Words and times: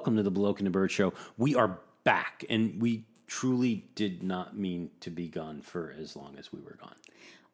Hello, 0.00 0.12
everyone, 0.12 0.16
and 0.16 0.16
welcome 0.16 0.16
to 0.16 0.22
the 0.22 0.30
Bloke 0.30 0.60
and 0.60 0.66
the 0.66 0.70
Bird 0.70 0.90
Show. 0.90 1.12
We 1.36 1.54
are 1.54 1.78
back, 2.04 2.44
and 2.48 2.80
we 2.80 3.04
truly 3.26 3.84
did 3.94 4.22
not 4.22 4.56
mean 4.56 4.90
to 5.00 5.10
be 5.10 5.28
gone 5.28 5.60
for 5.60 5.94
as 5.98 6.16
long 6.16 6.36
as 6.38 6.52
we 6.52 6.60
were 6.60 6.78
gone. 6.80 6.94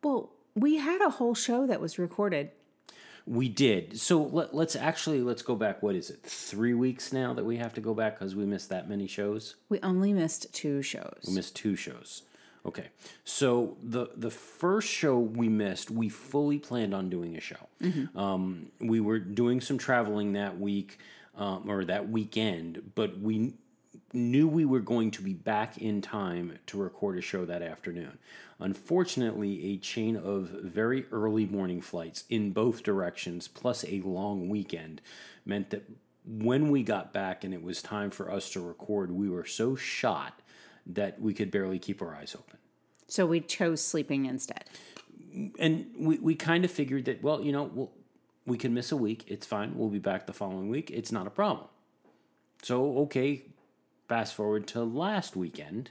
Well, 0.03 0.31
we 0.55 0.77
had 0.77 1.03
a 1.03 1.11
whole 1.11 1.35
show 1.35 1.67
that 1.67 1.81
was 1.81 1.99
recorded. 1.99 2.53
We 3.27 3.49
did. 3.49 3.99
So 3.99 4.23
let, 4.23 4.55
us 4.55 4.77
actually 4.77 5.23
let's 5.23 5.43
go 5.43 5.57
back. 5.57 5.83
What 5.83 5.97
is 5.97 6.09
it? 6.09 6.23
Three 6.23 6.75
weeks 6.75 7.13
now 7.13 7.35
that 7.35 7.45
we 7.45 7.57
have 7.57 7.75
to 7.75 7.81
go 7.81 7.95
back 7.95 8.17
because 8.17 8.37
we 8.37 8.47
missed 8.47 8.69
that 8.69 8.89
many 8.89 9.09
shows. 9.09 9.57
We 9.69 9.81
only 9.81 10.13
missed 10.13 10.55
two 10.55 10.83
shows. 10.83 11.25
We 11.27 11.35
missed 11.35 11.57
two 11.57 11.75
shows. 11.75 12.23
Okay, 12.65 12.89
so 13.25 13.77
the 13.83 14.09
the 14.17 14.31
first 14.31 14.89
show 14.89 15.19
we 15.19 15.49
missed, 15.49 15.91
we 15.91 16.09
fully 16.09 16.59
planned 16.59 16.95
on 16.95 17.09
doing 17.11 17.37
a 17.37 17.41
show. 17.41 17.69
Mm-hmm. 17.83 18.19
Um, 18.19 18.67
we 18.81 19.01
were 19.01 19.19
doing 19.19 19.61
some 19.61 19.79
traveling 19.79 20.33
that 20.35 20.61
week 20.61 20.99
um, 21.37 21.69
or 21.69 21.85
that 21.85 22.09
weekend, 22.09 22.93
but 22.95 23.19
we 23.19 23.55
knew 24.13 24.49
we 24.49 24.65
were 24.65 24.81
going 24.81 25.11
to 25.11 25.23
be 25.23 25.35
back 25.35 25.79
in 25.79 26.01
time 26.01 26.59
to 26.67 26.79
record 26.79 27.19
a 27.19 27.21
show 27.21 27.45
that 27.45 27.63
afternoon. 27.63 28.19
Unfortunately, 28.59 29.73
a 29.73 29.77
chain 29.77 30.17
of 30.17 30.49
very 30.63 31.05
early 31.13 31.45
morning 31.45 31.81
flights 31.81 32.25
in 32.31 32.53
both 32.53 32.83
directions, 32.83 33.49
plus 33.49 33.85
a 33.85 34.01
long 34.01 34.49
weekend, 34.49 35.03
meant 35.45 35.71
that 35.71 35.85
when 36.25 36.71
we 36.71 36.83
got 36.83 37.13
back 37.13 37.45
and 37.45 37.53
it 37.53 37.63
was 37.63 37.83
time 37.83 38.11
for 38.11 38.31
us 38.31 38.51
to 38.51 38.61
record, 38.61 39.13
we 39.13 39.29
were 39.29 39.45
so 39.45 39.77
shot 39.77 40.41
that 40.87 41.21
we 41.21 41.35
could 41.35 41.51
barely 41.51 41.79
keep 41.79 42.01
our 42.01 42.15
eyes 42.15 42.35
open. 42.35 42.59
So 43.09 43.27
we 43.27 43.41
chose 43.41 43.83
sleeping 43.83 44.27
instead. 44.27 44.65
And 45.59 45.93
we, 45.99 46.19
we 46.19 46.35
kind 46.35 46.65
of 46.65 46.71
figured 46.71 47.05
that, 47.05 47.23
well, 47.23 47.43
you 47.43 47.53
know, 47.53 47.65
we'll, 47.65 47.93
we 48.47 48.57
can 48.57 48.73
miss 48.73 48.93
a 48.93 48.97
week. 48.97 49.25
It's 49.27 49.47
fine. 49.47 49.77
We'll 49.77 49.89
be 49.89 49.99
back 49.99 50.27
the 50.27 50.33
following 50.33 50.69
week. 50.69 50.91
It's 50.91 51.13
not 51.13 51.27
a 51.27 51.31
problem. 51.31 51.67
So, 52.63 52.99
okay, 52.99 53.43
fast 54.09 54.35
forward 54.35 54.67
to 54.69 54.85
last 54.85 55.37
weekend 55.37 55.91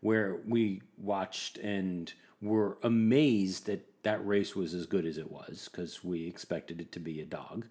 where 0.00 0.38
we 0.46 0.82
watched 0.98 1.56
and 1.58 2.12
were 2.42 2.76
amazed 2.82 3.66
that 3.66 3.86
that 4.02 4.24
race 4.26 4.54
was 4.54 4.74
as 4.74 4.86
good 4.86 5.06
as 5.06 5.16
it 5.16 5.30
was 5.30 5.68
because 5.70 6.04
we 6.04 6.26
expected 6.26 6.80
it 6.80 6.92
to 6.92 7.00
be 7.00 7.20
a 7.20 7.24
dog. 7.24 7.66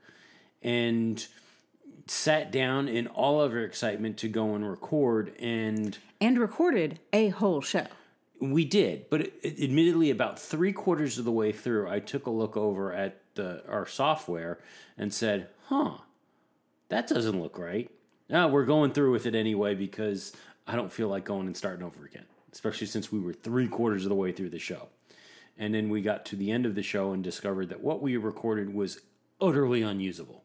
And 0.63 1.25
sat 2.07 2.51
down 2.51 2.87
in 2.87 3.07
all 3.07 3.41
of 3.41 3.51
our 3.51 3.63
excitement 3.63 4.17
to 4.17 4.27
go 4.27 4.55
and 4.55 4.67
record 4.67 5.33
and 5.39 5.97
and 6.19 6.37
recorded 6.37 6.99
a 7.13 7.29
whole 7.29 7.61
show 7.61 7.85
we 8.41 8.65
did 8.65 9.09
but 9.09 9.21
it, 9.21 9.33
it, 9.41 9.63
admittedly 9.63 10.09
about 10.09 10.37
three 10.37 10.73
quarters 10.73 11.17
of 11.17 11.23
the 11.23 11.31
way 11.31 11.51
through 11.51 11.87
i 11.89 11.99
took 11.99 12.25
a 12.25 12.29
look 12.29 12.57
over 12.57 12.91
at 12.91 13.21
the 13.35 13.63
our 13.67 13.85
software 13.85 14.59
and 14.97 15.13
said 15.13 15.47
huh 15.67 15.97
that 16.89 17.07
doesn't 17.07 17.41
look 17.41 17.57
right 17.57 17.89
now 18.29 18.47
we're 18.47 18.65
going 18.65 18.91
through 18.91 19.11
with 19.11 19.25
it 19.25 19.35
anyway 19.35 19.73
because 19.75 20.33
i 20.67 20.75
don't 20.75 20.91
feel 20.91 21.07
like 21.07 21.23
going 21.23 21.47
and 21.47 21.57
starting 21.57 21.83
over 21.85 22.05
again 22.05 22.25
especially 22.51 22.87
since 22.87 23.11
we 23.11 23.19
were 23.19 23.33
three 23.33 23.67
quarters 23.67 24.03
of 24.03 24.09
the 24.09 24.15
way 24.15 24.31
through 24.31 24.49
the 24.49 24.59
show 24.59 24.89
and 25.57 25.73
then 25.73 25.89
we 25.89 26.01
got 26.01 26.25
to 26.25 26.35
the 26.35 26.51
end 26.51 26.65
of 26.65 26.75
the 26.75 26.83
show 26.83 27.11
and 27.11 27.23
discovered 27.23 27.69
that 27.69 27.81
what 27.81 28.01
we 28.01 28.17
recorded 28.17 28.73
was 28.73 29.01
utterly 29.39 29.81
unusable 29.81 30.43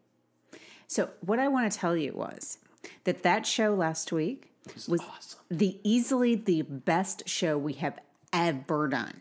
so, 0.89 1.11
what 1.21 1.39
I 1.39 1.49
want 1.49 1.71
to 1.71 1.79
tell 1.79 1.97
you 1.97 2.15
was 2.15 2.59
that 3.05 3.23
that 3.23 3.47
show 3.47 3.75
last 3.75 4.11
week 4.11 4.51
was, 4.75 4.89
was 4.89 5.01
awesome. 5.03 5.41
the 5.51 5.79
easily 5.85 6.35
the 6.35 6.63
best 6.63 7.29
show 7.29 7.59
we 7.59 7.75
have 7.75 7.99
ever 8.33 8.89
done. 8.89 9.21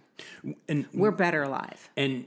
And 0.68 0.86
we're 0.94 1.12
better 1.12 1.44
alive. 1.44 1.90
And 1.96 2.26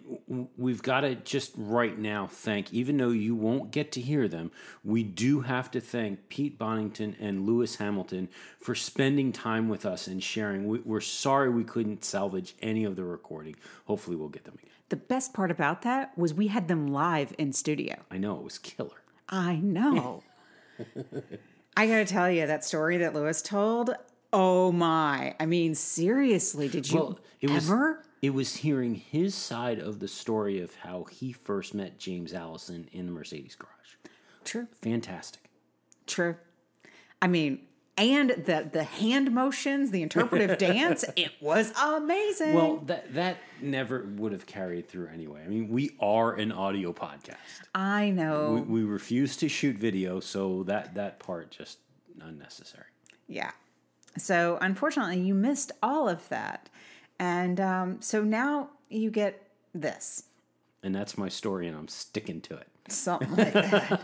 we've 0.57 0.83
got 0.83 1.01
to 1.01 1.15
just 1.17 1.53
right 1.57 1.99
now 1.99 2.27
thank, 2.27 2.73
even 2.73 2.97
though 2.97 3.11
you 3.11 3.35
won't 3.35 3.71
get 3.71 3.93
to 3.93 4.01
hear 4.01 4.29
them, 4.29 4.53
we 4.85 5.03
do 5.03 5.41
have 5.41 5.71
to 5.73 5.81
thank 5.81 6.29
Pete 6.29 6.59
Bonnington 6.59 7.17
and 7.21 7.47
Lewis 7.47 7.77
Hamilton 7.77 8.29
for 8.59 8.75
spending 8.75 9.33
time 9.33 9.69
with 9.69 9.85
us 9.85 10.07
and 10.07 10.23
sharing. 10.23 10.85
We're 10.85 11.01
sorry 11.01 11.51
we 11.51 11.65
couldn't 11.65 12.05
salvage 12.05 12.55
any 12.63 12.85
of 12.85 12.97
the 12.97 13.05
recording. 13.05 13.57
Hopefully, 13.87 14.17
we'll 14.17 14.29
get 14.29 14.45
them 14.45 14.55
again. 14.59 14.71
The 14.91 14.97
best 14.97 15.33
part 15.33 15.51
about 15.51 15.83
that 15.83 16.17
was 16.19 16.35
we 16.35 16.49
had 16.49 16.69
them 16.69 16.89
live 16.89 17.33
in 17.39 17.53
studio. 17.53 17.97
I 18.11 18.19
know, 18.19 18.37
it 18.37 18.45
was 18.45 18.59
killer. 18.59 19.03
I 19.29 19.57
know. 19.57 20.23
I 21.77 21.87
got 21.87 21.99
to 21.99 22.05
tell 22.05 22.31
you 22.31 22.47
that 22.47 22.65
story 22.65 22.99
that 22.99 23.15
Lewis 23.15 23.41
told. 23.41 23.95
Oh 24.33 24.71
my! 24.71 25.35
I 25.41 25.47
mean, 25.47 25.75
seriously, 25.75 26.69
did 26.69 26.91
you 26.91 26.99
well, 26.99 27.19
it 27.41 27.51
ever? 27.51 27.89
Was, 27.89 28.07
it 28.23 28.31
was 28.31 28.57
hearing 28.57 28.95
his 28.95 29.35
side 29.35 29.79
of 29.79 29.99
the 29.99 30.09
story 30.09 30.61
of 30.61 30.75
how 30.77 31.05
he 31.05 31.33
first 31.33 31.75
met 31.75 31.99
James 31.99 32.33
Allison 32.33 32.89
in 32.93 33.07
the 33.07 33.13
Mercedes 33.13 33.57
garage. 33.57 34.11
True. 34.45 34.69
Fantastic. 34.83 35.43
True. 36.07 36.37
I 37.23 37.27
mean, 37.27 37.61
and 38.01 38.31
the 38.31 38.69
the 38.73 38.85
hand 38.85 39.33
motions, 39.33 39.91
the 39.91 40.03
interpretive 40.03 40.59
dance, 40.59 41.05
it 41.17 41.33
was 41.41 41.73
amazing. 41.79 42.55
Well, 42.55 42.79
that 42.87 43.13
that 43.15 43.39
never 43.61 44.07
would 44.17 44.33
have 44.33 44.47
carried 44.47 44.89
through 44.89 45.09
anyway. 45.09 45.43
I 45.45 45.49
mean, 45.49 45.69
we 45.69 45.91
are 46.01 46.35
an 46.35 46.53
audio 46.53 46.93
podcast. 46.93 47.37
I 47.75 48.11
know. 48.11 48.65
We, 48.67 48.83
we 48.83 48.85
refuse 48.85 49.37
to 49.39 49.49
shoot 49.49 49.77
video, 49.77 50.21
so 50.21 50.63
that 50.65 50.95
that 50.95 51.19
part 51.19 51.51
just 51.51 51.79
unnecessary. 52.21 52.87
Yeah. 53.29 53.51
So 54.19 54.59
unfortunately, 54.61 55.21
you 55.21 55.35
missed 55.35 55.73
all 55.83 56.09
of 56.09 56.29
that, 56.29 56.69
and 57.19 57.61
um, 57.61 58.01
so 58.01 58.23
now 58.23 58.71
you 58.89 59.11
get 59.11 59.49
this. 59.75 60.25
And 60.83 60.95
that's 60.95 61.17
my 61.19 61.29
story, 61.29 61.69
and 61.69 61.77
I'm 61.77 61.89
sticking 61.89 62.41
to 62.43 62.57
it. 62.57 62.69
Something 62.89 63.37
like 63.37 63.53
that. 63.53 64.03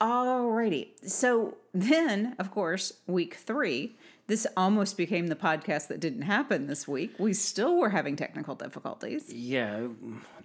Alrighty. 0.00 0.88
So 1.08 1.56
then, 1.72 2.36
of 2.38 2.50
course, 2.50 2.92
week 3.06 3.34
three, 3.34 3.96
this 4.26 4.46
almost 4.56 4.96
became 4.96 5.28
the 5.28 5.34
podcast 5.34 5.88
that 5.88 6.00
didn't 6.00 6.22
happen 6.22 6.66
this 6.66 6.86
week. 6.86 7.14
We 7.18 7.32
still 7.32 7.76
were 7.76 7.90
having 7.90 8.14
technical 8.14 8.54
difficulties. 8.54 9.32
Yeah, 9.32 9.88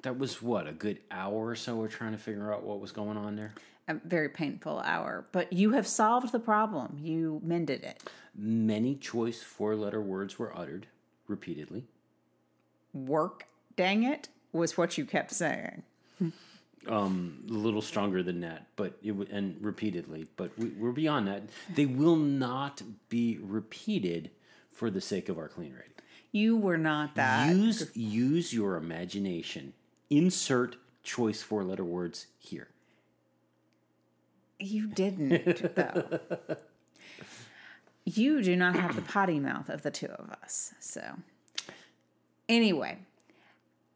that 0.03 0.17
was 0.17 0.41
what, 0.41 0.67
a 0.67 0.73
good 0.73 0.99
hour 1.11 1.47
or 1.49 1.55
so 1.55 1.75
we're 1.75 1.87
trying 1.87 2.13
to 2.13 2.17
figure 2.17 2.53
out 2.53 2.63
what 2.63 2.79
was 2.79 2.91
going 2.91 3.17
on 3.17 3.35
there? 3.35 3.53
A 3.87 3.95
very 3.95 4.29
painful 4.29 4.79
hour. 4.79 5.25
But 5.31 5.51
you 5.51 5.71
have 5.71 5.85
solved 5.87 6.31
the 6.31 6.39
problem, 6.39 6.97
you 7.01 7.41
mended 7.43 7.83
it. 7.83 8.01
Many 8.35 8.95
choice 8.95 9.41
four 9.41 9.75
letter 9.75 10.01
words 10.01 10.39
were 10.39 10.57
uttered 10.57 10.87
repeatedly. 11.27 11.85
Work, 12.93 13.47
dang 13.75 14.03
it, 14.03 14.29
was 14.51 14.77
what 14.77 14.97
you 14.97 15.05
kept 15.05 15.31
saying. 15.31 15.83
um, 16.87 17.43
a 17.49 17.53
little 17.53 17.81
stronger 17.81 18.23
than 18.23 18.41
that, 18.41 18.67
but 18.75 18.97
it 19.03 19.13
and 19.31 19.57
repeatedly. 19.61 20.27
But 20.37 20.57
we, 20.57 20.69
we're 20.69 20.91
beyond 20.91 21.27
that. 21.27 21.43
They 21.73 21.85
will 21.85 22.15
not 22.15 22.81
be 23.09 23.39
repeated 23.41 24.31
for 24.71 24.89
the 24.89 25.01
sake 25.01 25.29
of 25.29 25.37
our 25.37 25.47
clean 25.47 25.73
rating. 25.73 25.91
You 26.31 26.57
were 26.57 26.77
not 26.77 27.15
that. 27.15 27.55
Use 27.55 27.91
use 27.95 28.53
your 28.53 28.75
imagination. 28.75 29.73
Insert 30.09 30.77
choice 31.03 31.41
four 31.41 31.63
letter 31.63 31.83
words 31.83 32.27
here. 32.39 32.69
You 34.59 34.87
didn't 34.87 35.75
though. 35.75 36.19
you 38.05 38.41
do 38.41 38.55
not 38.55 38.75
have 38.75 38.95
the 38.95 39.01
potty 39.01 39.39
mouth 39.39 39.69
of 39.69 39.81
the 39.81 39.91
two 39.91 40.07
of 40.07 40.29
us. 40.29 40.73
So 40.79 41.01
anyway, 42.47 42.99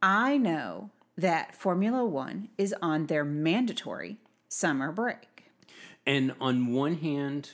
I 0.02 0.38
know 0.38 0.90
that 1.16 1.54
Formula 1.54 2.04
One 2.04 2.48
is 2.56 2.74
on 2.80 3.06
their 3.06 3.24
mandatory 3.24 4.18
summer 4.48 4.92
break. 4.92 5.44
And 6.06 6.34
on 6.40 6.72
one 6.72 6.94
hand, 6.94 7.50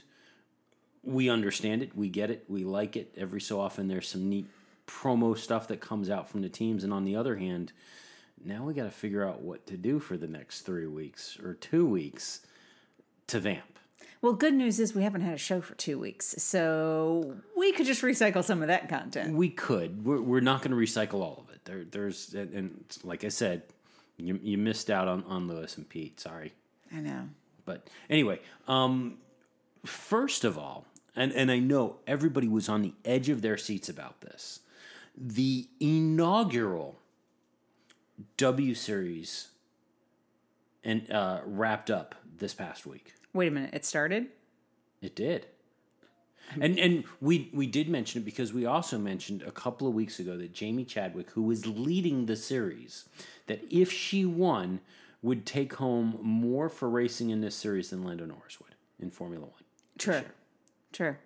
we 1.02 1.28
understand 1.28 1.82
it, 1.82 1.96
we 1.96 2.08
get 2.08 2.30
it, 2.30 2.44
we 2.48 2.64
like 2.64 2.96
it. 2.96 3.14
Every 3.16 3.40
so 3.40 3.60
often, 3.60 3.88
there's 3.88 4.08
some 4.08 4.28
neat 4.28 4.46
promo 4.86 5.36
stuff 5.36 5.68
that 5.68 5.80
comes 5.80 6.10
out 6.10 6.28
from 6.28 6.42
the 6.42 6.48
teams. 6.48 6.84
And 6.84 6.92
on 6.92 7.04
the 7.04 7.16
other 7.16 7.36
hand, 7.36 7.72
now 8.44 8.64
we 8.64 8.74
got 8.74 8.84
to 8.84 8.90
figure 8.90 9.26
out 9.26 9.40
what 9.40 9.66
to 9.66 9.76
do 9.76 9.98
for 9.98 10.16
the 10.16 10.26
next 10.26 10.60
three 10.60 10.86
weeks 10.86 11.38
or 11.42 11.54
two 11.54 11.86
weeks 11.86 12.40
to 13.28 13.40
vamp. 13.40 13.78
Well, 14.24 14.32
good 14.32 14.54
news 14.54 14.80
is 14.80 14.94
we 14.94 15.02
haven't 15.02 15.20
had 15.20 15.34
a 15.34 15.38
show 15.38 15.60
for 15.60 15.74
two 15.74 15.98
weeks, 15.98 16.34
so 16.38 17.36
we 17.54 17.72
could 17.72 17.84
just 17.84 18.00
recycle 18.00 18.42
some 18.42 18.62
of 18.62 18.68
that 18.68 18.88
content. 18.88 19.34
We 19.34 19.50
could. 19.50 20.02
We're, 20.02 20.22
we're 20.22 20.40
not 20.40 20.62
going 20.62 20.70
to 20.70 20.78
recycle 20.78 21.20
all 21.20 21.44
of 21.46 21.54
it. 21.54 21.62
There, 21.66 21.84
there's 21.84 22.32
and 22.32 22.84
like 23.02 23.24
I 23.24 23.28
said, 23.28 23.64
you 24.16 24.40
you 24.42 24.56
missed 24.56 24.88
out 24.88 25.08
on 25.08 25.24
on 25.24 25.46
Lewis 25.46 25.76
and 25.76 25.86
Pete. 25.86 26.20
Sorry. 26.20 26.54
I 26.90 27.00
know. 27.00 27.28
But 27.66 27.88
anyway, 28.08 28.40
um, 28.66 29.18
first 29.84 30.44
of 30.44 30.56
all, 30.56 30.86
and 31.14 31.30
and 31.32 31.50
I 31.50 31.58
know 31.58 31.96
everybody 32.06 32.48
was 32.48 32.68
on 32.68 32.80
the 32.80 32.94
edge 33.04 33.28
of 33.28 33.42
their 33.42 33.58
seats 33.58 33.90
about 33.90 34.22
this. 34.22 34.60
The 35.16 35.68
inaugural 35.80 36.98
W 38.38 38.74
Series 38.74 39.48
and 40.82 41.10
uh, 41.10 41.40
wrapped 41.44 41.90
up 41.90 42.14
this 42.38 42.54
past 42.54 42.86
week. 42.86 43.14
Wait 43.32 43.48
a 43.48 43.50
minute, 43.50 43.70
it 43.72 43.84
started. 43.84 44.28
It 45.00 45.14
did. 45.14 45.46
And 46.60 46.78
and 46.78 47.04
we 47.20 47.50
we 47.52 47.66
did 47.66 47.88
mention 47.88 48.22
it 48.22 48.24
because 48.24 48.52
we 48.52 48.66
also 48.66 48.98
mentioned 48.98 49.42
a 49.42 49.50
couple 49.50 49.88
of 49.88 49.94
weeks 49.94 50.18
ago 50.20 50.36
that 50.36 50.52
Jamie 50.52 50.84
Chadwick, 50.84 51.30
who 51.30 51.42
was 51.42 51.66
leading 51.66 52.26
the 52.26 52.36
series, 52.36 53.06
that 53.46 53.64
if 53.70 53.90
she 53.90 54.24
won, 54.24 54.80
would 55.22 55.46
take 55.46 55.74
home 55.74 56.18
more 56.20 56.68
for 56.68 56.88
racing 56.88 57.30
in 57.30 57.40
this 57.40 57.56
series 57.56 57.90
than 57.90 58.04
Lando 58.04 58.26
Norris 58.26 58.60
would 58.60 58.74
in 59.00 59.10
Formula 59.10 59.46
One. 59.46 59.62
True. 59.98 60.22
True. 60.92 61.16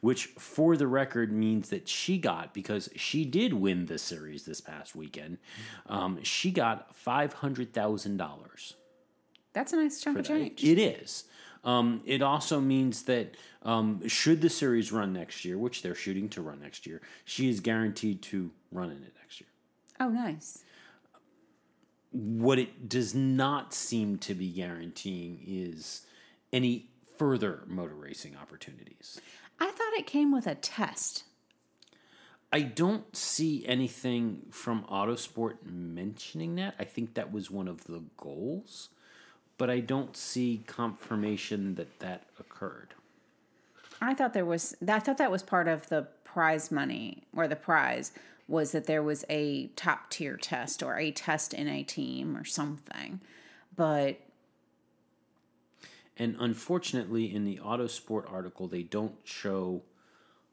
Which, 0.00 0.26
for 0.38 0.76
the 0.76 0.88
record, 0.88 1.30
means 1.30 1.68
that 1.68 1.88
she 1.88 2.18
got, 2.18 2.52
because 2.52 2.88
she 2.96 3.24
did 3.24 3.52
win 3.52 3.86
the 3.86 3.98
series 3.98 4.44
this 4.44 4.60
past 4.60 4.96
weekend, 4.96 5.38
um, 5.86 6.18
she 6.24 6.50
got 6.50 6.92
$500,000. 6.96 8.74
That's 9.58 9.72
a 9.72 9.76
nice 9.76 10.00
chunk 10.00 10.20
of 10.20 10.24
change. 10.24 10.62
It 10.62 10.78
is. 10.78 11.24
Um, 11.64 12.00
it 12.06 12.22
also 12.22 12.60
means 12.60 13.02
that 13.02 13.34
um, 13.64 14.06
should 14.06 14.40
the 14.40 14.48
series 14.48 14.92
run 14.92 15.12
next 15.12 15.44
year, 15.44 15.58
which 15.58 15.82
they're 15.82 15.96
shooting 15.96 16.28
to 16.28 16.42
run 16.42 16.60
next 16.60 16.86
year, 16.86 17.00
she 17.24 17.50
is 17.50 17.58
guaranteed 17.58 18.22
to 18.22 18.52
run 18.70 18.90
in 18.92 18.98
it 18.98 19.12
next 19.20 19.40
year. 19.40 19.48
oh, 19.98 20.10
nice. 20.10 20.62
What 22.12 22.60
it 22.60 22.88
does 22.88 23.16
not 23.16 23.74
seem 23.74 24.18
to 24.18 24.34
be 24.34 24.48
guaranteeing 24.48 25.42
is 25.44 26.02
any 26.52 26.86
further 27.16 27.64
motor 27.66 27.96
racing 27.96 28.36
opportunities. 28.40 29.20
I 29.58 29.72
thought 29.72 29.92
it 29.94 30.06
came 30.06 30.32
with 30.32 30.46
a 30.46 30.54
test. 30.54 31.24
I 32.52 32.60
don't 32.60 33.14
see 33.14 33.66
anything 33.66 34.46
from 34.52 34.84
Autosport 34.84 35.56
mentioning 35.64 36.54
that. 36.54 36.76
I 36.78 36.84
think 36.84 37.14
that 37.14 37.32
was 37.32 37.50
one 37.50 37.66
of 37.66 37.84
the 37.84 38.04
goals, 38.16 38.90
but 39.58 39.68
I 39.68 39.80
don't 39.80 40.16
see 40.16 40.62
confirmation 40.66 41.74
that 41.74 41.98
that 41.98 42.22
occurred. 42.38 42.94
I 44.00 44.14
thought 44.14 44.32
there 44.32 44.44
was. 44.44 44.76
I 44.86 45.00
thought 45.00 45.18
that 45.18 45.30
was 45.30 45.42
part 45.42 45.68
of 45.68 45.88
the 45.88 46.06
prize 46.24 46.70
money 46.70 47.24
or 47.34 47.48
the 47.48 47.56
prize 47.56 48.12
was 48.46 48.72
that 48.72 48.86
there 48.86 49.02
was 49.02 49.24
a 49.28 49.66
top 49.76 50.08
tier 50.10 50.36
test 50.36 50.82
or 50.82 50.98
a 50.98 51.10
test 51.10 51.52
in 51.52 51.68
a 51.68 51.82
team 51.82 52.36
or 52.36 52.44
something. 52.44 53.20
But 53.76 54.20
And 56.16 56.36
unfortunately, 56.40 57.32
in 57.34 57.44
the 57.44 57.58
Autosport 57.58 58.32
article, 58.32 58.66
they 58.68 58.82
don't 58.82 59.16
show 59.24 59.82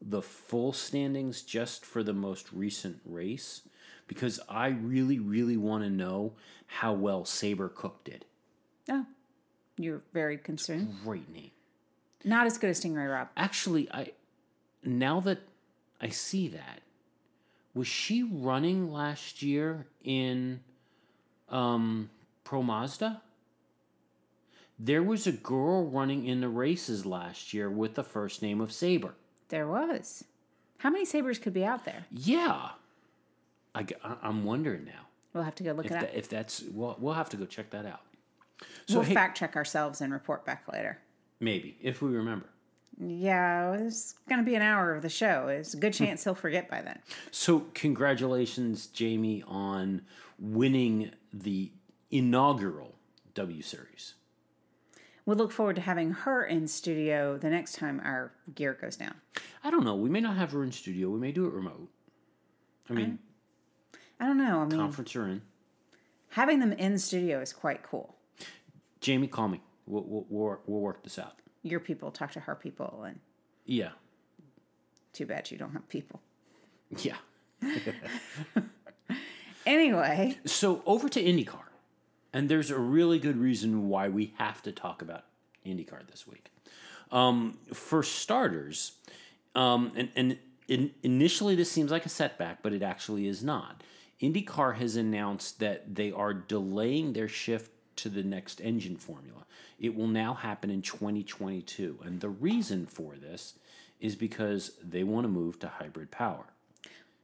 the 0.00 0.22
full 0.22 0.72
standings 0.72 1.42
just 1.42 1.84
for 1.84 2.02
the 2.02 2.12
most 2.12 2.52
recent 2.52 3.00
race 3.04 3.62
because 4.06 4.38
I 4.48 4.68
really, 4.68 5.18
really 5.18 5.56
want 5.56 5.82
to 5.84 5.90
know 5.90 6.32
how 6.66 6.92
well 6.92 7.24
Saber 7.24 7.68
Cook 7.68 8.04
did. 8.04 8.24
Oh, 8.90 9.06
you're 9.76 10.02
very 10.12 10.38
concerned. 10.38 10.94
Great 11.04 11.28
name. 11.32 11.50
Not 12.24 12.46
as 12.46 12.58
good 12.58 12.70
as 12.70 12.80
Stingray 12.80 13.12
Robb. 13.12 13.28
Actually, 13.36 13.90
I 13.92 14.12
now 14.84 15.20
that 15.20 15.40
I 16.00 16.08
see 16.08 16.48
that, 16.48 16.80
was 17.74 17.86
she 17.86 18.22
running 18.22 18.92
last 18.92 19.42
year 19.42 19.86
in 20.04 20.60
um, 21.48 22.10
Pro 22.44 22.62
Mazda? 22.62 23.22
There 24.78 25.02
was 25.02 25.26
a 25.26 25.32
girl 25.32 25.86
running 25.86 26.26
in 26.26 26.40
the 26.40 26.48
races 26.48 27.06
last 27.06 27.54
year 27.54 27.70
with 27.70 27.94
the 27.94 28.04
first 28.04 28.42
name 28.42 28.60
of 28.60 28.72
Saber. 28.72 29.14
There 29.48 29.66
was. 29.66 30.24
How 30.78 30.90
many 30.90 31.06
sabers 31.06 31.38
could 31.38 31.54
be 31.54 31.64
out 31.64 31.86
there? 31.86 32.04
Yeah, 32.12 32.70
I, 33.74 33.86
am 34.22 34.44
wondering 34.44 34.84
now 34.84 35.06
We'll 35.36 35.44
have 35.44 35.54
to 35.56 35.64
go 35.64 35.72
look 35.72 35.84
if, 35.84 35.92
it 35.92 35.96
up. 35.96 36.00
that, 36.00 36.16
if 36.16 36.28
that's 36.30 36.62
we'll, 36.72 36.96
we'll 36.98 37.12
have 37.12 37.28
to 37.28 37.36
go 37.36 37.44
check 37.44 37.68
that 37.70 37.84
out. 37.84 38.00
We'll 38.88 39.02
hey- 39.02 39.14
fact 39.14 39.38
check 39.38 39.56
ourselves 39.56 40.00
and 40.00 40.12
report 40.12 40.44
back 40.44 40.64
later. 40.72 40.98
Maybe 41.40 41.76
if 41.82 42.00
we 42.02 42.10
remember. 42.10 42.46
Yeah, 42.98 43.74
it's 43.74 44.14
going 44.26 44.40
to 44.40 44.44
be 44.44 44.54
an 44.54 44.62
hour 44.62 44.94
of 44.94 45.02
the 45.02 45.10
show. 45.10 45.48
It's 45.48 45.74
a 45.74 45.76
good 45.76 45.94
hmm. 45.94 46.04
chance 46.04 46.24
he'll 46.24 46.34
forget 46.34 46.70
by 46.70 46.80
then. 46.80 46.98
So, 47.30 47.66
congratulations, 47.74 48.86
Jamie, 48.86 49.42
on 49.46 50.02
winning 50.38 51.10
the 51.32 51.72
inaugural 52.10 52.94
W 53.34 53.60
Series. 53.60 54.14
We'll 55.26 55.36
look 55.36 55.52
forward 55.52 55.76
to 55.76 55.82
having 55.82 56.12
her 56.12 56.44
in 56.44 56.68
studio 56.68 57.36
the 57.36 57.50
next 57.50 57.74
time 57.74 58.00
our 58.04 58.32
gear 58.54 58.78
goes 58.80 58.96
down. 58.96 59.14
I 59.64 59.70
don't 59.70 59.84
know. 59.84 59.96
We 59.96 60.08
may 60.08 60.20
not 60.20 60.36
have 60.36 60.52
her 60.52 60.62
in 60.62 60.70
studio. 60.70 61.10
We 61.10 61.18
may 61.18 61.32
do 61.32 61.46
it 61.46 61.52
remote. 61.52 61.88
I 62.88 62.92
mean, 62.92 63.18
I 64.20 64.26
don't 64.26 64.38
know. 64.38 64.60
I 64.60 64.66
mean, 64.66 64.78
conference 64.78 65.14
in. 65.16 65.42
having 66.30 66.60
them 66.60 66.72
in 66.72 66.98
studio 66.98 67.40
is 67.40 67.52
quite 67.52 67.82
cool. 67.82 68.15
Jamie, 69.06 69.28
call 69.28 69.46
me. 69.46 69.60
We'll, 69.86 70.02
we'll, 70.02 70.26
we'll, 70.28 70.58
we'll 70.66 70.80
work 70.80 71.04
this 71.04 71.16
out. 71.16 71.34
Your 71.62 71.78
people 71.78 72.10
talk 72.10 72.32
to 72.32 72.40
her 72.40 72.56
people, 72.56 73.04
and 73.06 73.20
Yeah. 73.64 73.90
too 75.12 75.26
bad 75.26 75.48
you 75.48 75.56
don't 75.56 75.70
have 75.74 75.88
people. 75.88 76.20
Yeah. 76.98 77.14
Anyway, 79.64 80.38
So, 80.44 80.80
over 80.86 81.08
to 81.08 81.20
IndyCar. 81.20 81.64
And 82.32 82.48
there's 82.48 82.70
a 82.70 82.78
really 82.78 83.18
good 83.18 83.36
reason 83.36 83.88
why 83.88 84.08
we 84.08 84.32
have 84.38 84.62
to 84.62 84.70
talk 84.70 85.02
about 85.02 85.24
IndyCar 85.64 86.06
this 86.08 86.24
week. 86.24 86.52
Um, 87.10 87.58
for 87.72 88.04
starters, 88.04 88.92
um, 89.56 89.90
and, 89.96 90.08
and 90.14 90.38
in, 90.68 90.92
initially 91.02 91.56
this 91.56 91.68
seems 91.70 91.90
like 91.90 92.06
a 92.06 92.08
setback, 92.08 92.62
but 92.62 92.72
it 92.72 92.82
actually 92.84 93.26
is 93.26 93.42
not. 93.42 93.82
IndyCar 94.22 94.76
has 94.76 94.94
announced 94.94 95.58
that 95.58 95.96
they 95.96 96.12
are 96.12 96.32
delaying 96.32 97.12
their 97.12 97.28
shift 97.28 97.72
to 97.96 98.08
the 98.08 98.22
next 98.22 98.60
engine 98.60 98.96
formula. 98.96 99.44
It 99.78 99.94
will 99.94 100.08
now 100.08 100.34
happen 100.34 100.70
in 100.70 100.82
2022. 100.82 101.98
And 102.04 102.20
the 102.20 102.28
reason 102.28 102.86
for 102.86 103.14
this 103.16 103.54
is 104.00 104.14
because 104.16 104.72
they 104.82 105.02
want 105.02 105.24
to 105.24 105.28
move 105.28 105.58
to 105.60 105.68
hybrid 105.68 106.10
power 106.10 106.46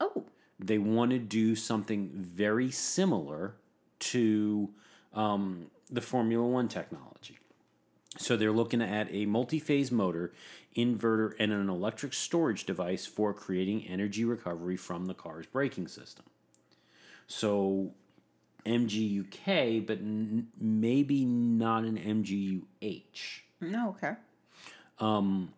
oh, 0.03 0.25
they 0.59 0.79
want 0.79 1.11
to 1.11 1.19
do 1.19 1.55
something 1.55 2.11
very 2.13 2.71
similar 2.71 3.55
to 3.99 4.69
um, 5.15 5.71
the 5.91 6.01
Formula 6.01 6.47
One 6.47 6.69
technology. 6.69 7.39
So 8.19 8.37
they're 8.37 8.53
looking 8.53 8.83
at 8.83 9.09
a 9.11 9.25
multi-phase 9.25 9.91
motor, 9.91 10.33
inverter, 10.77 11.33
and 11.39 11.51
an 11.51 11.71
electric 11.71 12.13
storage 12.13 12.65
device 12.65 13.07
for 13.07 13.33
creating 13.33 13.87
energy 13.87 14.25
recovery 14.25 14.77
from 14.77 15.07
the 15.07 15.15
car's 15.15 15.47
braking 15.47 15.89
system. 15.89 16.27
So 17.27 17.95
MGUK, 18.65 19.87
but 19.87 19.99
n- 19.99 20.49
maybe 20.59 21.25
not 21.25 21.85
an 21.85 21.99
MGUH 21.99 23.43
no, 23.63 23.91
okay. 23.91 24.15
Um, 24.99 25.53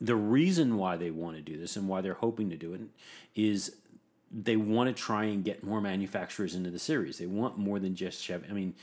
the 0.00 0.16
reason 0.16 0.76
why 0.76 0.96
they 0.96 1.10
want 1.10 1.36
to 1.36 1.42
do 1.42 1.58
this 1.58 1.76
and 1.76 1.88
why 1.88 2.00
they're 2.00 2.14
hoping 2.14 2.50
to 2.50 2.56
do 2.56 2.72
it 2.74 2.80
is 3.34 3.76
they 4.30 4.56
want 4.56 4.94
to 4.94 5.02
try 5.02 5.24
and 5.24 5.44
get 5.44 5.64
more 5.64 5.80
manufacturers 5.80 6.54
into 6.54 6.70
the 6.70 6.78
series. 6.78 7.18
They 7.18 7.26
want 7.26 7.58
more 7.58 7.78
than 7.78 7.94
just 7.94 8.22
Chevy. 8.22 8.46
I 8.48 8.52
mean, 8.52 8.74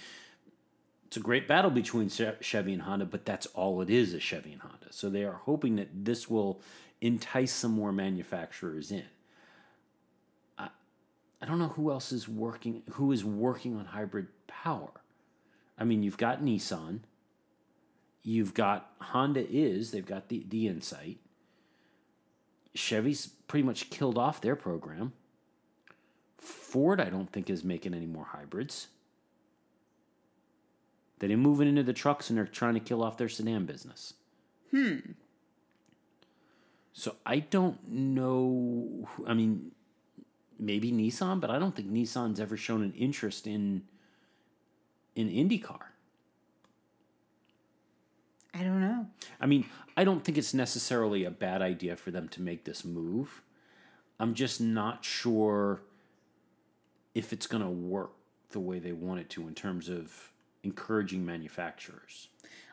it's 1.08 1.18
a 1.18 1.22
great 1.22 1.48
battle 1.48 1.72
between 1.72 2.10
Chevy 2.10 2.74
and 2.74 2.82
Honda, 2.82 3.06
but 3.06 3.26
that's 3.26 3.46
all 3.48 3.82
it 3.82 3.90
is, 3.90 4.14
is 4.14 4.24
Chevy 4.24 4.52
and 4.52 4.62
Honda. 4.62 4.88
So 4.92 5.10
they 5.10 5.24
are 5.24 5.40
hoping 5.46 5.76
that 5.78 5.90
this 6.06 6.30
will 6.30 6.60
entice 7.02 7.54
some 7.54 7.72
more 7.72 7.92
manufacturers 7.92 8.92
in. 8.92 9.04
I, 11.44 11.46
don't 11.46 11.60
know 11.60 11.68
who 11.70 11.92
else 11.92 12.12
is 12.12 12.28
working, 12.28 12.84
who 12.92 13.12
is 13.12 13.26
working 13.26 13.76
on 13.76 13.86
hybrid 13.86 14.28
power. 14.48 14.90
I 15.78 15.84
mean, 15.84 16.04
you've 16.04 16.18
got 16.18 16.42
Nissan. 16.42 17.00
You've 18.24 18.54
got 18.54 18.92
Honda 19.00 19.46
is, 19.50 19.92
they've 19.92 20.06
got 20.06 20.30
the, 20.30 20.46
the 20.48 20.68
Insight. 20.68 21.18
Chevy's 22.74 23.28
pretty 23.48 23.64
much 23.66 23.90
killed 23.90 24.18
off 24.18 24.40
their 24.42 24.56
program. 24.56 25.14
Ford, 26.38 27.02
I 27.02 27.10
don't 27.10 27.32
think, 27.32 27.50
is 27.50 27.64
making 27.64 27.94
any 27.94 28.06
more 28.06 28.26
hybrids. 28.26 28.88
They're 31.20 31.38
moving 31.38 31.68
into 31.68 31.84
the 31.84 31.94
trucks 31.94 32.30
and 32.30 32.38
they're 32.38 32.46
trying 32.46 32.74
to 32.74 32.80
kill 32.80 33.04
off 33.04 33.18
their 33.18 33.30
sedan 33.30 33.66
business. 33.66 34.14
Hmm. 34.72 34.98
So 36.94 37.16
I 37.26 37.40
don't 37.40 37.88
know. 37.90 39.08
I 39.26 39.34
mean, 39.34 39.72
maybe 40.60 40.92
Nissan, 40.92 41.40
but 41.40 41.50
I 41.50 41.60
don't 41.60 41.76
think 41.76 41.92
Nissan's 41.92 42.40
ever 42.40 42.58
shown 42.58 42.84
an 42.84 42.94
interest 42.94 43.48
in 43.48 43.84
in 45.16 45.30
IndyCar. 45.30 45.80
I 48.54 48.64
don't 48.64 48.82
know. 48.82 49.08
I 49.40 49.46
mean, 49.46 49.66
I 49.98 50.04
don't 50.04 50.24
think 50.24 50.38
it's 50.38 50.54
necessarily 50.54 51.24
a 51.24 51.32
bad 51.32 51.62
idea 51.62 51.96
for 51.96 52.12
them 52.12 52.30
to 52.30 52.42
make 52.42 52.66
this 52.66 52.86
move. 52.86 53.42
I'm 54.20 54.36
just 54.36 54.62
not 54.62 55.04
sure 55.04 55.82
if 57.16 57.34
it's 57.34 57.48
going 57.48 57.64
to 57.64 57.70
work 57.70 58.12
the 58.52 58.60
way 58.60 58.80
they 58.80 58.92
want 58.92 59.20
it 59.20 59.30
to 59.32 59.48
in 59.48 59.56
terms 59.56 59.90
of 59.90 60.32
encouraging 60.64 61.26
manufacturers. 61.26 62.30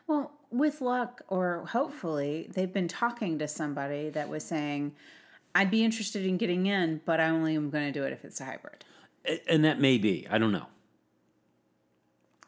Well, 0.07 0.31
with 0.51 0.81
luck, 0.81 1.21
or 1.27 1.65
hopefully, 1.67 2.49
they've 2.53 2.71
been 2.71 2.87
talking 2.87 3.39
to 3.39 3.47
somebody 3.47 4.09
that 4.09 4.29
was 4.29 4.43
saying, 4.43 4.93
I'd 5.53 5.71
be 5.71 5.83
interested 5.83 6.25
in 6.25 6.37
getting 6.37 6.65
in, 6.65 7.01
but 7.05 7.19
I 7.19 7.29
only 7.29 7.55
am 7.55 7.69
going 7.69 7.91
to 7.91 7.91
do 7.91 8.05
it 8.05 8.13
if 8.13 8.23
it's 8.23 8.39
a 8.39 8.45
hybrid. 8.45 8.85
And 9.47 9.63
that 9.65 9.79
may 9.79 9.97
be. 9.97 10.27
I 10.29 10.37
don't 10.37 10.51
know. 10.51 10.67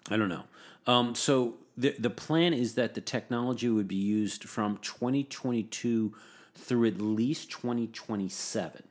I 0.10 0.18
don't 0.18 0.30
know. 0.30 0.44
Um, 0.88 1.16
so 1.16 1.56
the 1.78 1.96
the 1.98 2.10
plan 2.10 2.54
is 2.54 2.76
that 2.76 2.94
the 2.94 3.02
technology 3.02 3.70
would 3.70 3.88
be 3.88 3.96
used 3.96 4.44
from 4.44 4.78
2022 4.78 6.14
through 6.56 6.88
at 6.88 7.00
least 7.00 7.52
2027. 7.52 8.84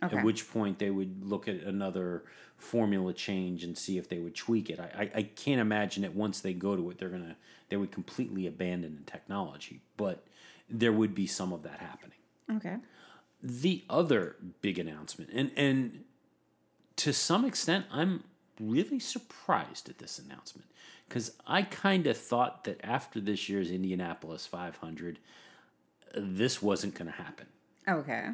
Okay. 0.00 0.16
At 0.16 0.24
which 0.24 0.50
point 0.50 0.78
they 0.78 0.90
would 0.90 1.24
look 1.24 1.48
at 1.48 1.56
another 1.62 2.22
formula 2.56 3.12
change 3.12 3.64
and 3.64 3.76
see 3.76 3.98
if 3.98 4.08
they 4.08 4.18
would 4.18 4.34
tweak 4.34 4.70
it. 4.70 4.78
I, 4.78 5.02
I, 5.02 5.10
I 5.18 5.22
can't 5.22 5.60
imagine 5.60 6.02
that 6.02 6.14
once 6.14 6.40
they 6.40 6.52
go 6.52 6.76
to 6.76 6.90
it, 6.90 6.98
they're 6.98 7.08
gonna 7.08 7.36
they 7.68 7.76
would 7.76 7.90
completely 7.90 8.46
abandon 8.46 8.96
the 8.96 9.10
technology. 9.10 9.80
But 9.96 10.24
there 10.68 10.92
would 10.92 11.14
be 11.14 11.26
some 11.26 11.52
of 11.52 11.62
that 11.62 11.80
happening. 11.80 12.18
Okay. 12.56 12.76
The 13.42 13.84
other 13.88 14.36
big 14.60 14.78
announcement, 14.78 15.30
and 15.32 15.52
and 15.56 16.04
to 16.96 17.12
some 17.12 17.44
extent, 17.44 17.86
I'm 17.92 18.24
really 18.60 18.98
surprised 18.98 19.88
at 19.88 19.98
this 19.98 20.18
announcement 20.18 20.68
because 21.08 21.32
I 21.46 21.62
kind 21.62 22.06
of 22.06 22.16
thought 22.16 22.64
that 22.64 22.80
after 22.84 23.20
this 23.20 23.48
year's 23.48 23.70
Indianapolis 23.70 24.46
500, 24.46 25.18
this 26.14 26.60
wasn't 26.60 26.94
going 26.94 27.06
to 27.10 27.16
happen. 27.16 27.46
Okay. 27.88 28.30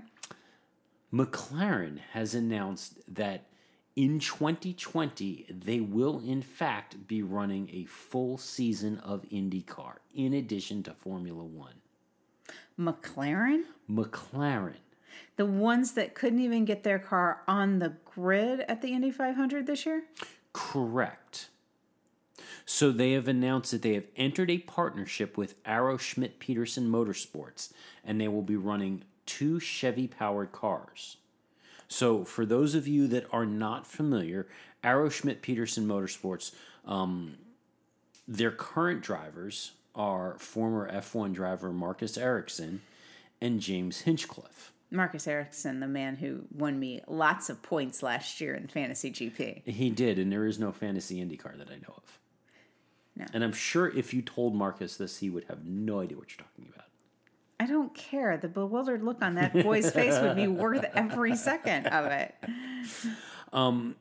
McLaren 1.12 1.98
has 2.12 2.34
announced 2.34 2.98
that 3.14 3.46
in 3.94 4.18
2020 4.18 5.46
they 5.48 5.78
will 5.78 6.18
in 6.18 6.42
fact 6.42 7.06
be 7.06 7.22
running 7.22 7.70
a 7.72 7.84
full 7.84 8.36
season 8.36 8.98
of 8.98 9.22
IndyCar 9.30 9.96
in 10.12 10.34
addition 10.34 10.82
to 10.82 10.92
Formula 10.92 11.44
1. 11.44 11.74
McLaren, 12.78 13.62
McLaren 13.88 14.74
the 15.36 15.46
ones 15.46 15.92
that 15.92 16.14
couldn't 16.14 16.40
even 16.40 16.64
get 16.64 16.82
their 16.82 16.98
car 16.98 17.42
on 17.46 17.78
the 17.78 17.94
grid 18.04 18.60
at 18.60 18.82
the 18.82 18.88
Indy 18.88 19.10
500 19.10 19.66
this 19.66 19.86
year? 19.86 20.04
Correct. 20.52 21.48
So 22.66 22.90
they 22.90 23.12
have 23.12 23.28
announced 23.28 23.72
that 23.72 23.82
they 23.82 23.94
have 23.94 24.06
entered 24.16 24.50
a 24.50 24.58
partnership 24.58 25.36
with 25.36 25.54
Arrow 25.64 25.96
Schmidt 25.96 26.38
Peterson 26.38 26.88
Motorsports 26.88 27.72
and 28.04 28.20
they 28.20 28.28
will 28.28 28.42
be 28.42 28.56
running 28.56 29.04
two 29.26 29.60
Chevy 29.60 30.06
powered 30.06 30.52
cars. 30.52 31.16
So 31.88 32.24
for 32.24 32.46
those 32.46 32.74
of 32.74 32.88
you 32.88 33.06
that 33.08 33.26
are 33.32 33.46
not 33.46 33.86
familiar, 33.86 34.46
Arrow 34.82 35.08
Schmidt 35.08 35.42
Peterson 35.42 35.86
Motorsports, 35.86 36.52
um, 36.86 37.36
their 38.26 38.50
current 38.50 39.02
drivers 39.02 39.72
are 39.94 40.36
former 40.38 40.90
F1 40.90 41.34
driver 41.34 41.72
Marcus 41.72 42.18
Ericsson 42.18 42.82
and 43.40 43.60
James 43.60 44.02
Hinchcliffe. 44.02 44.72
Marcus 44.94 45.26
Ericsson, 45.26 45.80
the 45.80 45.86
man 45.86 46.16
who 46.16 46.42
won 46.52 46.78
me 46.78 47.02
lots 47.06 47.50
of 47.50 47.62
points 47.62 48.02
last 48.02 48.40
year 48.40 48.54
in 48.54 48.68
Fantasy 48.68 49.10
GP. 49.10 49.66
He 49.66 49.90
did, 49.90 50.18
and 50.18 50.30
there 50.32 50.46
is 50.46 50.58
no 50.58 50.72
fantasy 50.72 51.24
IndyCar 51.24 51.58
that 51.58 51.68
I 51.68 51.76
know 51.76 51.94
of. 51.96 52.18
No. 53.16 53.26
And 53.32 53.44
I'm 53.44 53.52
sure 53.52 53.88
if 53.88 54.12
you 54.14 54.22
told 54.22 54.54
Marcus 54.54 54.96
this, 54.96 55.18
he 55.18 55.30
would 55.30 55.44
have 55.44 55.64
no 55.64 56.00
idea 56.00 56.16
what 56.18 56.28
you're 56.30 56.44
talking 56.46 56.68
about. 56.74 56.86
I 57.60 57.66
don't 57.66 57.94
care. 57.94 58.36
The 58.36 58.48
bewildered 58.48 59.02
look 59.04 59.22
on 59.22 59.36
that 59.36 59.52
boy's 59.52 59.90
face 59.90 60.18
would 60.20 60.34
be 60.36 60.48
worth 60.48 60.84
every 60.94 61.36
second 61.36 61.86
of 61.86 62.06
it. 62.06 62.34
Um, 63.52 63.96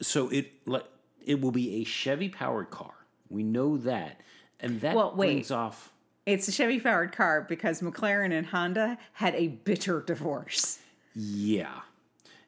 So 0.00 0.28
it 0.30 0.66
like 0.66 0.84
it 1.24 1.40
will 1.40 1.52
be 1.52 1.76
a 1.82 1.84
Chevy 1.84 2.28
powered 2.28 2.70
car. 2.70 2.92
We 3.28 3.42
know 3.42 3.76
that, 3.78 4.20
and 4.60 4.80
that 4.82 4.94
Well, 4.96 5.14
wait. 5.16 5.26
brings 5.34 5.50
off. 5.50 5.92
It's 6.26 6.48
a 6.48 6.52
Chevy 6.52 6.80
powered 6.80 7.12
car 7.12 7.42
because 7.48 7.80
McLaren 7.80 8.32
and 8.32 8.46
Honda 8.46 8.98
had 9.12 9.34
a 9.34 9.48
bitter 9.48 10.00
divorce. 10.00 10.78
Yeah. 11.14 11.80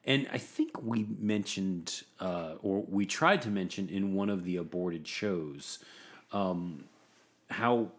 And 0.04 0.28
I 0.32 0.38
think 0.38 0.82
we 0.82 1.06
mentioned, 1.18 2.02
uh, 2.20 2.54
or 2.62 2.84
we 2.88 3.04
tried 3.06 3.42
to 3.42 3.48
mention 3.48 3.88
in 3.88 4.14
one 4.14 4.30
of 4.30 4.44
the 4.44 4.56
aborted 4.56 5.06
shows, 5.06 5.80
um, 6.32 6.84
how 7.50 7.90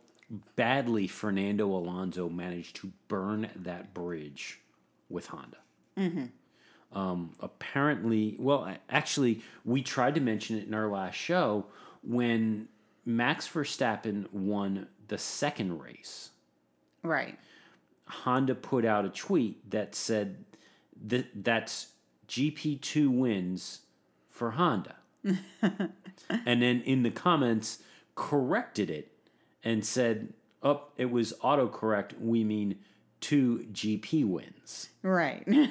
badly 0.56 1.08
Fernando 1.08 1.68
Alonso 1.68 2.30
managed 2.30 2.78
to 2.78 2.92
burn 3.08 3.50
that 3.56 3.94
bridge 3.94 4.60
with 5.10 5.28
Honda. 5.28 5.58
Um, 6.94 7.34
apparently, 7.42 8.36
well, 8.40 8.74
actually, 8.90 9.42
we 9.66 9.82
tried 9.82 10.16
to 10.16 10.22
mention 10.22 10.58
it 10.58 10.68
in 10.68 10.74
our 10.74 10.88
last 10.88 11.16
show 11.16 11.66
when 12.02 12.70
Max 13.08 13.48
Verstappen 13.48 14.32
won 14.34 14.88
the 15.08 15.18
second 15.18 15.80
race. 15.80 16.32
Right. 17.04 17.40
Honda 18.06 18.54
put 18.54 18.84
out 18.84 19.06
a 19.06 19.10
tweet 19.10 19.70
that 19.72 19.96
said 19.96 20.44
that 21.06 21.28
that's 21.34 21.94
GP2 22.28 23.08
wins 23.08 23.80
for 24.30 24.52
Honda. 24.52 24.98
and 25.24 26.62
then 26.62 26.82
in 26.82 27.04
the 27.04 27.10
comments 27.10 27.80
corrected 28.16 28.90
it 28.90 29.14
and 29.64 29.86
said, 29.86 30.34
"Up, 30.62 30.90
oh, 30.90 30.94
it 30.98 31.10
was 31.10 31.34
autocorrect. 31.42 32.20
We 32.20 32.44
mean 32.44 32.76
two 33.22 33.68
GP 33.72 34.26
wins." 34.26 34.90
Right. 35.02 35.48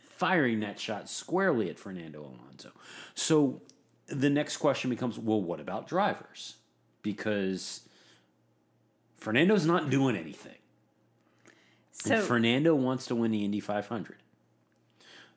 Firing 0.00 0.60
that 0.60 0.80
shot 0.80 1.10
squarely 1.10 1.68
at 1.68 1.78
Fernando 1.78 2.22
Alonso. 2.22 2.72
So 3.14 3.60
the 4.06 4.30
next 4.30 4.56
question 4.56 4.88
becomes, 4.88 5.18
well, 5.18 5.40
what 5.40 5.60
about 5.60 5.86
drivers? 5.86 6.54
Because 7.12 7.80
Fernando's 9.16 9.64
not 9.64 9.88
doing 9.88 10.14
anything. 10.16 10.52
So 11.92 12.16
and 12.16 12.22
Fernando 12.22 12.74
wants 12.74 13.06
to 13.06 13.14
win 13.14 13.30
the 13.30 13.44
Indy 13.44 13.60
500. 13.60 14.16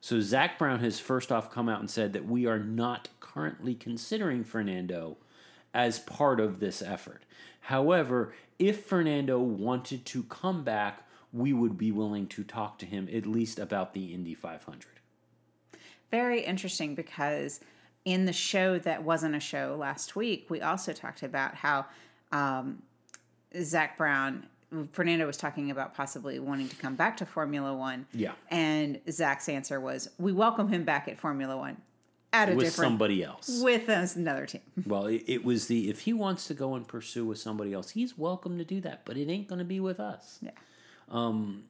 So 0.01 0.19
Zak 0.19 0.59
Brown 0.59 0.79
has 0.79 0.99
first 0.99 1.31
off 1.31 1.49
come 1.49 1.69
out 1.69 1.79
and 1.79 1.89
said 1.89 2.13
that 2.13 2.25
we 2.25 2.45
are 2.45 2.59
not 2.59 3.07
currently 3.19 3.73
considering 3.73 4.43
Fernando 4.43 5.17
as 5.73 5.99
part 5.99 6.39
of 6.39 6.59
this 6.59 6.81
effort. 6.81 7.23
However, 7.61 8.33
if 8.59 8.85
Fernando 8.85 9.39
wanted 9.39 10.05
to 10.07 10.23
come 10.23 10.63
back, 10.63 11.07
we 11.31 11.53
would 11.53 11.77
be 11.77 11.91
willing 11.91 12.27
to 12.27 12.43
talk 12.43 12.77
to 12.79 12.85
him 12.85 13.07
at 13.13 13.25
least 13.25 13.59
about 13.59 13.93
the 13.93 14.13
Indy 14.13 14.33
500. 14.33 14.85
very 16.11 16.41
interesting 16.41 16.93
because 16.93 17.61
in 18.05 18.25
the 18.25 18.33
show 18.33 18.79
that 18.79 19.03
wasn't 19.03 19.35
a 19.35 19.39
show 19.39 19.75
last 19.79 20.15
week, 20.15 20.47
we 20.49 20.61
also 20.61 20.91
talked 20.93 21.23
about 21.23 21.55
how 21.55 21.85
um, 22.31 22.81
Zak 23.61 23.97
Brown, 23.97 24.47
Fernando 24.93 25.27
was 25.27 25.37
talking 25.37 25.69
about 25.71 25.93
possibly 25.93 26.39
wanting 26.39 26.69
to 26.69 26.75
come 26.77 26.95
back 26.95 27.17
to 27.17 27.25
Formula 27.25 27.73
One. 27.75 28.05
Yeah. 28.13 28.31
And 28.49 28.99
Zak's 29.09 29.49
answer 29.49 29.79
was, 29.79 30.09
"We 30.17 30.31
welcome 30.33 30.67
him 30.69 30.83
back 30.83 31.07
at 31.07 31.19
Formula 31.19 31.55
One 31.57 31.77
at 32.33 32.49
a 32.49 32.55
With 32.55 32.65
different 32.67 32.91
somebody 32.91 33.23
else. 33.23 33.61
with 33.61 33.89
us 33.89 34.15
another 34.15 34.45
team." 34.45 34.61
Well, 34.87 35.05
it, 35.07 35.23
it 35.27 35.43
was 35.45 35.67
the 35.67 35.89
if 35.89 36.01
he 36.01 36.13
wants 36.13 36.47
to 36.47 36.53
go 36.53 36.73
and 36.75 36.87
pursue 36.87 37.25
with 37.25 37.37
somebody 37.37 37.73
else, 37.73 37.91
he's 37.91 38.17
welcome 38.17 38.57
to 38.57 38.65
do 38.65 38.79
that, 38.81 39.01
but 39.05 39.17
it 39.17 39.29
ain't 39.29 39.47
going 39.47 39.59
to 39.59 39.65
be 39.65 39.79
with 39.79 39.99
us. 39.99 40.39
Yeah. 40.41 40.51
Um, 41.09 41.65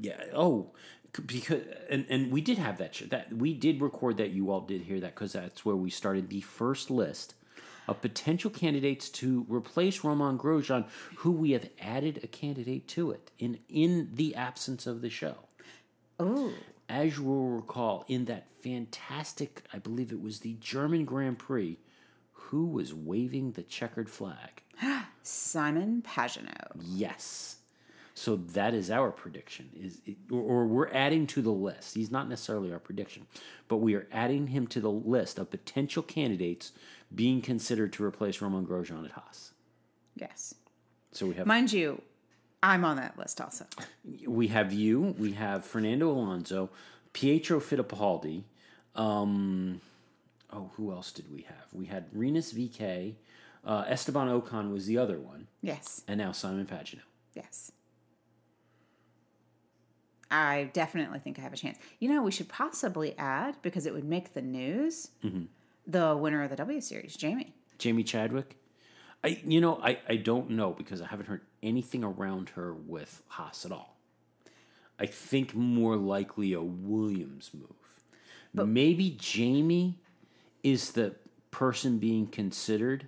Yeah. 0.00 0.22
Oh, 0.34 0.72
because 1.26 1.62
and 1.90 2.06
and 2.08 2.32
we 2.32 2.40
did 2.40 2.58
have 2.58 2.78
that 2.78 2.94
sh- 2.94 3.04
that 3.10 3.32
we 3.32 3.54
did 3.54 3.80
record 3.80 4.16
that. 4.18 4.30
You 4.30 4.50
all 4.50 4.60
did 4.60 4.82
hear 4.82 5.00
that 5.00 5.14
because 5.14 5.32
that's 5.32 5.64
where 5.64 5.76
we 5.76 5.90
started 5.90 6.28
the 6.28 6.40
first 6.40 6.90
list 6.90 7.34
of 7.86 8.00
potential 8.00 8.50
candidates 8.50 9.10
to 9.10 9.44
replace 9.48 10.02
Romain 10.04 10.38
Grosjean, 10.38 10.86
who 11.16 11.30
we 11.32 11.50
have 11.52 11.68
added 11.80 12.20
a 12.22 12.26
candidate 12.26 12.88
to 12.88 13.10
it 13.10 13.30
in 13.38 13.58
in 13.68 14.10
the 14.14 14.34
absence 14.34 14.86
of 14.86 15.02
the 15.02 15.10
show. 15.10 15.34
Oh, 16.18 16.52
As 16.88 17.16
you 17.16 17.24
will 17.24 17.48
recall, 17.48 18.04
in 18.08 18.26
that 18.26 18.48
fantastic, 18.62 19.62
I 19.72 19.78
believe 19.78 20.12
it 20.12 20.22
was 20.22 20.40
the 20.40 20.54
German 20.60 21.04
Grand 21.04 21.38
Prix, 21.38 21.78
who 22.32 22.66
was 22.66 22.94
waving 22.94 23.52
the 23.52 23.62
checkered 23.64 24.08
flag? 24.08 24.62
Simon 25.22 26.02
Pagenaud. 26.06 26.76
Yes. 26.80 27.56
So 28.16 28.36
that 28.36 28.74
is 28.74 28.90
our 28.92 29.10
prediction. 29.10 29.70
Is 29.74 30.00
or, 30.30 30.40
or 30.40 30.66
we're 30.66 30.88
adding 30.92 31.26
to 31.28 31.42
the 31.42 31.50
list. 31.50 31.94
He's 31.96 32.10
not 32.12 32.28
necessarily 32.28 32.72
our 32.72 32.78
prediction, 32.78 33.26
but 33.68 33.78
we 33.78 33.94
are 33.94 34.06
adding 34.12 34.46
him 34.48 34.66
to 34.68 34.80
the 34.80 34.90
list 34.90 35.38
of 35.38 35.50
potential 35.50 36.02
candidates 36.02 36.72
being 37.14 37.42
considered 37.42 37.92
to 37.94 38.04
replace 38.04 38.40
Romain 38.40 38.66
Grosjean 38.66 39.04
at 39.04 39.12
Haas. 39.12 39.52
Yes. 40.16 40.54
So 41.12 41.26
we 41.26 41.34
have 41.34 41.46
Mind 41.46 41.72
you, 41.72 42.00
I'm 42.62 42.84
on 42.84 42.96
that 42.96 43.18
list 43.18 43.40
also. 43.40 43.66
we 44.26 44.46
have 44.48 44.72
you, 44.72 45.14
we 45.18 45.32
have 45.32 45.64
Fernando 45.64 46.10
Alonso, 46.10 46.70
Pietro 47.12 47.60
Fittipaldi. 47.60 48.44
Um, 48.94 49.80
oh, 50.52 50.70
who 50.76 50.92
else 50.92 51.10
did 51.12 51.32
we 51.32 51.42
have? 51.42 51.66
We 51.72 51.86
had 51.86 52.06
Rinus 52.12 52.52
VeeKay, 52.52 53.14
uh, 53.64 53.84
Esteban 53.88 54.28
Ocon 54.28 54.72
was 54.72 54.86
the 54.86 54.98
other 54.98 55.18
one, 55.18 55.48
Yes. 55.62 56.02
and 56.06 56.18
now 56.18 56.30
Simon 56.32 56.66
Pagenaud. 56.66 57.00
Yes. 57.34 57.72
I 60.30 60.70
definitely 60.72 61.18
think 61.18 61.38
I 61.38 61.42
have 61.42 61.52
a 61.52 61.56
chance. 61.56 61.78
You 62.00 62.08
know, 62.08 62.22
we 62.22 62.30
should 62.30 62.48
possibly 62.48 63.16
add, 63.18 63.56
because 63.62 63.86
it 63.86 63.92
would 63.94 64.04
make 64.04 64.34
the 64.34 64.42
news, 64.42 65.10
the 65.86 66.16
winner 66.16 66.42
of 66.42 66.50
the 66.50 66.56
W 66.56 66.80
Series, 66.80 67.16
Jamie. 67.16 67.54
Jamie 67.78 68.04
Chadwick. 68.04 68.56
I 69.22 69.40
you 69.44 69.60
know 69.60 69.80
I, 69.82 69.98
I 70.08 70.16
don't 70.16 70.50
know 70.50 70.72
because 70.72 71.00
I 71.00 71.06
haven't 71.06 71.26
heard 71.26 71.40
anything 71.62 72.04
around 72.04 72.50
her 72.50 72.74
with 72.74 73.22
Haas 73.28 73.64
at 73.64 73.72
all. 73.72 73.96
I 74.98 75.06
think 75.06 75.54
more 75.54 75.96
likely 75.96 76.52
a 76.52 76.62
Williams 76.62 77.50
move. 77.52 77.70
But 78.54 78.68
Maybe 78.68 79.16
Jamie 79.18 79.98
is 80.62 80.92
the 80.92 81.14
person 81.50 81.98
being 81.98 82.26
considered 82.26 83.06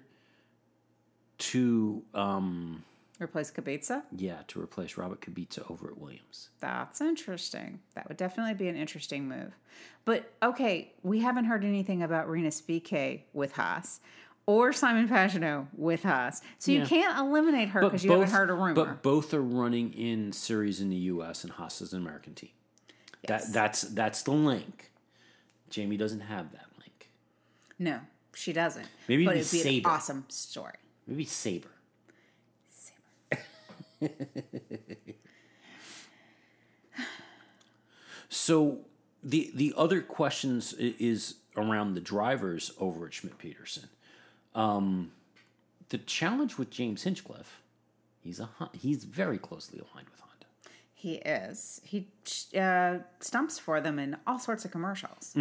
to 1.39 2.03
um 2.15 2.83
Replace 3.21 3.51
Kubica? 3.51 4.03
Yeah, 4.17 4.39
to 4.49 4.61
replace 4.61 4.97
Robert 4.97 5.21
Kubica 5.23 5.71
over 5.71 5.89
at 5.89 5.99
Williams. 5.99 6.51
That's 6.61 7.01
interesting. 7.01 7.81
That 7.95 8.09
would 8.09 8.17
definitely 8.17 8.55
be 8.55 8.69
an 8.69 8.77
interesting 8.77 9.29
move. 9.29 9.57
But 10.05 10.31
okay, 10.43 10.93
we 11.03 11.21
haven't 11.21 11.47
heard 11.47 11.65
anything 11.65 12.03
about 12.03 12.29
Rinus 12.29 12.61
VeeKay 12.61 13.23
with 13.33 13.53
Haas 13.53 14.01
or 14.47 14.73
Simon 14.73 15.09
Pagenaud 15.09 15.67
with 15.77 16.03
Haas. 16.03 16.43
So 16.59 16.73
you 16.73 16.85
can't 16.87 17.19
eliminate 17.19 17.71
her 17.71 17.81
because 17.81 18.05
you 18.05 18.13
haven't 18.13 18.31
heard 18.31 18.51
a 18.51 18.55
rumor. 18.55 18.75
But 18.75 19.03
both 19.03 19.33
are 19.35 19.43
running 19.43 19.93
in 19.95 20.33
series 20.33 20.81
in 20.81 20.91
the 20.91 20.97
U.S. 20.97 21.43
and 21.43 21.53
Haas 21.53 21.81
is 21.81 21.93
an 21.93 22.01
American 22.03 22.35
team. 22.35 22.51
Yes. 23.29 23.47
That 23.47 23.53
that's 23.53 23.83
that's 23.83 24.23
the 24.23 24.33
link. 24.33 24.91
Jamie 25.71 25.97
doesn't 25.97 26.21
have 26.21 26.53
that 26.53 26.67
link. 26.79 27.11
no, 27.79 28.01
she 28.35 28.53
doesn't. 28.53 28.87
Maybe 29.09 29.25
but 29.25 29.37
it'd 29.37 29.51
be 29.51 29.57
be 29.59 29.63
Sabre. 29.63 29.89
an 29.89 29.95
awesome 29.95 30.25
story. 30.29 30.75
Maybe 31.09 31.25
Saber. 31.25 31.69
so 38.29 38.79
the 39.23 39.51
the 39.55 39.73
other 39.77 40.01
questions 40.01 40.73
is 40.75 41.37
around 41.57 41.95
the 41.95 42.01
drivers 42.01 42.73
over 42.79 43.07
at 43.07 43.15
Schmidt 43.15 43.39
Peterson. 43.39 43.89
Um, 44.55 45.13
the 45.89 45.99
challenge 45.99 46.59
with 46.59 46.71
James 46.71 47.03
Hinchcliffe, 47.05 47.61
he's 48.21 48.41
a 48.41 48.49
he's 48.73 49.05
very 49.05 49.39
closely 49.39 49.79
aligned 49.79 50.09
with 50.11 50.21
Honda. 50.21 50.47
He 50.95 51.15
is. 51.17 51.81
He 51.85 52.09
uh, 52.59 52.99
stumps 53.21 53.59
for 53.59 53.81
them 53.81 53.99
in 53.99 54.17
all 54.27 54.39
sorts 54.39 54.65
of 54.65 54.71
commercials. 54.71 55.35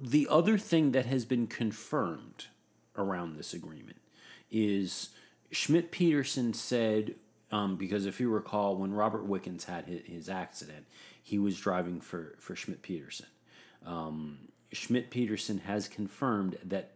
The 0.00 0.26
other 0.28 0.58
thing 0.58 0.92
that 0.92 1.06
has 1.06 1.24
been 1.24 1.46
confirmed 1.46 2.46
around 2.96 3.36
this 3.36 3.54
agreement 3.54 3.98
is 4.50 5.10
Schmidt 5.54 5.92
Peterson 5.92 6.52
said, 6.52 7.14
um, 7.52 7.76
because 7.76 8.06
if 8.06 8.18
you 8.18 8.28
recall, 8.28 8.76
when 8.76 8.92
Robert 8.92 9.24
Wickens 9.24 9.64
had 9.64 9.84
his, 9.84 10.04
his 10.04 10.28
accident, 10.28 10.84
he 11.22 11.38
was 11.38 11.58
driving 11.58 12.00
for, 12.00 12.34
for 12.40 12.56
Schmidt 12.56 12.82
Peterson. 12.82 13.26
Um, 13.86 14.38
Schmidt 14.72 15.10
Peterson 15.10 15.58
has 15.58 15.86
confirmed 15.86 16.56
that 16.64 16.90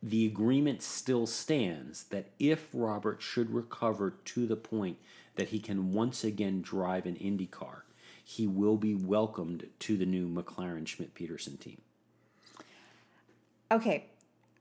the 0.00 0.26
agreement 0.26 0.80
still 0.80 1.26
stands 1.26 2.04
that 2.04 2.30
if 2.38 2.68
Robert 2.72 3.20
should 3.20 3.52
recover 3.52 4.14
to 4.26 4.46
the 4.46 4.56
point 4.56 4.98
that 5.34 5.48
he 5.48 5.58
can 5.58 5.92
once 5.92 6.22
again 6.22 6.62
drive 6.62 7.04
an 7.04 7.16
Indy 7.16 7.46
car, 7.46 7.84
he 8.22 8.46
will 8.46 8.76
be 8.76 8.94
welcomed 8.94 9.66
to 9.80 9.96
the 9.96 10.06
new 10.06 10.28
McLaren 10.28 10.86
Schmidt 10.86 11.14
Peterson 11.14 11.56
team. 11.56 11.80
Okay, 13.72 14.04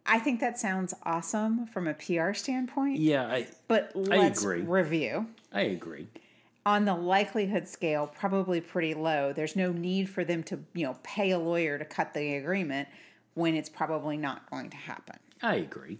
I 0.06 0.20
think 0.20 0.40
that 0.40 0.60
sounds 0.60 0.94
awesome 1.04 1.68
from 1.68 1.88
a 1.88 1.94
PR 1.94 2.34
standpoint. 2.34 2.98
Yeah, 3.00 3.28
I 3.28 3.48
But 3.68 3.92
let's 3.96 4.42
agree. 4.42 4.62
review. 4.62 5.28
I 5.54 5.62
agree. 5.62 6.08
On 6.66 6.86
the 6.86 6.96
likelihood 6.96 7.68
scale, 7.68 8.08
probably 8.08 8.62
pretty 8.62 8.94
low. 8.94 9.34
There's 9.34 9.56
no 9.56 9.72
need 9.72 10.10
for 10.10 10.24
them 10.24 10.44
to, 10.44 10.60
you 10.74 10.86
know, 10.86 10.98
pay 11.04 11.32
a 11.32 11.40
lawyer 11.40 11.78
to 11.78 11.86
cut 11.86 12.14
the 12.14 12.36
agreement 12.36 12.88
when 13.34 13.56
it's 13.56 13.70
probably 13.70 14.18
not 14.18 14.50
going 14.50 14.70
to 14.70 14.78
happen. 14.78 15.18
I 15.42 15.56
agree. 15.56 16.00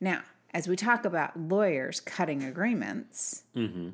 Now, 0.00 0.22
as 0.54 0.66
we 0.68 0.76
talk 0.76 1.04
about 1.04 1.38
lawyers 1.38 2.00
cutting 2.00 2.42
agreements, 2.42 3.42
mm-hmm. 3.54 3.90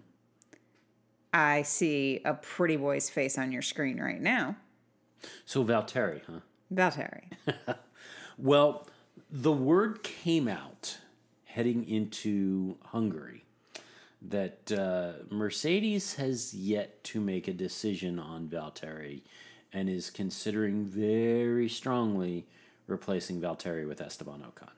I 1.33 1.63
see 1.63 2.21
a 2.25 2.35
pretty 2.35 2.77
boy's 2.77 3.11
face 3.11 3.37
on 3.37 3.51
your 3.53 3.63
screen 3.63 4.01
right 4.01 4.21
now. 4.21 4.57
So 5.45 5.65
Valteri, 5.65 6.21
huh? 6.27 6.41
Valtteri. 6.73 7.25
Well, 8.39 8.87
the 9.31 9.53
word 9.53 10.03
came 10.03 10.49
out 10.49 10.99
heading 11.45 11.89
into 11.89 12.77
Hungary 12.87 13.45
that 14.23 14.73
uh, 14.73 15.25
Mercedes 15.31 16.15
has 16.15 16.55
yet 16.55 17.03
to 17.05 17.21
make 17.21 17.49
a 17.49 17.53
decision 17.53 18.19
on 18.19 18.49
Valtteri 18.49 19.23
and 19.73 19.89
is 19.89 20.11
considering 20.11 20.85
very 20.85 21.69
strongly 21.69 22.47
replacing 22.87 23.41
Valtteri 23.41 23.87
with 23.87 24.01
Esteban 24.01 24.43
Ocon. 24.43 24.71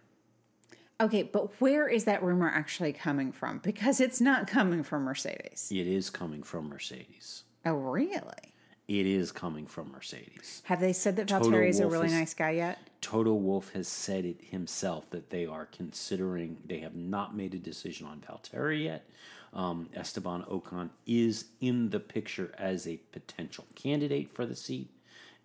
Okay, 1.01 1.23
but 1.23 1.61
where 1.61 1.89
is 1.89 2.05
that 2.05 2.23
rumor 2.23 2.49
actually 2.49 2.93
coming 2.93 3.31
from? 3.31 3.59
Because 3.59 4.01
it's 4.01 4.21
not 4.21 4.49
coming 4.49 4.83
from 4.83 5.05
Mercedes. 5.05 5.69
It 5.71 5.87
is 5.87 6.11
coming 6.11 6.43
from 6.43 6.69
Mercedes. 6.69 7.45
Oh, 7.65 7.75
really? 7.75 8.55
It 8.89 9.05
is 9.05 9.31
coming 9.33 9.67
from 9.67 9.93
Mercedes. 9.93 10.63
Have 10.65 10.81
they 10.81 10.95
said 10.95 11.17
that 11.17 11.27
Valtteri 11.29 11.69
is 11.69 11.79
a 11.79 11.87
really 11.87 12.07
is- 12.07 12.13
nice 12.13 12.35
guy 12.35 12.53
yet? 12.53 12.79
Toto 13.03 13.35
Wolff 13.35 13.71
has 13.75 13.87
said 13.87 14.25
it 14.25 14.41
himself 14.51 15.09
that 15.11 15.31
they 15.31 15.47
are 15.47 15.67
considering, 15.67 16.57
they 16.67 16.79
have 16.81 16.97
not 16.97 17.37
made 17.37 17.55
a 17.55 17.59
decision 17.59 18.07
on 18.07 18.21
Valtteri 18.21 18.85
yet. 18.85 19.05
Um, 19.53 19.89
Esteban 19.95 20.43
Ocon 20.45 20.91
is 21.07 21.45
in 21.61 21.91
the 21.91 22.01
picture 22.01 22.53
as 22.59 22.87
a 22.87 22.97
potential 23.13 23.67
candidate 23.75 24.31
for 24.35 24.45
the 24.47 24.57
seat, 24.57 24.89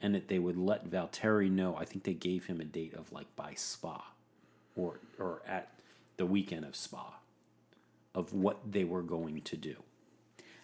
and 0.02 0.16
that 0.16 0.30
they 0.30 0.40
would 0.40 0.58
let 0.58 0.90
Valtteri 0.90 1.52
know. 1.52 1.76
I 1.78 1.86
think 1.86 2.04
they 2.06 2.14
gave 2.14 2.46
him 2.46 2.60
a 2.60 2.66
date 2.66 2.94
of 2.94 3.12
like 3.12 3.34
by 3.36 3.54
Spa 3.56 4.04
or, 4.76 5.00
or 5.20 5.42
at 5.48 5.70
the 6.18 6.26
weekend 6.26 6.66
of 6.66 6.76
Spa 6.76 7.14
of 8.16 8.34
what 8.34 8.72
they 8.72 8.84
were 8.84 9.02
going 9.02 9.42
to 9.42 9.58
do. 9.58 9.76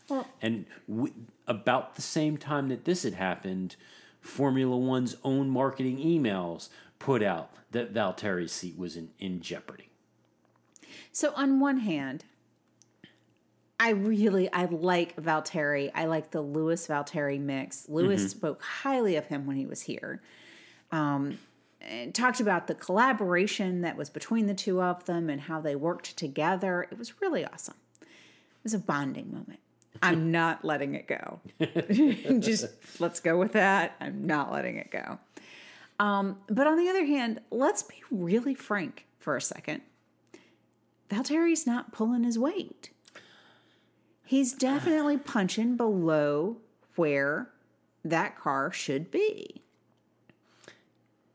Well, 0.10 0.28
And 0.41 0.65
w- 0.89 1.13
about 1.48 1.95
the 1.95 2.02
same 2.02 2.38
time 2.38 2.69
that 2.69 2.86
this 2.86 3.04
had 3.04 3.13
happened, 3.13 3.76
Formula 4.22 4.76
One's 4.78 5.15
own 5.24 5.50
marketing 5.50 5.98
emails 5.98 6.69
put 7.00 7.22
out 7.24 7.52
that 7.72 7.93
Valtteri's 7.93 8.52
seat 8.52 8.78
was 8.78 8.95
in, 8.95 9.10
in 9.19 9.41
jeopardy. 9.41 9.89
so 11.12 11.32
on 11.36 11.60
one 11.60 11.78
hand, 11.80 12.26
I 13.80 13.91
really 13.91 14.52
I 14.52 14.65
like 14.65 15.15
Valtteri. 15.15 15.89
I 15.95 16.06
like 16.06 16.32
the 16.32 16.41
Lewis 16.41 16.88
Valtteri 16.88 17.39
mix. 17.39 17.88
Lewis 17.88 18.30
spoke 18.32 18.62
highly 18.62 19.15
of 19.15 19.28
him 19.28 19.45
when 19.45 19.56
he 19.56 19.65
was 19.65 19.82
here. 19.82 20.22
Um, 20.91 21.38
and 21.80 22.13
talked 22.13 22.41
about 22.41 22.67
the 22.67 22.76
collaboration 22.76 23.82
that 23.82 23.95
was 23.95 24.10
between 24.10 24.48
the 24.48 24.54
two 24.54 24.82
of 24.82 25.06
them 25.06 25.30
and 25.30 25.39
how 25.39 25.62
they 25.62 25.78
worked 25.78 26.17
together. 26.17 26.88
It 26.91 26.98
was 26.98 27.22
really 27.22 27.45
awesome. 27.45 27.76
It 28.02 28.08
was 28.63 28.74
a 28.74 28.80
bonding 28.80 29.32
moment. 29.32 29.60
I'm 30.02 30.32
not 30.32 30.64
letting 30.64 30.96
it 30.96 31.08
go. 31.08 31.40
Just 32.40 32.66
let's 33.00 33.20
go 33.20 33.38
with 33.38 33.54
that. 33.54 33.96
I'm 34.00 34.26
not 34.26 34.52
letting 34.52 34.78
it 34.78 34.92
go. 34.92 35.20
Um, 36.00 36.38
but 36.48 36.68
on 36.68 36.78
the 36.78 36.90
other 36.90 37.06
hand, 37.06 37.42
let's 37.52 37.84
be 37.84 38.02
really 38.10 38.56
frank 38.56 39.06
for 39.20 39.36
a 39.36 39.42
second. 39.42 39.82
Valtteri's 41.10 41.68
not 41.68 41.92
pulling 41.92 42.24
his 42.24 42.40
weight. 42.40 42.92
He's 44.24 44.54
definitely 44.54 45.18
punching 45.18 45.76
below 45.76 46.58
where 46.96 47.50
that 48.06 48.38
car 48.38 48.72
should 48.72 49.12
be. 49.12 49.62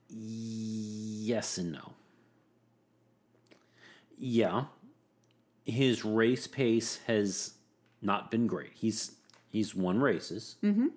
Yes 0.08 1.58
and 1.58 1.72
no. 1.72 1.92
Yeah, 4.16 4.66
his 5.64 6.04
race 6.04 6.46
pace 6.46 7.00
has 7.06 7.53
not 8.04 8.30
been 8.30 8.46
great. 8.46 8.70
He's 8.74 9.12
he's 9.50 9.74
won 9.74 10.00
races. 10.00 10.56
Mm-hmm. 10.62 10.88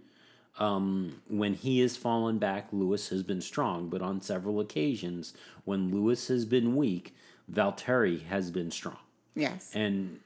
Um, 0.59 1.21
when 1.27 1.53
he 1.53 1.79
has 1.81 1.95
fallen 1.95 2.39
back, 2.39 2.67
Lewis 2.71 3.09
has 3.09 3.21
been 3.23 3.41
strong. 3.41 3.89
But 3.89 4.01
on 4.01 4.21
several 4.21 4.59
occasions, 4.59 5.33
when 5.65 5.91
Lewis 5.91 6.27
has 6.29 6.45
been 6.45 6.75
weak, 6.75 7.15
Valtteri 7.51 8.23
has 8.25 8.49
been 8.51 8.71
strong. 8.71 8.97
Yes. 9.35 9.71
And 9.75 10.19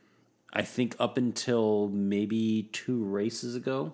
I 0.53 0.61
think 0.61 0.95
up 0.99 1.17
until 1.17 1.89
maybe 1.89 2.69
two 2.71 3.03
races 3.03 3.55
ago, 3.55 3.93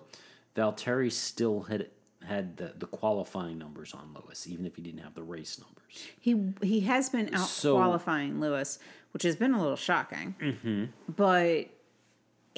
Valtteri 0.56 1.10
still 1.10 1.62
had 1.62 1.88
had 2.24 2.56
the, 2.56 2.72
the 2.76 2.86
qualifying 2.86 3.58
numbers 3.58 3.94
on 3.94 4.14
Lewis, 4.14 4.46
even 4.46 4.66
if 4.66 4.76
he 4.76 4.82
didn't 4.82 5.00
have 5.00 5.14
the 5.14 5.22
race 5.22 5.58
numbers. 5.58 6.06
He 6.20 6.52
he 6.62 6.80
has 6.80 7.08
been 7.10 7.34
out 7.34 7.48
So- 7.48 7.76
qualifying 7.76 8.40
Lewis, 8.40 8.78
which 9.12 9.22
has 9.24 9.34
been 9.34 9.54
a 9.54 9.60
little 9.60 9.76
shocking. 9.76 10.34
Mm-hmm. 10.40 10.84
But 11.16 11.70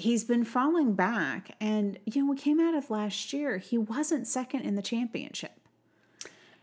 he's 0.00 0.24
been 0.24 0.44
falling 0.44 0.94
back, 0.94 1.56
and 1.60 1.98
you 2.06 2.24
know 2.24 2.30
we 2.30 2.36
came 2.36 2.60
out 2.60 2.74
of 2.74 2.90
last 2.90 3.32
year. 3.32 3.58
He 3.58 3.78
wasn't 3.78 4.26
second 4.26 4.62
in 4.62 4.74
the 4.74 4.82
championship. 4.82 5.52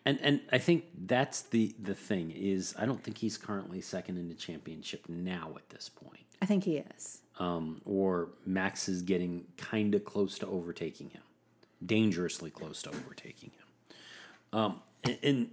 And 0.06 0.19
and 0.21 0.41
I 0.52 0.58
think 0.58 0.86
that's 1.06 1.41
the 1.41 1.76
the 1.82 1.93
thing 1.93 2.32
is 2.32 2.73
I 2.80 2.86
don't 2.86 3.04
think 3.04 3.17
he's 3.17 3.38
currently 3.38 3.82
second 3.82 4.17
in 4.17 4.30
the 4.30 4.36
championship 4.36 5.08
now 5.10 5.54
at 5.56 5.69
this 5.69 5.89
point. 5.89 6.26
I 6.41 6.45
think 6.45 6.63
he 6.63 6.78
is. 6.78 7.19
Um, 7.39 7.82
or 7.86 8.30
Max 8.45 8.89
is 8.89 9.02
getting 9.02 9.45
kind 9.58 9.93
of 9.95 10.06
close 10.06 10.39
to 10.39 10.47
overtaking 10.47 11.10
him, 11.10 11.21
dangerously 11.86 12.50
close 12.50 12.82
to 12.84 12.89
overtaking 12.89 13.52
him. 13.52 14.60
Um, 14.60 14.82
and, 15.04 15.17
and 15.23 15.52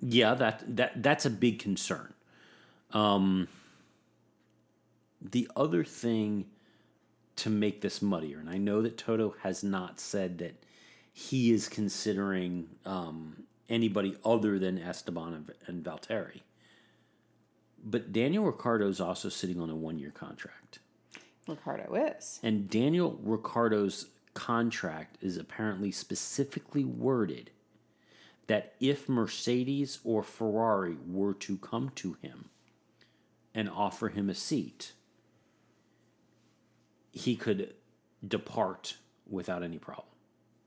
yeah, 0.00 0.34
that 0.34 0.76
that 0.76 1.02
that's 1.02 1.24
a 1.24 1.30
big 1.30 1.58
concern. 1.58 2.12
Um, 2.92 3.48
the 5.20 5.48
other 5.56 5.82
thing 5.82 6.46
to 7.36 7.50
make 7.50 7.80
this 7.80 8.02
muddier, 8.02 8.38
and 8.38 8.50
I 8.50 8.58
know 8.58 8.82
that 8.82 8.98
Toto 8.98 9.34
has 9.42 9.64
not 9.64 10.00
said 10.00 10.38
that 10.38 10.64
he 11.12 11.52
is 11.52 11.68
considering 11.68 12.68
um, 12.84 13.44
anybody 13.68 14.16
other 14.24 14.58
than 14.58 14.78
Esteban 14.78 15.34
and, 15.34 15.52
and 15.66 15.84
Valtteri. 15.84 16.42
But 17.84 18.12
Daniel 18.12 18.44
Ricciardo 18.44 18.88
is 18.88 19.00
also 19.00 19.28
sitting 19.28 19.60
on 19.60 19.70
a 19.70 19.76
one 19.76 19.98
year 19.98 20.10
contract. 20.10 20.78
Ricciardo 21.48 21.94
is. 21.94 22.38
And 22.42 22.70
Daniel 22.70 23.18
Ricciardo's 23.22 24.06
contract 24.34 25.18
is 25.20 25.36
apparently 25.36 25.90
specifically 25.90 26.84
worded 26.84 27.50
that 28.46 28.74
if 28.80 29.08
Mercedes 29.08 29.98
or 30.04 30.22
Ferrari 30.22 30.96
were 31.06 31.34
to 31.34 31.56
come 31.58 31.90
to 31.96 32.16
him 32.22 32.50
and 33.54 33.68
offer 33.68 34.08
him 34.08 34.30
a 34.30 34.34
seat, 34.34 34.92
he 37.12 37.36
could 37.36 37.74
depart 38.26 38.96
without 39.28 39.62
any 39.62 39.78
problem. 39.78 40.06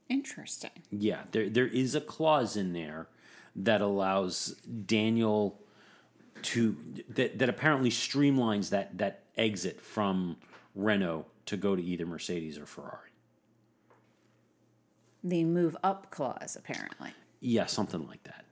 Interesting. 0.07 0.71
Yeah, 0.91 1.23
there 1.31 1.49
there 1.49 1.67
is 1.67 1.95
a 1.95 2.01
clause 2.01 2.55
in 2.55 2.73
there 2.73 3.07
that 3.55 3.81
allows 3.81 4.55
Daniel 4.85 5.59
to 6.43 6.77
that, 7.09 7.39
that 7.39 7.49
apparently 7.49 7.89
streamlines 7.89 8.69
that 8.69 8.97
that 8.99 9.23
exit 9.35 9.81
from 9.81 10.37
Renault 10.75 11.25
to 11.47 11.57
go 11.57 11.75
to 11.75 11.81
either 11.81 12.05
Mercedes 12.05 12.57
or 12.57 12.65
Ferrari. 12.65 13.09
The 15.23 15.43
move 15.43 15.75
up 15.83 16.11
clause, 16.11 16.55
apparently. 16.55 17.11
Yeah, 17.39 17.65
something 17.65 18.05
like 18.07 18.23
that. 18.23 18.45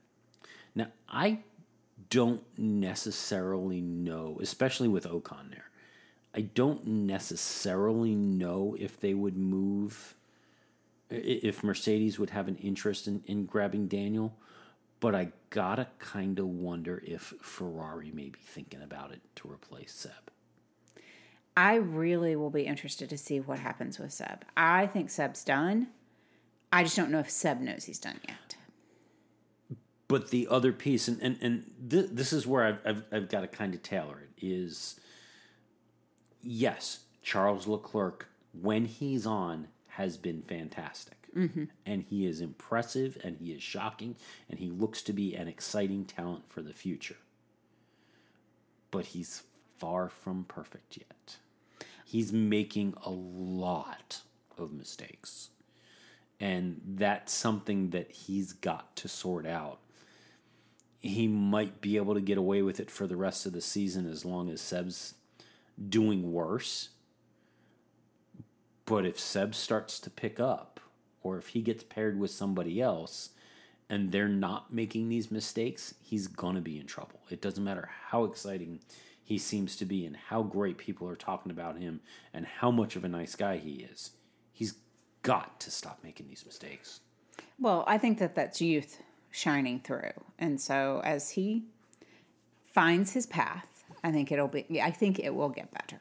Now, 0.73 0.87
I 1.07 1.43
don't 2.09 2.41
necessarily 2.57 3.81
know, 3.81 4.39
especially 4.41 4.87
with 4.87 5.05
Ocon 5.05 5.51
there. 5.51 5.69
I 6.35 6.41
don't 6.41 6.85
necessarily 6.85 8.15
know 8.15 8.75
if 8.79 8.99
they 8.99 9.13
would 9.13 9.37
move, 9.37 10.15
if 11.09 11.63
Mercedes 11.63 12.17
would 12.17 12.31
have 12.31 12.47
an 12.47 12.55
interest 12.57 13.07
in, 13.07 13.23
in 13.27 13.45
grabbing 13.45 13.87
Daniel, 13.87 14.35
but 14.99 15.13
I 15.13 15.31
gotta 15.49 15.87
kind 15.99 16.39
of 16.39 16.47
wonder 16.47 17.03
if 17.05 17.33
Ferrari 17.41 18.11
may 18.11 18.29
be 18.29 18.39
thinking 18.39 18.81
about 18.81 19.11
it 19.11 19.21
to 19.37 19.51
replace 19.51 19.93
Seb. 19.93 20.31
I 21.55 21.75
really 21.75 22.35
will 22.35 22.49
be 22.49 22.63
interested 22.63 23.09
to 23.09 23.17
see 23.17 23.39
what 23.39 23.59
happens 23.59 23.99
with 23.99 24.11
Seb. 24.11 24.43
I 24.57 24.87
think 24.87 25.11
Seb's 25.11 25.43
done. 25.43 25.89
I 26.71 26.83
just 26.83 26.95
don't 26.95 27.11
know 27.11 27.19
if 27.19 27.29
Seb 27.29 27.61
knows 27.61 27.83
he's 27.83 27.99
done 27.99 28.19
yet. 28.27 28.55
But 30.07 30.31
the 30.31 30.47
other 30.49 30.73
piece, 30.73 31.07
and, 31.07 31.21
and, 31.21 31.37
and 31.41 31.71
th- 31.89 32.09
this 32.11 32.33
is 32.33 32.47
where 32.47 32.63
I've, 32.63 32.79
I've, 32.85 33.03
I've 33.11 33.29
got 33.29 33.41
to 33.41 33.47
kind 33.47 33.75
of 33.75 33.83
tailor 33.83 34.19
it, 34.19 34.29
is 34.43 34.99
yes, 36.43 36.99
Charles 37.21 37.67
Leclerc, 37.67 38.27
when 38.59 38.85
he's 38.85 39.25
on, 39.25 39.67
has 39.87 40.17
been 40.17 40.41
fantastic. 40.41 41.17
Mm-hmm. 41.35 41.65
And 41.85 42.03
he 42.03 42.27
is 42.27 42.41
impressive 42.41 43.17
and 43.23 43.37
he 43.37 43.51
is 43.51 43.63
shocking 43.63 44.15
and 44.49 44.59
he 44.59 44.69
looks 44.69 45.01
to 45.03 45.13
be 45.13 45.33
an 45.35 45.47
exciting 45.47 46.05
talent 46.05 46.43
for 46.47 46.61
the 46.61 46.73
future. 46.73 47.17
But 48.91 49.07
he's 49.07 49.43
far 49.77 50.09
from 50.09 50.45
perfect 50.47 50.97
yet. 50.97 51.37
He's 52.05 52.31
making 52.31 52.93
a 53.03 53.09
lot 53.09 54.21
of 54.57 54.71
mistakes. 54.71 55.49
And 56.39 56.81
that's 56.85 57.33
something 57.33 57.89
that 57.91 58.11
he's 58.11 58.53
got 58.53 58.95
to 58.97 59.07
sort 59.07 59.47
out 59.47 59.79
he 61.03 61.27
might 61.27 61.81
be 61.81 61.97
able 61.97 62.13
to 62.13 62.21
get 62.21 62.37
away 62.37 62.61
with 62.61 62.79
it 62.79 62.89
for 62.89 63.05
the 63.05 63.17
rest 63.17 63.45
of 63.45 63.51
the 63.51 63.61
season 63.61 64.09
as 64.09 64.23
long 64.23 64.49
as 64.49 64.61
Seb's 64.61 65.15
doing 65.89 66.31
worse. 66.31 66.89
But 68.85 69.05
if 69.05 69.19
Seb 69.19 69.55
starts 69.55 69.99
to 70.01 70.09
pick 70.09 70.39
up, 70.39 70.79
or 71.21 71.37
if 71.37 71.47
he 71.49 71.61
gets 71.61 71.83
paired 71.83 72.19
with 72.19 72.31
somebody 72.31 72.81
else 72.81 73.29
and 73.89 74.11
they're 74.11 74.27
not 74.27 74.73
making 74.73 75.09
these 75.09 75.31
mistakes, 75.31 75.95
he's 76.01 76.27
going 76.27 76.55
to 76.55 76.61
be 76.61 76.77
in 76.79 76.85
trouble. 76.85 77.21
It 77.29 77.41
doesn't 77.41 77.63
matter 77.63 77.89
how 78.09 78.25
exciting 78.25 78.79
he 79.23 79.37
seems 79.37 79.77
to 79.77 79.85
be 79.85 80.05
and 80.05 80.17
how 80.17 80.43
great 80.43 80.77
people 80.77 81.07
are 81.07 81.15
talking 81.15 81.51
about 81.51 81.77
him 81.77 82.01
and 82.33 82.45
how 82.45 82.71
much 82.71 82.95
of 82.95 83.05
a 83.05 83.09
nice 83.09 83.35
guy 83.35 83.57
he 83.57 83.87
is. 83.89 84.11
He's 84.51 84.75
got 85.21 85.59
to 85.61 85.71
stop 85.71 85.99
making 86.03 86.27
these 86.27 86.45
mistakes. 86.45 86.99
Well, 87.57 87.85
I 87.87 87.97
think 87.97 88.19
that 88.19 88.35
that's 88.35 88.61
youth 88.61 89.01
shining 89.31 89.79
through. 89.79 90.11
And 90.37 90.59
so 90.59 91.01
as 91.05 91.31
he 91.31 91.63
finds 92.65 93.13
his 93.13 93.25
path, 93.25 93.72
I 94.03 94.11
think 94.11 94.31
it'll 94.31 94.47
be 94.47 94.81
I 94.81 94.91
think 94.91 95.19
it 95.19 95.33
will 95.33 95.49
get 95.49 95.71
better. 95.71 95.99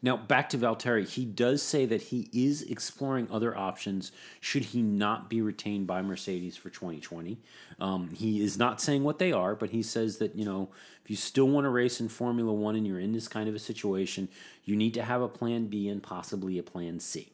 Now, 0.00 0.16
back 0.16 0.48
to 0.50 0.58
Valtteri, 0.58 1.08
he 1.08 1.24
does 1.24 1.60
say 1.62 1.84
that 1.86 2.02
he 2.02 2.28
is 2.32 2.62
exploring 2.62 3.26
other 3.30 3.56
options 3.56 4.12
should 4.40 4.66
he 4.66 4.80
not 4.80 5.28
be 5.28 5.40
retained 5.42 5.88
by 5.88 6.02
Mercedes 6.02 6.56
for 6.56 6.70
2020. 6.70 7.38
Um, 7.80 8.10
he 8.14 8.40
is 8.40 8.56
not 8.56 8.80
saying 8.80 9.02
what 9.02 9.18
they 9.18 9.32
are, 9.32 9.56
but 9.56 9.70
he 9.70 9.82
says 9.82 10.18
that, 10.18 10.36
you 10.36 10.44
know, 10.44 10.68
if 11.02 11.10
you 11.10 11.16
still 11.16 11.48
want 11.48 11.64
to 11.64 11.70
race 11.70 12.00
in 12.00 12.08
Formula 12.08 12.52
One 12.52 12.76
and 12.76 12.86
you're 12.86 13.00
in 13.00 13.12
this 13.12 13.26
kind 13.26 13.48
of 13.48 13.56
a 13.56 13.58
situation, 13.58 14.28
you 14.64 14.76
need 14.76 14.94
to 14.94 15.02
have 15.02 15.20
a 15.20 15.28
plan 15.28 15.66
B 15.66 15.88
and 15.88 16.02
possibly 16.02 16.58
a 16.58 16.62
plan 16.62 17.00
C. 17.00 17.32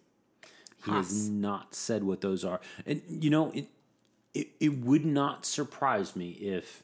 He 0.85 0.91
Haas. 0.91 1.09
has 1.09 1.29
not 1.29 1.75
said 1.75 2.03
what 2.03 2.23
those 2.23 2.45
are. 2.45 2.61
And, 2.87 3.03
you 3.09 3.29
know, 3.29 3.51
it, 3.51 3.69
it, 4.33 4.49
it 4.59 4.79
would 4.79 5.05
not 5.05 5.45
surprise 5.45 6.17
me 6.17 6.31
if 6.31 6.83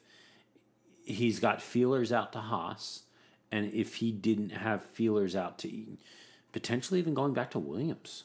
he's 1.11 1.39
got 1.39 1.61
feelers 1.61 2.11
out 2.11 2.33
to 2.33 2.39
Haas, 2.39 3.03
and 3.51 3.73
if 3.73 3.95
he 3.95 4.11
didn't 4.11 4.49
have 4.51 4.83
feelers 4.83 5.35
out 5.35 5.57
to 5.59 5.97
potentially 6.51 6.99
even 6.99 7.13
going 7.13 7.33
back 7.33 7.51
to 7.51 7.59
Williams. 7.59 8.23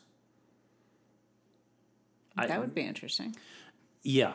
I- 2.36 2.46
that 2.46 2.60
would 2.60 2.74
be 2.74 2.82
interesting. 2.82 3.34
Yeah, 4.02 4.34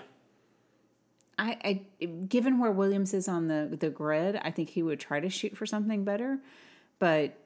I, 1.37 1.57
I 1.99 2.03
given 2.27 2.59
where 2.59 2.71
Williams 2.71 3.13
is 3.13 3.27
on 3.27 3.47
the 3.47 3.75
the 3.79 3.89
grid, 3.89 4.35
I 4.43 4.51
think 4.51 4.69
he 4.69 4.83
would 4.83 4.99
try 4.99 5.19
to 5.19 5.29
shoot 5.29 5.55
for 5.55 5.65
something 5.65 6.03
better. 6.03 6.39
But 6.99 7.37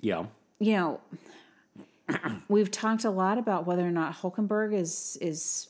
yeah, 0.00 0.26
you 0.58 0.72
know, 0.72 1.00
we've 2.48 2.70
talked 2.70 3.04
a 3.04 3.10
lot 3.10 3.38
about 3.38 3.66
whether 3.66 3.86
or 3.86 3.90
not 3.92 4.14
Hulkenberg 4.14 4.74
is 4.74 5.16
is 5.20 5.68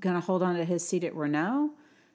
going 0.00 0.14
to 0.14 0.20
hold 0.20 0.42
on 0.42 0.54
to 0.56 0.64
his 0.64 0.86
seat 0.86 1.02
at 1.02 1.14
Renault. 1.14 1.70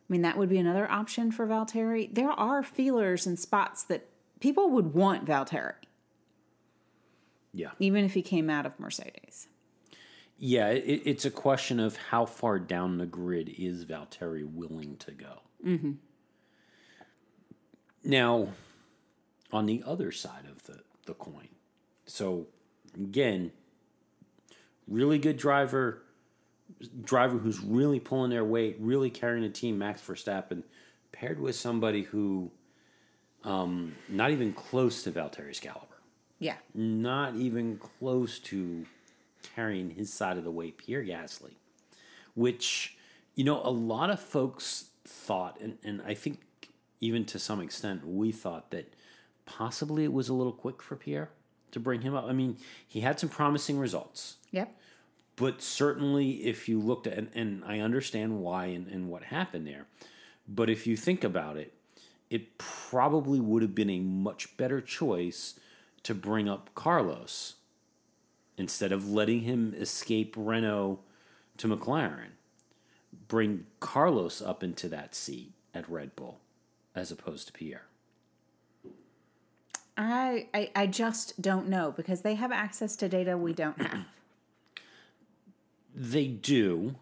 I 0.09 0.11
mean, 0.11 0.23
that 0.23 0.37
would 0.37 0.49
be 0.49 0.57
another 0.57 0.89
option 0.89 1.31
for 1.31 1.45
Valtteri. 1.45 2.11
There 2.11 2.31
are 2.31 2.63
feelers 2.63 3.27
and 3.27 3.37
spots 3.37 3.83
that 3.83 4.07
people 4.39 4.71
would 4.71 4.93
want 4.95 5.25
Valtteri, 5.25 5.73
yeah, 7.53 7.69
even 7.77 8.03
if 8.05 8.15
he 8.15 8.23
came 8.23 8.49
out 8.49 8.65
of 8.65 8.79
Mercedes. 8.79 9.47
yeah. 10.39 10.69
It, 10.69 11.03
it's 11.05 11.25
a 11.25 11.31
question 11.31 11.79
of 11.79 11.95
how 11.97 12.25
far 12.25 12.57
down 12.57 12.97
the 12.97 13.05
grid 13.05 13.49
is 13.57 13.85
Valtteri 13.85 14.43
willing 14.51 14.97
to 14.97 15.11
go. 15.11 15.41
Mm-hmm. 15.65 15.91
Now, 18.03 18.49
on 19.51 19.65
the 19.67 19.83
other 19.85 20.11
side 20.11 20.45
of 20.49 20.63
the 20.63 20.79
the 21.05 21.13
coin, 21.13 21.49
so 22.05 22.47
again, 22.95 23.51
really 24.87 25.19
good 25.19 25.37
driver, 25.37 26.01
driver 27.03 27.37
who's 27.37 27.59
really 27.59 27.99
pulling 27.99 28.29
their 28.29 28.45
weight, 28.45 28.77
really 28.79 29.09
carrying 29.09 29.43
the 29.43 29.49
team, 29.49 29.77
Max 29.77 30.01
Verstappen, 30.01 30.63
paired 31.11 31.39
with 31.39 31.55
somebody 31.55 32.03
who, 32.03 32.51
um, 33.43 33.95
not 34.07 34.31
even 34.31 34.53
close 34.53 35.03
to 35.03 35.11
Valtteri's 35.11 35.59
caliber, 35.59 36.01
Yeah, 36.39 36.55
not 36.73 37.35
even 37.35 37.77
close 37.77 38.39
to 38.39 38.85
carrying 39.55 39.91
his 39.91 40.11
side 40.11 40.37
of 40.37 40.43
the 40.43 40.51
weight, 40.51 40.77
Pierre 40.77 41.03
Gasly, 41.03 41.55
which, 42.35 42.97
you 43.35 43.43
know, 43.43 43.61
a 43.63 43.71
lot 43.71 44.09
of 44.09 44.19
folks 44.19 44.89
thought, 45.05 45.59
and, 45.59 45.77
and 45.83 46.01
I 46.03 46.13
think 46.13 46.39
even 47.01 47.25
to 47.25 47.39
some 47.39 47.61
extent, 47.61 48.05
we 48.05 48.31
thought 48.31 48.71
that 48.71 48.93
possibly 49.45 50.03
it 50.03 50.13
was 50.13 50.29
a 50.29 50.33
little 50.33 50.53
quick 50.53 50.81
for 50.81 50.95
Pierre 50.95 51.31
to 51.71 51.79
bring 51.79 52.01
him 52.01 52.15
up. 52.15 52.25
I 52.25 52.33
mean, 52.33 52.57
he 52.87 53.01
had 53.01 53.19
some 53.19 53.29
promising 53.29 53.79
results. 53.79 54.37
yep, 54.51 54.75
But 55.39 55.61
certainly, 55.61 56.45
if 56.45 56.67
you 56.67 56.79
looked 56.79 57.07
at, 57.07 57.17
and, 57.17 57.29
and 57.33 57.63
I 57.63 57.79
understand 57.79 58.41
why 58.41 58.65
and, 58.65 58.87
and 58.89 59.07
what 59.09 59.23
happened 59.23 59.65
there, 59.65 59.85
but 60.49 60.69
if 60.69 60.85
you 60.85 60.97
think 60.97 61.23
about 61.23 61.55
it, 61.55 61.73
it 62.29 62.57
probably 62.57 63.39
would 63.39 63.61
have 63.61 63.73
been 63.73 63.89
a 63.89 64.01
much 64.01 64.57
better 64.57 64.81
choice 64.81 65.57
to 66.03 66.13
bring 66.13 66.49
up 66.49 66.69
Carlos 66.75 67.55
instead 68.57 68.91
of 68.91 69.09
letting 69.09 69.41
him 69.41 69.73
escape 69.77 70.35
Renault 70.37 70.99
to 71.57 71.67
McLaren. 71.69 72.31
Bring 73.29 73.65
Carlos 73.79 74.41
up 74.41 74.61
into 74.61 74.89
that 74.89 75.15
seat 75.15 75.53
at 75.73 75.89
Red 75.89 76.17
Bull 76.17 76.39
as 76.93 77.11
opposed 77.11 77.47
to 77.47 77.53
Pierre. 77.53 77.85
I, 79.97 80.47
I 80.53 80.71
I 80.75 80.87
just 80.87 81.41
don't 81.41 81.67
know 81.67 81.91
because 81.91 82.21
they 82.21 82.35
have 82.35 82.51
access 82.51 82.95
to 82.97 83.07
data 83.07 83.37
we 83.37 83.53
don't 83.53 83.81
have. 83.81 84.05
They 85.99 86.27
do. 86.27 86.95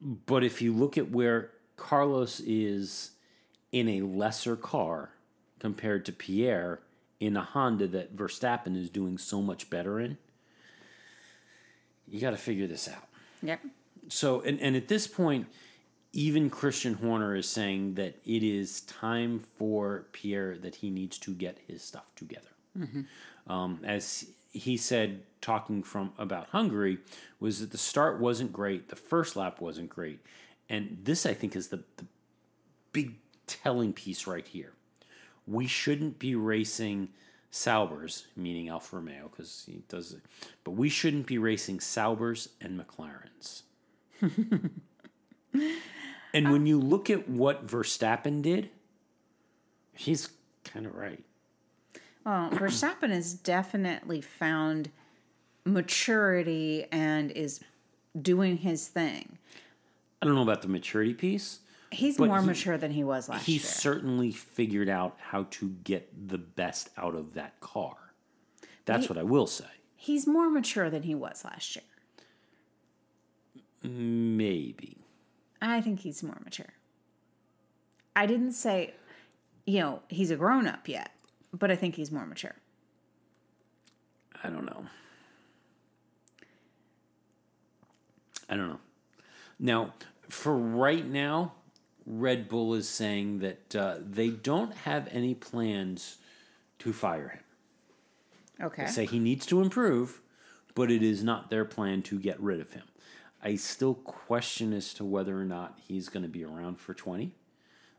But 0.00 0.44
if 0.44 0.62
you 0.62 0.72
look 0.72 0.96
at 0.96 1.10
where 1.10 1.50
Carlos 1.76 2.40
is 2.40 3.10
in 3.72 3.88
a 3.88 4.02
lesser 4.02 4.54
car 4.54 5.10
compared 5.58 6.06
to 6.06 6.12
Pierre 6.12 6.78
in 7.18 7.36
a 7.36 7.42
Honda 7.42 7.88
that 7.88 8.16
Verstappen 8.16 8.76
is 8.76 8.88
doing 8.88 9.18
so 9.18 9.42
much 9.42 9.68
better 9.68 9.98
in, 9.98 10.18
you 12.06 12.20
got 12.20 12.30
to 12.30 12.36
figure 12.36 12.68
this 12.68 12.88
out. 12.88 13.08
yep. 13.42 13.60
So, 14.08 14.42
and, 14.42 14.60
and 14.60 14.76
at 14.76 14.86
this 14.88 15.08
point, 15.08 15.46
even 16.12 16.48
Christian 16.48 16.94
Horner 16.94 17.34
is 17.34 17.48
saying 17.48 17.94
that 17.94 18.18
it 18.24 18.44
is 18.44 18.82
time 18.82 19.40
for 19.56 20.06
Pierre 20.12 20.56
that 20.58 20.76
he 20.76 20.90
needs 20.90 21.18
to 21.18 21.32
get 21.32 21.58
his 21.66 21.82
stuff 21.82 22.14
together. 22.14 22.50
Um, 23.46 23.80
as 23.82 24.26
he 24.54 24.76
said, 24.76 25.22
talking 25.40 25.82
from 25.82 26.12
about 26.16 26.48
Hungary, 26.50 26.98
was 27.40 27.60
that 27.60 27.72
the 27.72 27.78
start 27.78 28.20
wasn't 28.20 28.52
great, 28.52 28.88
the 28.88 28.96
first 28.96 29.36
lap 29.36 29.60
wasn't 29.60 29.90
great, 29.90 30.20
and 30.70 30.98
this 31.02 31.26
I 31.26 31.34
think 31.34 31.54
is 31.54 31.68
the, 31.68 31.82
the 31.96 32.06
big 32.92 33.16
telling 33.46 33.92
piece 33.92 34.26
right 34.26 34.46
here. 34.46 34.72
We 35.46 35.66
shouldn't 35.66 36.18
be 36.18 36.34
racing 36.34 37.08
Saubers, 37.50 38.24
meaning 38.36 38.68
Alfa 38.68 38.96
Romeo, 38.96 39.28
because 39.30 39.64
he 39.66 39.82
does 39.88 40.12
it, 40.12 40.22
but 40.62 40.70
we 40.70 40.88
shouldn't 40.88 41.26
be 41.26 41.36
racing 41.36 41.80
Saubers 41.80 42.48
and 42.60 42.80
McLarens. 42.80 43.62
and 46.32 46.52
when 46.52 46.64
you 46.66 46.78
look 46.80 47.10
at 47.10 47.28
what 47.28 47.66
Verstappen 47.66 48.40
did, 48.40 48.70
he's 49.92 50.30
kind 50.64 50.86
of 50.86 50.94
right. 50.94 51.22
Well, 52.24 52.34
um, 52.34 52.50
Verstappen 52.58 53.10
has 53.10 53.34
definitely 53.34 54.20
found 54.20 54.90
maturity 55.64 56.86
and 56.92 57.30
is 57.30 57.60
doing 58.20 58.58
his 58.58 58.88
thing. 58.88 59.38
I 60.22 60.26
don't 60.26 60.34
know 60.34 60.42
about 60.42 60.62
the 60.62 60.68
maturity 60.68 61.14
piece. 61.14 61.60
He's 61.90 62.18
more 62.18 62.40
he- 62.40 62.46
mature 62.46 62.76
than 62.78 62.90
he 62.90 63.04
was 63.04 63.28
last 63.28 63.44
He 63.46 63.52
year. 63.52 63.60
He 63.60 63.66
certainly 63.66 64.30
figured 64.32 64.88
out 64.88 65.16
how 65.20 65.44
to 65.52 65.68
get 65.84 66.28
the 66.28 66.38
best 66.38 66.90
out 66.96 67.14
of 67.14 67.34
that 67.34 67.60
car. 67.60 67.96
That's 68.84 69.06
He- 69.06 69.08
what 69.12 69.18
I 69.18 69.22
will 69.22 69.46
say. 69.46 69.66
He's 69.96 70.26
more 70.26 70.50
mature 70.50 70.90
than 70.90 71.04
he 71.04 71.14
was 71.14 71.44
last 71.44 71.76
year. 71.76 71.84
Maybe. 73.82 74.98
I 75.62 75.80
think 75.80 76.00
he's 76.00 76.22
more 76.22 76.38
mature. 76.44 76.74
I 78.16 78.26
didn't 78.26 78.52
say, 78.52 78.94
you 79.66 79.80
know, 79.80 80.02
he's 80.08 80.30
a 80.30 80.36
grown 80.36 80.66
up 80.66 80.88
yet, 80.88 81.10
but 81.58 81.70
I 81.70 81.76
think 81.76 81.94
he's 81.94 82.10
more 82.10 82.26
mature. 82.26 82.56
I 84.42 84.50
don't 84.50 84.66
know. 84.66 84.84
I 88.48 88.56
don't 88.56 88.68
know. 88.68 88.80
Now, 89.58 89.94
for 90.28 90.56
right 90.56 91.06
now, 91.06 91.52
Red 92.06 92.48
Bull 92.48 92.74
is 92.74 92.88
saying 92.88 93.38
that 93.38 93.76
uh, 93.76 93.96
they 93.98 94.28
don't 94.28 94.74
have 94.78 95.08
any 95.10 95.34
plans 95.34 96.18
to 96.80 96.92
fire 96.92 97.28
him. 97.28 98.66
Okay. 98.66 98.84
They 98.84 98.90
say 98.90 99.06
he 99.06 99.18
needs 99.18 99.46
to 99.46 99.62
improve, 99.62 100.20
but 100.74 100.90
it 100.90 101.02
is 101.02 101.24
not 101.24 101.50
their 101.50 101.64
plan 101.64 102.02
to 102.02 102.18
get 102.18 102.38
rid 102.40 102.60
of 102.60 102.72
him. 102.72 102.84
I 103.42 103.56
still 103.56 103.94
question 103.94 104.72
as 104.72 104.94
to 104.94 105.04
whether 105.04 105.38
or 105.38 105.44
not 105.44 105.78
he's 105.86 106.08
going 106.08 106.22
to 106.22 106.28
be 106.28 106.44
around 106.44 106.78
for 106.78 106.94
20. 106.94 107.32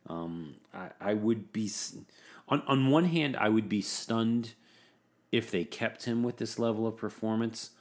Um, 0.07 0.55
I, 0.73 0.89
I 1.01 1.13
would 1.13 1.51
be, 1.51 1.71
on, 2.47 2.61
on 2.67 2.89
one 2.89 3.05
hand, 3.05 3.35
I 3.35 3.49
would 3.49 3.67
be 3.69 3.81
stunned 3.81 4.53
if 5.31 5.51
they 5.51 5.63
kept 5.63 6.05
him 6.05 6.23
with 6.23 6.37
this 6.37 6.59
level 6.59 6.87
of 6.87 6.97
performance. 6.97 7.71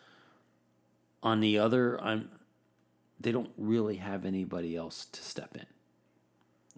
On 1.23 1.41
the 1.41 1.59
other, 1.59 2.01
I'm, 2.03 2.31
they 3.21 3.33
don't 3.33 3.51
really 3.57 3.97
have 3.97 4.25
anybody 4.25 4.77
else 4.77 5.07
to 5.07 5.23
step 5.23 5.55
in. 5.55 5.67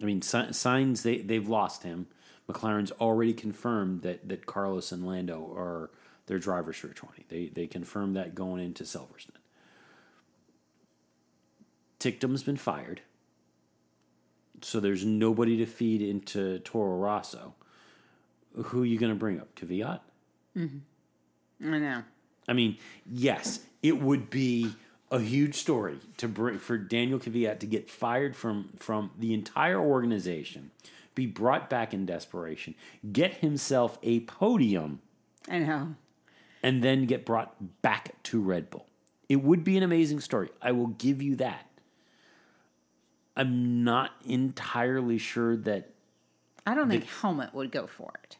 I 0.01 0.05
mean, 0.05 0.21
signs 0.21 1.03
they 1.03 1.17
they've 1.17 1.47
lost 1.47 1.83
him. 1.83 2.07
McLaren's 2.47 2.91
already 2.91 3.33
confirmed 3.33 4.03
that 4.03 4.29
that 4.29 4.45
Carlos 4.45 4.91
and 4.91 5.05
Lando 5.05 5.51
are 5.55 5.89
their 6.27 6.37
drivers 6.37 6.77
for 6.77 6.89
twenty. 6.89 7.25
They 7.29 7.47
they 7.47 7.65
confirmed 7.65 8.15
that 8.15 8.35
going 8.35 8.63
into 8.63 8.83
Silverstone. 8.83 9.41
Ticktum's 11.99 12.43
been 12.43 12.57
fired, 12.57 13.01
so 14.61 14.79
there's 14.79 15.03
nobody 15.03 15.57
to 15.57 15.65
feed 15.65 16.03
into 16.03 16.59
Toro 16.59 16.97
Rosso. 16.97 17.55
Who 18.55 18.83
are 18.83 18.85
you 18.85 18.97
going 18.97 19.11
to 19.11 19.17
bring 19.17 19.39
up? 19.39 19.53
Kvyat? 19.55 19.99
Mm-hmm. 20.57 21.73
I 21.73 21.79
know. 21.79 22.03
I 22.47 22.53
mean, 22.53 22.77
yes, 23.09 23.59
it 23.83 24.01
would 24.01 24.29
be 24.29 24.73
a 25.11 25.19
huge 25.19 25.55
story 25.55 25.99
to 26.17 26.27
bring 26.27 26.57
for 26.59 26.77
Daniel 26.77 27.19
Kvyat 27.19 27.59
to 27.59 27.65
get 27.65 27.89
fired 27.89 28.35
from 28.35 28.69
from 28.77 29.11
the 29.17 29.33
entire 29.33 29.79
organization, 29.79 30.71
be 31.15 31.25
brought 31.25 31.69
back 31.69 31.93
in 31.93 32.05
desperation, 32.05 32.75
get 33.11 33.35
himself 33.35 33.97
a 34.03 34.21
podium, 34.21 35.01
I 35.49 35.59
know. 35.59 35.95
and 36.63 36.83
then 36.83 37.05
get 37.05 37.25
brought 37.25 37.81
back 37.81 38.21
to 38.23 38.41
Red 38.41 38.69
Bull. 38.69 38.85
It 39.29 39.43
would 39.43 39.63
be 39.63 39.77
an 39.77 39.83
amazing 39.83 40.19
story. 40.21 40.49
I 40.61 40.71
will 40.71 40.87
give 40.87 41.21
you 41.21 41.35
that. 41.37 41.65
I'm 43.35 43.83
not 43.83 44.11
entirely 44.25 45.17
sure 45.17 45.55
that 45.57 45.89
I 46.65 46.73
don't 46.75 46.89
think 46.89 47.05
Helmut 47.05 47.53
would 47.53 47.71
go 47.71 47.87
for 47.87 48.11
it. 48.23 48.36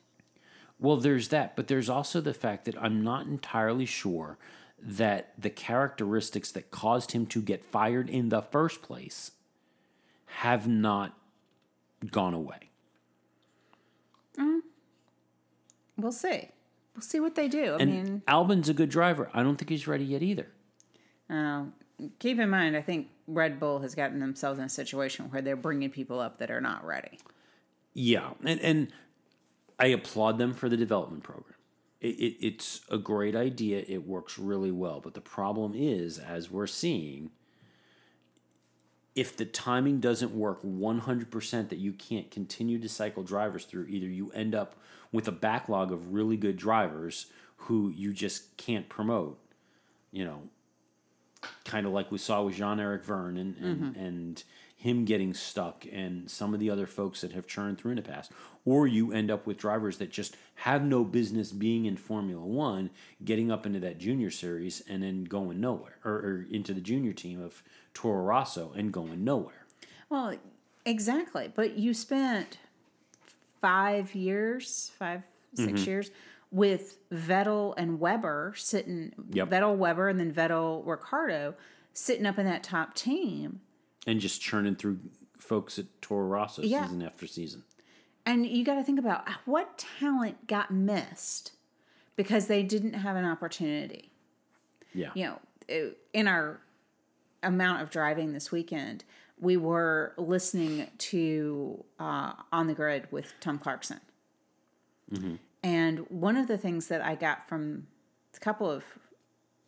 Well, 0.80 0.98
there's 0.98 1.30
that, 1.30 1.56
but 1.56 1.68
there's 1.68 1.90
also 1.90 2.22
the 2.22 2.34
fact 2.34 2.66
that 2.66 2.76
I'm 2.82 3.04
not 3.04 3.26
entirely 3.26 3.86
sure 3.86 4.38
that 4.80 5.34
the 5.38 5.50
characteristics 5.50 6.52
that 6.52 6.70
caused 6.70 7.12
him 7.14 7.26
to 7.28 7.42
get 7.42 7.64
fired 7.66 8.10
in 8.10 8.30
the 8.30 8.42
first 8.44 8.82
place 8.84 9.32
have 10.26 10.68
not 10.68 11.18
gone 12.12 12.34
away. 12.36 12.70
We'll 15.98 16.12
see. 16.12 16.50
We'll 16.96 17.02
see 17.02 17.20
what 17.20 17.36
they 17.36 17.48
do. 17.48 17.76
I 17.80 17.82
And 17.82 17.92
mean, 17.92 18.22
Albon's 18.28 18.70
a 18.70 18.74
good 18.74 18.90
driver. 18.90 19.30
I 19.34 19.42
don't 19.44 19.56
think 19.56 19.70
he's 19.70 19.88
ready 19.88 20.06
yet 20.06 20.22
either. 20.22 20.48
uh, 21.30 21.64
keep 22.20 22.40
in 22.40 22.50
mind, 22.50 22.78
I 22.78 22.82
think 22.82 23.08
Red 23.28 23.60
Bull 23.60 23.80
has 23.80 23.96
gotten 23.96 24.20
themselves 24.20 24.60
in 24.60 24.66
a 24.66 24.70
situation 24.70 25.30
where 25.32 25.42
they're 25.42 25.56
bringing 25.56 25.90
people 25.90 26.20
up 26.20 26.38
that 26.38 26.52
are 26.52 26.62
not 26.62 26.86
ready. 26.86 27.20
Yeah, 27.94 28.32
and 28.44 28.60
and 28.62 28.94
I 29.80 29.88
applaud 29.88 30.38
them 30.38 30.54
for 30.54 30.70
the 30.70 30.78
development 30.78 31.24
program. 31.24 31.56
It, 32.00 32.20
it, 32.20 32.46
it's 32.46 32.82
a 32.90 32.98
great 32.98 33.36
idea. 33.36 33.84
It 33.88 34.08
works 34.08 34.38
really 34.38 34.72
well. 34.72 35.00
But 35.00 35.14
the 35.14 35.22
problem 35.22 35.74
is, 35.76 36.20
as 36.20 36.50
we're 36.52 36.68
seeing, 36.68 37.32
if 39.16 39.36
the 39.36 39.46
timing 39.46 40.00
doesn't 40.00 40.32
work 40.32 40.62
100% 40.64 41.70
that 41.70 41.80
you 41.80 41.92
can't 41.94 42.30
continue 42.30 42.80
to 42.80 42.88
cycle 42.88 43.24
drivers 43.24 43.66
through, 43.66 43.88
either 43.88 44.06
you 44.06 44.32
end 44.32 44.54
up 44.54 44.76
with 45.12 45.28
a 45.28 45.32
backlog 45.32 45.92
of 45.92 46.14
really 46.14 46.38
good 46.38 46.56
drivers 46.56 47.28
who 47.56 47.90
you 47.90 48.14
just 48.14 48.56
can't 48.58 48.88
promote, 48.90 49.40
you 50.12 50.24
know, 50.24 50.44
kind 51.66 51.88
of 51.88 51.94
like 51.94 52.12
we 52.12 52.18
saw 52.18 52.44
with 52.44 52.56
Jean 52.56 52.80
Eric 52.80 53.04
Vergne 53.04 53.38
and, 53.38 53.58
and, 53.58 53.82
mm-hmm. 53.82 54.00
and 54.00 54.44
him 54.80 55.04
getting 55.06 55.34
stuck 55.34 55.86
and 55.92 56.30
some 56.30 56.54
of 56.54 56.60
the 56.60 56.70
other 56.70 56.86
folks 56.86 57.22
that 57.22 57.32
have 57.34 57.48
churned 57.48 57.78
through 57.80 57.92
in 57.92 57.98
the 57.98 58.04
past. 58.04 58.32
Or 58.64 58.86
you 58.86 59.12
end 59.12 59.32
up 59.32 59.48
with 59.48 59.58
drivers 59.58 59.98
that 59.98 60.12
just 60.12 60.38
have 60.56 60.84
no 60.84 61.04
business 61.04 61.52
being 61.52 61.86
in 61.86 61.98
Formula 61.98 62.46
One, 62.46 62.92
getting 63.26 63.52
up 63.52 63.66
into 63.66 63.80
that 63.80 63.98
junior 63.98 64.30
series 64.30 64.84
and 64.88 65.02
then 65.02 65.24
going 65.24 65.60
nowhere, 65.60 65.98
or, 66.06 66.12
or 66.14 66.46
into 66.52 66.74
the 66.74 66.82
junior 66.82 67.12
team 67.14 67.42
of 67.42 67.64
Toro 67.94 68.22
Rosso 68.24 68.72
and 68.76 68.92
going 68.94 69.24
nowhere. 69.24 69.66
Well, 70.10 70.36
exactly. 70.86 71.52
But 71.54 71.78
you 71.78 71.94
spent 71.96 72.60
five 73.62 74.14
years, 74.16 74.92
five, 75.00 75.24
six 75.56 75.82
Mm-hmm. 75.82 75.90
years 75.90 76.12
with 76.52 76.98
Vettel 77.12 77.74
and 77.78 78.00
Webber 78.00 78.54
sitting, 78.56 79.12
Yep. 79.32 79.50
Vettel, 79.50 79.76
Webber, 79.78 80.08
and 80.10 80.20
then 80.20 80.32
Vettel, 80.32 80.86
Ricciardo 80.86 81.56
sitting 81.94 82.26
up 82.26 82.38
in 82.38 82.46
that 82.46 82.64
top 82.64 82.94
team. 82.94 83.62
And 84.08 84.20
just 84.22 84.42
churning 84.42 84.76
through 84.76 85.00
folks 85.38 85.78
at 85.78 85.86
Toro 86.02 86.26
Rosso 86.26 86.62
Yeah. 86.64 86.84
season 86.86 87.02
after 87.04 87.28
season. 87.28 87.64
And 88.26 88.46
you 88.48 88.64
got 88.64 88.76
to 88.76 88.84
think 88.84 88.98
about 89.00 89.28
what 89.46 89.78
talent 89.78 90.48
got 90.48 90.72
missed 90.72 91.52
because 92.16 92.48
they 92.48 92.64
didn't 92.64 92.94
have 92.94 93.16
an 93.18 93.26
opportunity. 93.26 94.12
Yeah. 94.94 95.12
You 95.14 95.26
know, 95.26 95.40
it- 95.68 95.98
in 96.14 96.28
our 96.28 96.62
amount 97.44 97.82
of 97.84 97.90
driving 97.90 98.32
this 98.34 98.52
weekend, 98.52 99.04
we 99.40 99.56
were 99.58 100.14
listening 100.18 100.90
to 100.98 101.84
uh, 102.00 102.34
On 102.52 102.68
the 102.68 102.74
Grid 102.74 103.12
with 103.12 103.34
Tom 103.40 103.60
Clarkson. 103.60 104.00
And 105.64 106.00
one 106.10 106.36
of 106.38 106.48
the 106.48 106.58
things 106.58 106.88
that 106.88 107.02
I 107.02 107.16
got 107.16 107.48
from 107.48 107.88
a 108.36 108.40
couple 108.40 108.70
of 108.70 108.84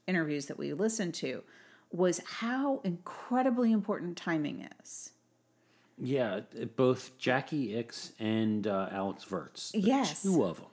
interviews 0.07 0.45
that 0.47 0.57
we 0.57 0.73
listened 0.73 1.13
to 1.15 1.43
was 1.91 2.21
how 2.25 2.81
incredibly 2.83 3.71
important 3.71 4.17
timing 4.17 4.67
is. 4.81 5.11
Yeah, 5.97 6.41
both 6.75 7.17
Jacky 7.17 7.69
Ickx 7.73 8.11
and 8.19 8.65
uh, 8.67 8.87
Alex 8.91 9.25
Wurz. 9.25 9.71
Yes. 9.73 10.23
Two 10.23 10.43
of 10.43 10.57
them. 10.57 10.67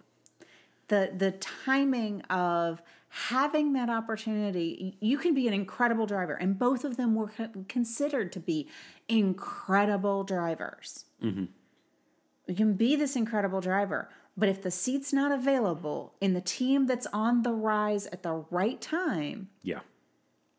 the 0.89 1.13
the 1.17 1.33
timing 1.33 2.21
of 2.23 2.81
having 3.09 3.73
that 3.73 3.89
opportunity 3.89 4.97
you 5.01 5.17
can 5.17 5.33
be 5.33 5.49
an 5.49 5.55
incredible 5.55 6.07
driver 6.07 6.35
and 6.35 6.59
both 6.59 6.85
of 6.85 6.97
them 6.99 7.15
were 7.15 7.31
considered 7.67 8.31
to 8.31 8.39
be 8.41 8.69
incredible 9.09 10.23
drivers 10.23 11.05
you 11.23 12.55
can 12.55 12.75
be 12.75 12.95
this 12.95 13.17
incredible 13.17 13.61
driver 13.61 14.11
but 14.37 14.49
if 14.51 14.63
the 14.63 14.71
seat's 14.71 15.13
not 15.15 15.33
available 15.33 16.13
in 16.21 16.35
the 16.35 16.41
team 16.43 16.87
that's 16.87 17.07
on 17.13 17.43
the 17.43 17.53
rise 17.53 18.07
at 18.09 18.23
the 18.23 18.45
right 18.51 18.81
time 18.83 19.49
Yeah. 19.63 19.81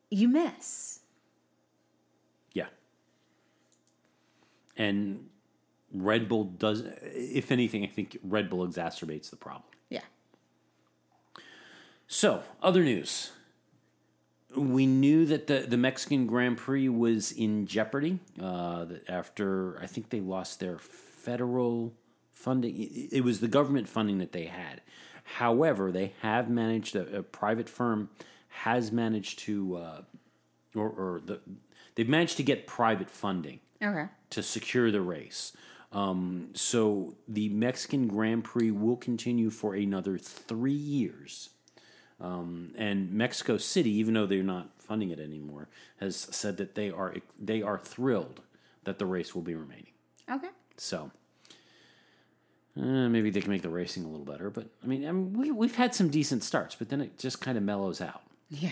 You 0.09 0.27
miss 0.27 0.99
Yeah. 2.53 2.67
and 4.75 5.27
Red 5.93 6.27
Bull 6.27 6.43
does. 6.43 6.83
If 7.01 7.51
anything, 7.51 7.83
I 7.83 7.87
think 7.87 8.17
Red 8.23 8.49
Bull 8.49 8.67
exacerbates 8.67 9.29
the 9.29 9.37
problem. 9.37 9.63
Yeah. 9.89 10.01
So, 12.07 12.43
other 12.61 12.83
news. 12.83 13.31
We 14.55 14.85
knew 14.85 15.25
that 15.27 15.47
the, 15.47 15.59
the 15.67 15.77
Mexican 15.77 16.25
Grand 16.25 16.57
Prix 16.57 16.89
was 16.89 17.31
in 17.31 17.67
jeopardy 17.67 18.19
uh, 18.41 18.85
that 18.85 19.09
after 19.09 19.79
I 19.81 19.87
think 19.87 20.09
they 20.09 20.19
lost 20.21 20.59
their 20.59 20.77
federal 20.77 21.93
funding. 22.33 22.75
It 22.81 23.17
it 23.17 23.23
was 23.23 23.39
the 23.39 23.47
government 23.47 23.87
funding 23.89 24.17
that 24.19 24.31
they 24.31 24.45
had. 24.45 24.81
However, 25.23 25.91
they 25.91 26.13
have 26.21 26.49
managed, 26.49 26.95
a, 26.95 27.17
a 27.17 27.23
private 27.23 27.67
firm 27.69 28.09
has 28.63 28.91
managed 28.91 29.39
to, 29.39 29.77
uh, 29.77 30.01
or, 30.75 30.89
or 30.89 31.21
the, 31.25 31.39
they've 31.95 32.09
managed 32.09 32.37
to 32.37 32.43
get 32.43 32.65
private 32.67 33.09
funding 33.09 33.59
Okay. 33.83 34.05
to 34.31 34.41
secure 34.41 34.91
the 34.91 35.01
race. 35.01 35.53
Um, 35.91 36.49
so 36.53 37.15
the 37.27 37.49
Mexican 37.49 38.07
Grand 38.07 38.43
Prix 38.43 38.71
will 38.71 38.97
continue 38.97 39.49
for 39.49 39.73
another 39.75 40.17
three 40.17 40.71
years. 40.73 41.49
Um, 42.19 42.73
and 42.77 43.13
Mexico 43.13 43.57
City, 43.57 43.91
even 43.91 44.15
though 44.15 44.25
they're 44.25 44.41
not 44.43 44.69
funding 44.79 45.11
it 45.11 45.19
anymore, 45.19 45.69
has 45.99 46.15
said 46.15 46.57
that 46.57 46.73
they 46.73 46.89
are 46.89 47.13
they 47.39 47.61
are 47.61 47.77
thrilled 47.77 48.41
that 48.85 48.97
the 48.97 49.05
race 49.05 49.35
will 49.35 49.43
be 49.43 49.53
remaining. 49.53 49.93
Okay. 50.29 50.49
So 50.77 51.11
uh, 52.75 52.81
maybe 53.09 53.29
they 53.29 53.41
can 53.41 53.51
make 53.51 53.61
the 53.61 53.69
racing 53.69 54.03
a 54.03 54.07
little 54.07 54.25
better. 54.25 54.49
But 54.49 54.67
I 54.83 54.87
mean, 54.87 55.07
I 55.07 55.11
mean 55.11 55.33
we, 55.33 55.51
we've 55.51 55.75
had 55.75 55.93
some 55.93 56.09
decent 56.09 56.43
starts, 56.43 56.73
but 56.75 56.89
then 56.89 57.01
it 57.01 57.19
just 57.19 57.39
kind 57.39 57.55
of 57.57 57.63
mellows 57.63 58.01
out. 58.01 58.23
Yeah. 58.49 58.71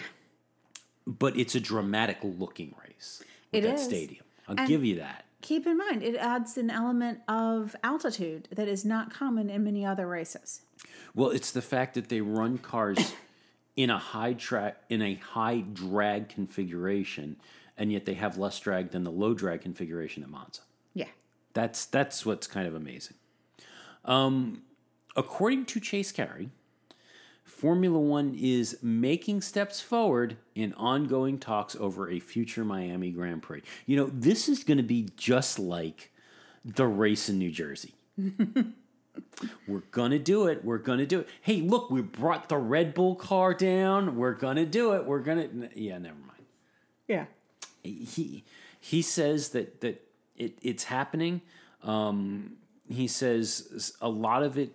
But 1.08 1.38
it's 1.38 1.56
a 1.56 1.60
dramatic 1.60 2.18
looking 2.24 2.74
race. 2.88 3.24
It 3.52 3.62
that 3.62 3.76
is. 3.76 3.84
stadium. 3.84 4.24
I'll 4.48 4.56
And- 4.58 4.68
give 4.68 4.84
you 4.84 4.96
that. 4.98 5.26
Keep 5.42 5.68
in 5.68 5.78
mind, 5.78 6.02
it 6.02 6.16
adds 6.16 6.58
an 6.58 6.72
element 6.72 7.20
of 7.28 7.76
altitude 7.84 8.48
that 8.52 8.68
is 8.68 8.84
not 8.84 9.14
common 9.14 9.50
in 9.52 9.64
many 9.64 9.86
other 9.86 10.08
races. 10.08 10.62
Well, 11.14 11.30
it's 11.30 11.52
the 11.52 11.62
fact 11.62 11.94
that 11.94 12.10
they 12.10 12.20
run 12.22 12.58
cars 12.58 13.14
in 13.76 13.92
a 13.92 14.00
high 14.00 14.34
track 14.34 14.78
in 14.90 15.04
a 15.04 15.14
high 15.16 15.60
drag 15.62 16.30
configuration, 16.30 17.36
and 17.78 17.92
yet 17.92 18.06
they 18.06 18.16
have 18.16 18.40
less 18.40 18.60
drag 18.60 18.90
than 18.90 19.04
the 19.04 19.12
low 19.12 19.36
drag 19.36 19.62
configuration 19.62 20.24
at 20.24 20.30
Monza. 20.30 20.62
Yeah. 20.96 21.10
That's 21.54 21.86
that's 21.86 22.26
what's 22.26 22.48
kind 22.48 22.68
of 22.68 22.74
amazing. 22.74 23.18
Um, 24.04 24.64
according 25.16 25.66
to 25.66 25.80
Chase 25.80 26.12
Carey, 26.12 26.50
Formula 27.46 27.98
One 28.00 28.36
is 28.38 28.78
making 28.82 29.42
steps 29.42 29.80
forward 29.80 30.36
in 30.56 30.74
ongoing 30.74 31.38
talks 31.38 31.76
over 31.76 32.10
a 32.10 32.20
future 32.20 32.66
Miami 32.66 33.12
Grand 33.12 33.42
Prix. 33.44 33.62
You 33.86 33.96
know, 33.98 34.10
this 34.12 34.50
is 34.50 34.64
going 34.64 34.78
to 34.78 34.84
be 34.84 35.10
just 35.16 35.58
like 35.60 36.12
the 36.66 36.88
race 36.88 37.30
in 37.30 37.38
New 37.38 37.52
Jersey. 37.52 37.94
We're 39.68 39.84
gonna 39.92 40.20
do 40.20 40.48
it. 40.48 40.64
We're 40.66 40.78
gonna 40.78 41.06
do 41.06 41.22
it. 41.22 41.30
Hey, 41.42 41.62
look, 41.62 41.90
we 41.90 42.02
brought 42.02 42.50
the 42.50 42.58
Red 42.58 42.94
Bull 42.94 43.16
car 43.16 43.54
down. 43.54 44.16
We're 44.18 44.34
gonna 44.34 44.66
do 44.66 44.94
it. 44.94 45.06
We're 45.06 45.20
gonna. 45.20 45.48
Yeah, 45.74 45.98
never 46.00 46.18
mind 46.20 46.46
Yeah. 47.08 47.26
he 47.84 48.44
he 48.80 49.02
says 49.02 49.50
that 49.50 49.80
that 49.82 50.06
it, 50.36 50.58
it's 50.62 50.84
happening. 50.86 51.42
Um, 51.84 52.54
he 52.90 53.08
says 53.08 53.94
a 54.02 54.10
lot 54.10 54.44
of 54.44 54.58
it, 54.58 54.72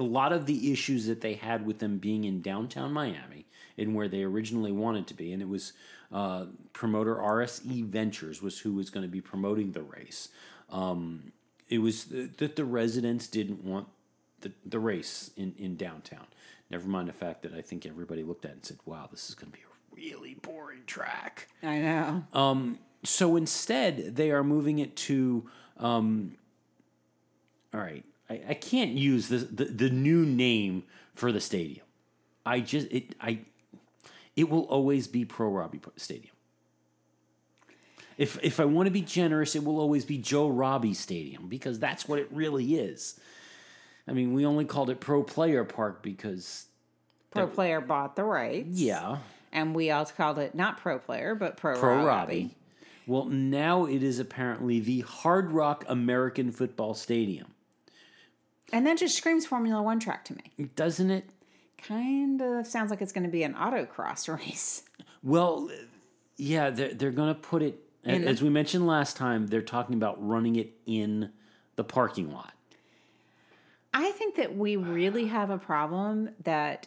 a 0.00 0.02
lot 0.02 0.32
of 0.32 0.46
the 0.46 0.72
issues 0.72 1.06
that 1.06 1.20
they 1.20 1.34
had 1.34 1.64
with 1.64 1.78
them 1.78 1.98
being 1.98 2.24
in 2.24 2.40
downtown 2.40 2.92
Miami 2.92 3.46
and 3.78 3.94
where 3.94 4.08
they 4.08 4.22
originally 4.22 4.72
wanted 4.72 5.06
to 5.06 5.14
be, 5.14 5.32
and 5.32 5.40
it 5.40 5.48
was 5.48 5.74
uh, 6.10 6.46
promoter 6.72 7.14
RSE 7.14 7.84
Ventures 7.84 8.42
was 8.42 8.58
who 8.58 8.72
was 8.72 8.90
going 8.90 9.04
to 9.04 9.08
be 9.08 9.20
promoting 9.20 9.72
the 9.72 9.82
race. 9.82 10.28
Um, 10.70 11.32
it 11.68 11.78
was 11.78 12.04
th- 12.06 12.30
that 12.38 12.56
the 12.56 12.64
residents 12.64 13.28
didn't 13.28 13.62
want 13.62 13.86
the, 14.40 14.52
the 14.66 14.78
race 14.78 15.30
in, 15.36 15.54
in 15.58 15.76
downtown. 15.76 16.26
Never 16.70 16.88
mind 16.88 17.08
the 17.08 17.12
fact 17.12 17.42
that 17.42 17.52
I 17.52 17.60
think 17.60 17.86
everybody 17.86 18.22
looked 18.22 18.44
at 18.44 18.52
it 18.52 18.54
and 18.54 18.64
said, 18.64 18.78
"Wow, 18.86 19.08
this 19.10 19.28
is 19.28 19.34
going 19.34 19.52
to 19.52 19.58
be 19.58 19.64
a 19.64 19.94
really 19.94 20.34
boring 20.34 20.82
track." 20.86 21.48
I 21.62 21.78
know. 21.78 22.24
Um, 22.32 22.78
so 23.04 23.36
instead, 23.36 24.16
they 24.16 24.30
are 24.30 24.44
moving 24.44 24.78
it 24.78 24.96
to. 24.96 25.48
Um, 25.76 26.36
all 27.72 27.80
right, 27.80 28.04
I, 28.30 28.40
I 28.50 28.54
can't 28.54 28.92
use 28.92 29.28
the, 29.28 29.38
the 29.38 29.64
the 29.64 29.90
new 29.90 30.24
name 30.24 30.84
for 31.14 31.32
the 31.32 31.40
stadium. 31.40 31.84
I 32.46 32.60
just 32.60 32.86
it 32.90 33.14
I 33.20 33.40
it 34.36 34.48
will 34.48 34.62
always 34.62 35.08
be 35.08 35.24
Pro 35.24 35.48
Robbie 35.48 35.80
Stadium. 35.96 36.34
If 38.16 38.38
if 38.42 38.60
I 38.60 38.64
want 38.64 38.86
to 38.86 38.90
be 38.90 39.02
generous, 39.02 39.56
it 39.56 39.64
will 39.64 39.80
always 39.80 40.04
be 40.04 40.18
Joe 40.18 40.48
Robbie 40.48 40.94
Stadium 40.94 41.48
because 41.48 41.78
that's 41.78 42.08
what 42.08 42.18
it 42.18 42.28
really 42.30 42.76
is. 42.76 43.18
I 44.06 44.12
mean, 44.12 44.32
we 44.32 44.46
only 44.46 44.64
called 44.64 44.90
it 44.90 45.00
Pro 45.00 45.22
Player 45.22 45.64
Park 45.64 46.02
because 46.02 46.66
Pro 47.30 47.46
Player 47.46 47.80
bought 47.80 48.16
the 48.16 48.24
rights. 48.24 48.68
yeah, 48.80 49.18
And 49.52 49.74
we 49.74 49.90
all 49.90 50.04
called 50.04 50.38
it 50.38 50.54
not 50.54 50.78
Pro 50.78 50.98
Player, 50.98 51.34
but 51.34 51.56
Pro, 51.56 51.78
Pro 51.78 51.96
Robbie. 51.96 52.06
Robbie. 52.06 52.56
Well, 53.06 53.26
now 53.26 53.86
it 53.86 54.02
is 54.02 54.18
apparently 54.18 54.80
the 54.80 55.00
Hard 55.00 55.52
Rock 55.52 55.84
American 55.88 56.50
Football 56.52 56.94
Stadium, 56.94 57.48
And 58.72 58.86
that 58.86 58.98
just 58.98 59.16
screams 59.16 59.46
Formula 59.46 59.82
One 59.82 59.98
track 60.00 60.24
to 60.26 60.34
me. 60.34 60.68
doesn't 60.76 61.10
it? 61.10 61.30
Kind 61.78 62.40
of 62.42 62.66
sounds 62.66 62.90
like 62.90 63.00
it's 63.00 63.12
going 63.12 63.24
to 63.24 63.30
be 63.30 63.42
an 63.42 63.54
autocross 63.54 64.28
race. 64.38 64.82
Well, 65.22 65.70
yeah, 66.36 66.70
they're, 66.70 66.94
they're 66.94 67.10
going 67.10 67.34
to 67.34 67.40
put 67.40 67.62
it, 67.62 67.78
In 68.04 68.22
the- 68.22 68.28
as 68.28 68.42
we 68.42 68.48
mentioned 68.50 68.86
last 68.86 69.16
time, 69.16 69.46
they're 69.46 69.62
talking 69.62 69.94
about 69.96 70.16
running 70.26 70.56
it 70.56 70.72
in 70.86 71.30
the 71.76 71.84
parking 71.84 72.32
lot. 72.32 72.52
I 73.92 74.12
think 74.12 74.36
that 74.36 74.56
we 74.56 74.76
really 74.76 75.26
have 75.26 75.50
a 75.50 75.58
problem 75.58 76.30
that 76.44 76.86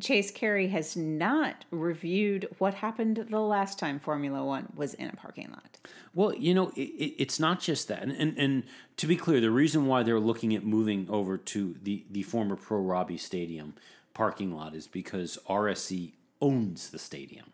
Chase 0.00 0.30
Carey 0.30 0.68
has 0.68 0.94
not 0.94 1.64
reviewed 1.70 2.48
what 2.58 2.74
happened 2.74 3.26
the 3.30 3.40
last 3.40 3.78
time 3.78 3.98
Formula 3.98 4.44
One 4.44 4.68
was 4.74 4.92
in 4.94 5.08
a 5.08 5.12
parking 5.12 5.50
lot. 5.50 5.78
Well, 6.14 6.34
you 6.34 6.52
know, 6.52 6.70
it, 6.76 6.80
it, 6.80 7.14
it's 7.18 7.40
not 7.40 7.60
just 7.60 7.88
that. 7.88 8.02
And, 8.02 8.12
and, 8.12 8.38
and 8.38 8.64
to 8.98 9.06
be 9.06 9.16
clear, 9.16 9.40
the 9.40 9.50
reason 9.50 9.86
why 9.86 10.02
they're 10.02 10.20
looking 10.20 10.54
at 10.54 10.64
moving 10.64 11.06
over 11.08 11.38
to 11.38 11.76
the, 11.82 12.04
the 12.10 12.22
former 12.22 12.56
Pro 12.56 12.78
Robbie 12.78 13.16
Stadium 13.16 13.74
parking 14.12 14.54
lot 14.54 14.74
is 14.74 14.86
because 14.86 15.38
RSE 15.48 16.12
owns 16.42 16.90
the 16.90 16.98
stadium. 16.98 17.52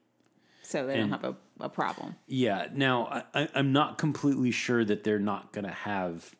So 0.62 0.86
they 0.86 0.96
don't 0.96 1.10
have 1.10 1.24
a, 1.24 1.36
a 1.60 1.68
problem. 1.68 2.16
Yeah. 2.26 2.68
Now, 2.72 3.24
I, 3.34 3.48
I'm 3.54 3.72
not 3.72 3.98
completely 3.98 4.50
sure 4.50 4.84
that 4.84 5.04
they're 5.04 5.18
not 5.18 5.52
going 5.52 5.66
to 5.66 5.70
have 5.72 6.34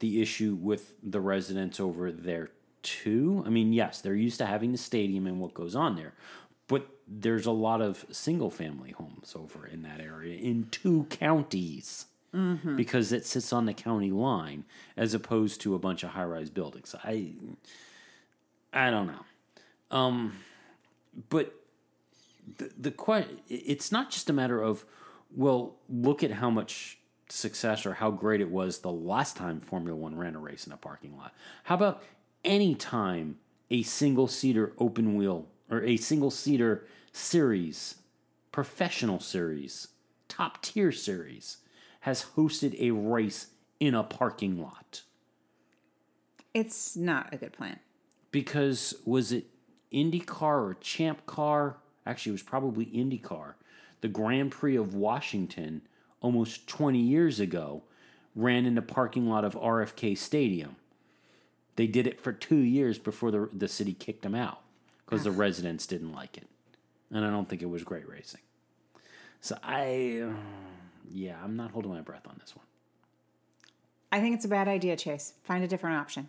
the 0.00 0.20
issue 0.20 0.54
with 0.60 0.94
the 1.02 1.20
residents 1.20 1.80
over 1.80 2.12
there 2.12 2.50
too. 2.86 3.42
I 3.46 3.50
mean, 3.50 3.72
yes, 3.72 4.00
they're 4.00 4.14
used 4.14 4.38
to 4.38 4.46
having 4.46 4.72
the 4.72 4.78
stadium 4.78 5.26
and 5.26 5.40
what 5.40 5.52
goes 5.54 5.74
on 5.74 5.96
there, 5.96 6.14
but 6.68 6.86
there's 7.06 7.46
a 7.46 7.50
lot 7.52 7.80
of 7.82 8.04
single 8.10 8.50
family 8.50 8.92
homes 8.92 9.34
over 9.36 9.66
in 9.66 9.82
that 9.82 10.00
area 10.00 10.36
in 10.38 10.68
two 10.70 11.04
counties 11.10 12.06
because 12.76 13.12
it 13.12 13.24
sits 13.24 13.52
on 13.52 13.64
the 13.66 13.72
county 13.72 14.10
line 14.10 14.64
as 14.96 15.14
opposed 15.14 15.60
to 15.62 15.74
a 15.74 15.78
bunch 15.78 16.02
of 16.02 16.10
high 16.10 16.24
rise 16.24 16.50
buildings. 16.50 16.94
I 17.02 17.32
I 18.72 18.90
don't 18.90 19.06
know. 19.06 19.24
Um, 19.90 20.34
but 21.30 21.54
the 22.58 22.70
the 22.78 22.90
que- 22.90 23.40
it's 23.48 23.90
not 23.90 24.10
just 24.10 24.28
a 24.28 24.32
matter 24.32 24.60
of 24.60 24.84
well, 25.34 25.76
look 25.88 26.22
at 26.22 26.30
how 26.30 26.50
much 26.50 26.98
success 27.28 27.86
or 27.86 27.94
how 27.94 28.10
great 28.10 28.40
it 28.40 28.50
was 28.50 28.78
the 28.80 28.92
last 28.92 29.36
time 29.36 29.58
Formula 29.60 29.96
One 29.96 30.16
ran 30.16 30.36
a 30.36 30.38
race 30.38 30.66
in 30.66 30.72
a 30.72 30.76
parking 30.76 31.16
lot. 31.16 31.32
How 31.64 31.74
about 31.76 32.02
any 32.46 32.74
time 32.74 33.36
a 33.70 33.82
single 33.82 34.28
seater 34.28 34.72
open 34.78 35.16
wheel 35.16 35.48
or 35.70 35.82
a 35.82 35.96
single 35.98 36.30
seater 36.30 36.86
series, 37.12 37.96
professional 38.52 39.20
series, 39.20 39.88
top 40.28 40.62
tier 40.62 40.92
series, 40.92 41.58
has 42.00 42.24
hosted 42.36 42.80
a 42.80 42.92
race 42.92 43.48
in 43.80 43.94
a 43.94 44.02
parking 44.04 44.62
lot? 44.62 45.02
It's 46.54 46.96
not 46.96 47.34
a 47.34 47.36
good 47.36 47.52
plan. 47.52 47.80
because 48.30 48.94
was 49.04 49.32
it 49.32 49.46
IndyCar 49.92 50.42
or 50.42 50.76
Champ 50.80 51.26
Car? 51.26 51.76
Actually, 52.06 52.30
it 52.30 52.34
was 52.34 52.42
probably 52.42 52.86
IndyCar. 52.86 53.54
The 54.00 54.08
Grand 54.08 54.52
Prix 54.52 54.76
of 54.76 54.94
Washington, 54.94 55.82
almost 56.20 56.66
20 56.66 56.98
years 56.98 57.40
ago, 57.40 57.82
ran 58.34 58.66
in 58.66 58.74
the 58.74 58.82
parking 58.82 59.28
lot 59.28 59.44
of 59.44 59.54
RFK 59.54 60.16
Stadium. 60.16 60.76
They 61.76 61.86
did 61.86 62.06
it 62.06 62.20
for 62.20 62.32
two 62.32 62.56
years 62.56 62.98
before 62.98 63.30
the, 63.30 63.48
the 63.52 63.68
city 63.68 63.92
kicked 63.92 64.22
them 64.22 64.34
out 64.34 64.60
because 65.04 65.24
the 65.24 65.30
residents 65.30 65.86
didn't 65.86 66.12
like 66.12 66.36
it. 66.36 66.48
And 67.12 67.24
I 67.24 67.30
don't 67.30 67.48
think 67.48 67.62
it 67.62 67.70
was 67.70 67.84
great 67.84 68.08
racing. 68.08 68.40
So 69.40 69.56
I, 69.62 70.22
uh, 70.24 70.32
yeah, 71.10 71.36
I'm 71.42 71.56
not 71.56 71.70
holding 71.70 71.92
my 71.92 72.00
breath 72.00 72.26
on 72.26 72.36
this 72.40 72.56
one. 72.56 72.64
I 74.10 74.20
think 74.20 74.34
it's 74.34 74.44
a 74.44 74.48
bad 74.48 74.66
idea, 74.66 74.96
Chase. 74.96 75.34
Find 75.44 75.62
a 75.62 75.68
different 75.68 75.96
option. 75.96 76.28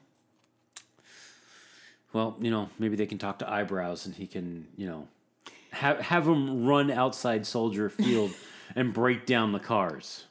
Well, 2.14 2.36
you 2.40 2.52
know, 2.52 2.70
maybe 2.78 2.96
they 2.96 3.06
can 3.06 3.18
talk 3.18 3.40
to 3.40 3.50
eyebrows 3.50 4.06
and 4.06 4.16
he 4.16 4.28
can, 4.28 4.68
you 4.76 4.88
know, 4.88 5.08
have 5.72 6.00
have 6.00 6.28
him 6.28 6.66
run 6.66 6.90
outside 6.90 7.46
Soldier 7.46 7.90
Field 7.90 8.32
and 8.76 8.94
break 8.94 9.26
down 9.26 9.52
the 9.52 9.60
cars. 9.60 10.26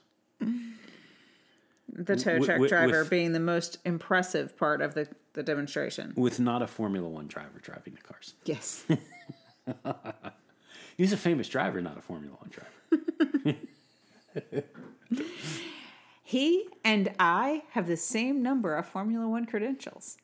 The 1.96 2.16
tow 2.16 2.36
truck 2.38 2.58
wi- 2.58 2.68
driver 2.68 3.00
with- 3.00 3.10
being 3.10 3.32
the 3.32 3.40
most 3.40 3.78
impressive 3.84 4.56
part 4.56 4.80
of 4.82 4.94
the, 4.94 5.08
the 5.32 5.42
demonstration. 5.42 6.12
with 6.16 6.38
not 6.38 6.62
a 6.62 6.66
Formula 6.66 7.08
One 7.08 7.26
driver 7.26 7.58
driving 7.60 7.94
the 7.94 8.02
cars. 8.02 8.34
Yes. 8.44 8.84
He's 10.96 11.12
a 11.12 11.16
famous 11.16 11.48
driver, 11.48 11.80
not 11.80 11.98
a 11.98 12.02
Formula 12.02 12.36
One 12.38 12.50
driver. 12.50 13.58
he 16.22 16.66
and 16.84 17.12
I 17.18 17.62
have 17.70 17.86
the 17.86 17.96
same 17.96 18.42
number 18.42 18.74
of 18.76 18.86
Formula 18.86 19.28
One 19.28 19.46
credentials. 19.46 20.16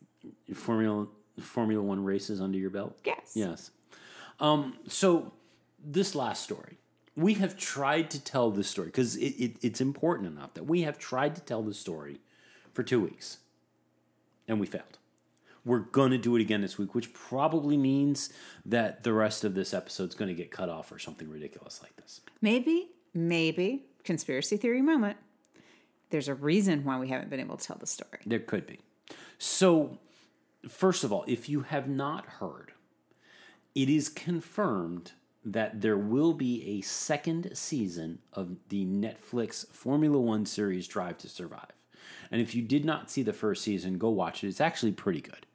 Formula 0.55 1.07
Formula 1.41 1.83
One 1.83 2.05
races 2.05 2.41
under 2.41 2.59
your 2.59 2.71
belt. 2.71 2.99
Yes. 3.05 3.33
Yes. 3.35 3.71
Um, 4.41 4.77
so 4.89 5.33
this 5.85 6.15
last 6.15 6.43
story, 6.43 6.79
we 7.17 7.35
have 7.35 7.57
tried 7.57 8.11
to 8.11 8.23
tell 8.23 8.51
this 8.51 8.69
story 8.69 8.89
because 8.89 9.17
it, 9.17 9.35
it, 9.39 9.57
it's 9.63 9.81
important 9.81 10.29
enough 10.29 10.55
that 10.55 10.65
we 10.65 10.83
have 10.83 10.99
tried 10.99 11.35
to 11.37 11.41
tell 11.43 11.63
the 11.63 11.75
story 11.75 12.21
for 12.73 12.83
two 12.83 13.01
weeks, 13.01 13.39
and 14.49 14.59
we 14.59 14.67
failed. 14.67 14.99
We're 15.65 15.81
gonna 15.81 16.19
do 16.19 16.35
it 16.37 16.41
again 16.41 16.61
this 16.63 16.79
week, 16.79 16.95
which 16.95 17.13
probably 17.13 17.77
means 17.77 18.31
that 18.67 19.05
the 19.05 19.13
rest 19.13 19.45
of 19.45 19.55
this 19.55 19.73
episode 19.73 20.09
is 20.09 20.15
gonna 20.15 20.35
get 20.35 20.51
cut 20.51 20.69
off 20.69 20.91
or 20.91 20.99
something 20.99 21.29
ridiculous 21.29 21.81
like 21.83 21.95
this. 21.97 22.21
Maybe, 22.41 22.91
maybe, 23.15 23.85
conspiracy 24.05 24.57
theory 24.57 24.83
moment. 24.83 25.19
There's 26.11 26.29
a 26.29 26.35
reason 26.35 26.85
why 26.85 26.99
we 26.99 27.09
haven't 27.09 27.31
been 27.31 27.41
able 27.41 27.57
to 27.57 27.65
tell 27.65 27.79
the 27.79 27.87
story. 27.87 28.21
There 28.27 28.41
could 28.41 28.67
be. 28.67 28.81
So, 29.39 29.99
first 30.69 31.05
of 31.05 31.13
all, 31.13 31.25
if 31.27 31.49
you 31.49 31.63
have 31.63 31.89
not 31.89 32.27
heard, 32.27 32.73
it 33.75 33.89
is 33.89 34.09
confirmed 34.09 35.13
that 35.45 35.81
there 35.81 35.97
will 35.97 36.35
be 36.35 36.79
a 36.79 36.81
second 36.83 37.51
season 37.55 38.21
of 38.33 38.57
the 38.69 38.85
Netflix 38.85 39.69
Formula 39.73 40.19
One 40.19 40.47
series 40.47 40.87
Drive 40.87 41.19
to 41.19 41.29
Survive. 41.29 41.73
And 42.31 42.41
if 42.41 42.55
you 42.55 42.63
did 42.63 42.85
not 42.85 43.11
see 43.11 43.23
the 43.23 43.33
first 43.33 43.63
season, 43.63 43.99
go 43.99 44.09
watch 44.09 44.43
it. 44.43 44.49
It's 44.49 44.61
actually 44.61 44.93
pretty 44.93 45.21
good. 45.21 45.47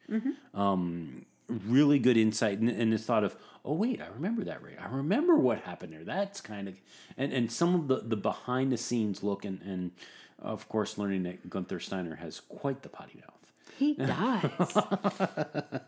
Um, 0.54 1.26
really 1.50 2.00
good 2.00 2.18
insight 2.18 2.60
and, 2.60 2.70
and 2.70 2.92
this 2.94 3.06
thought 3.06 3.24
of, 3.24 3.36
oh 3.66 3.74
wait, 3.74 4.02
I 4.02 4.08
remember 4.08 4.44
that 4.46 4.64
right. 4.64 4.78
I 4.82 4.88
remember 4.88 5.36
what 5.36 5.60
happened 5.62 5.94
there. 5.94 6.04
That's 6.04 6.42
kind 6.42 6.68
of 6.68 6.80
and 7.18 7.32
and 7.34 7.52
some 7.52 7.76
of 7.76 7.88
the 7.88 8.02
the 8.04 8.16
behind 8.18 8.72
the 8.72 8.78
scenes 8.78 9.24
look 9.24 9.46
and 9.46 9.62
and 9.62 9.92
of 10.40 10.68
course 10.70 10.98
learning 10.98 11.24
that 11.24 11.50
Gunther 11.50 11.80
Steiner 11.80 12.16
has 12.16 12.40
quite 12.40 12.82
the 12.84 12.90
potty 12.90 13.20
mouth. 13.20 13.34
He 13.78 13.94
does. 13.94 14.78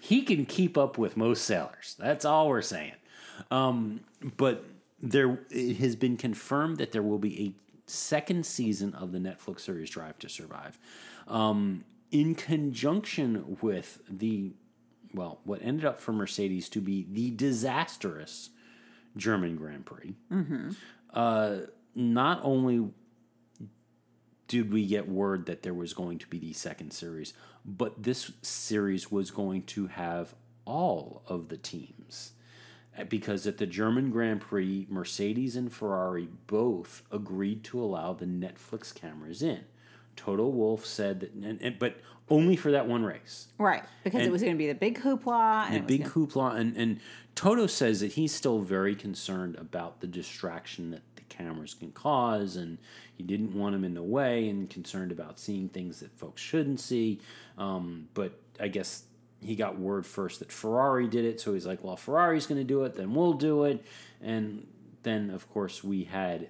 He 0.00 0.22
can 0.22 0.44
keep 0.44 0.76
up 0.76 0.98
with 0.98 1.16
most 1.16 1.44
sailors. 1.44 1.96
That's 1.98 2.24
all 2.24 2.48
we're 2.48 2.62
saying. 2.62 2.92
Um, 3.50 4.00
but 4.36 4.64
there, 5.00 5.40
it 5.50 5.76
has 5.78 5.96
been 5.96 6.16
confirmed 6.16 6.78
that 6.78 6.92
there 6.92 7.02
will 7.02 7.18
be 7.18 7.40
a 7.40 7.52
second 7.90 8.46
season 8.46 8.94
of 8.94 9.12
the 9.12 9.18
Netflix 9.18 9.60
series 9.60 9.90
Drive 9.90 10.18
to 10.20 10.28
Survive, 10.28 10.78
um, 11.28 11.84
in 12.10 12.34
conjunction 12.34 13.58
with 13.60 14.00
the, 14.08 14.52
well, 15.14 15.40
what 15.44 15.60
ended 15.62 15.84
up 15.84 16.00
for 16.00 16.12
Mercedes 16.12 16.68
to 16.70 16.80
be 16.80 17.06
the 17.10 17.30
disastrous 17.30 18.50
German 19.16 19.56
Grand 19.56 19.84
Prix. 19.86 20.14
Uh, 21.12 21.56
not 21.94 22.40
only 22.42 22.88
did 24.48 24.72
we 24.72 24.86
get 24.86 25.08
word 25.08 25.46
that 25.46 25.62
there 25.62 25.74
was 25.74 25.94
going 25.94 26.18
to 26.18 26.26
be 26.26 26.38
the 26.38 26.52
second 26.52 26.92
series, 26.92 27.32
but 27.64 28.02
this 28.02 28.32
series 28.42 29.10
was 29.10 29.30
going 29.30 29.62
to 29.62 29.86
have 29.86 30.34
all 30.64 31.22
of 31.26 31.48
the 31.48 31.56
teams. 31.56 32.32
Because 33.08 33.46
at 33.46 33.58
the 33.58 33.66
German 33.66 34.10
Grand 34.10 34.40
Prix, 34.42 34.86
Mercedes 34.90 35.56
and 35.56 35.72
Ferrari 35.72 36.28
both 36.46 37.02
agreed 37.10 37.64
to 37.64 37.82
allow 37.82 38.12
the 38.12 38.26
Netflix 38.26 38.94
cameras 38.94 39.42
in. 39.42 39.64
Toto 40.14 40.46
Wolff 40.46 40.84
said 40.84 41.20
that, 41.20 41.32
and, 41.32 41.60
and, 41.62 41.78
but 41.78 41.96
only 42.28 42.54
for 42.56 42.70
that 42.70 42.86
one 42.86 43.02
race 43.04 43.48
right. 43.58 43.82
Because 44.04 44.26
it 44.26 44.30
was 44.30 44.42
going 44.42 44.54
to 44.54 44.58
be 44.58 44.68
the 44.68 44.74
big 44.74 45.00
hoopla. 45.00 45.66
And 45.70 45.84
was 45.84 45.88
big 45.88 46.02
gonna- 46.02 46.14
hoopla 46.26 46.56
and, 46.56 46.76
and 46.76 47.00
toto 47.34 47.66
says 47.66 48.00
that 48.00 48.12
he's 48.12 48.32
still 48.32 48.60
very 48.60 48.94
concerned 48.94 49.56
about 49.56 50.00
the 50.00 50.06
distraction 50.06 50.90
that 50.90 51.02
the 51.16 51.22
cameras 51.22 51.74
can 51.74 51.90
cause 51.92 52.56
and 52.56 52.76
he 53.14 53.22
didn't 53.22 53.54
want 53.54 53.72
them 53.72 53.84
in 53.84 53.94
the 53.94 54.02
way 54.02 54.48
and 54.48 54.68
concerned 54.68 55.12
about 55.12 55.38
seeing 55.38 55.68
things 55.70 56.00
that 56.00 56.12
folks 56.18 56.42
shouldn't 56.42 56.78
see 56.80 57.20
um, 57.58 58.06
but 58.14 58.38
i 58.60 58.68
guess 58.68 59.04
he 59.42 59.56
got 59.56 59.78
word 59.78 60.06
first 60.06 60.38
that 60.38 60.50
ferrari 60.52 61.08
did 61.08 61.24
it 61.24 61.40
so 61.40 61.52
he's 61.52 61.66
like 61.66 61.82
well 61.84 61.96
ferrari's 61.96 62.46
going 62.46 62.60
to 62.60 62.64
do 62.64 62.84
it 62.84 62.94
then 62.94 63.12
we'll 63.14 63.32
do 63.34 63.64
it 63.64 63.84
and 64.20 64.66
then 65.02 65.30
of 65.30 65.50
course 65.50 65.82
we 65.82 66.04
had 66.04 66.48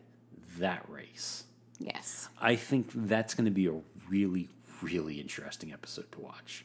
that 0.58 0.84
race 0.88 1.44
Yes. 1.78 2.28
i 2.40 2.54
think 2.56 2.90
that's 2.94 3.34
going 3.34 3.46
to 3.46 3.50
be 3.50 3.66
a 3.66 3.80
really 4.08 4.48
really 4.82 5.20
interesting 5.20 5.72
episode 5.72 6.10
to 6.12 6.20
watch 6.20 6.64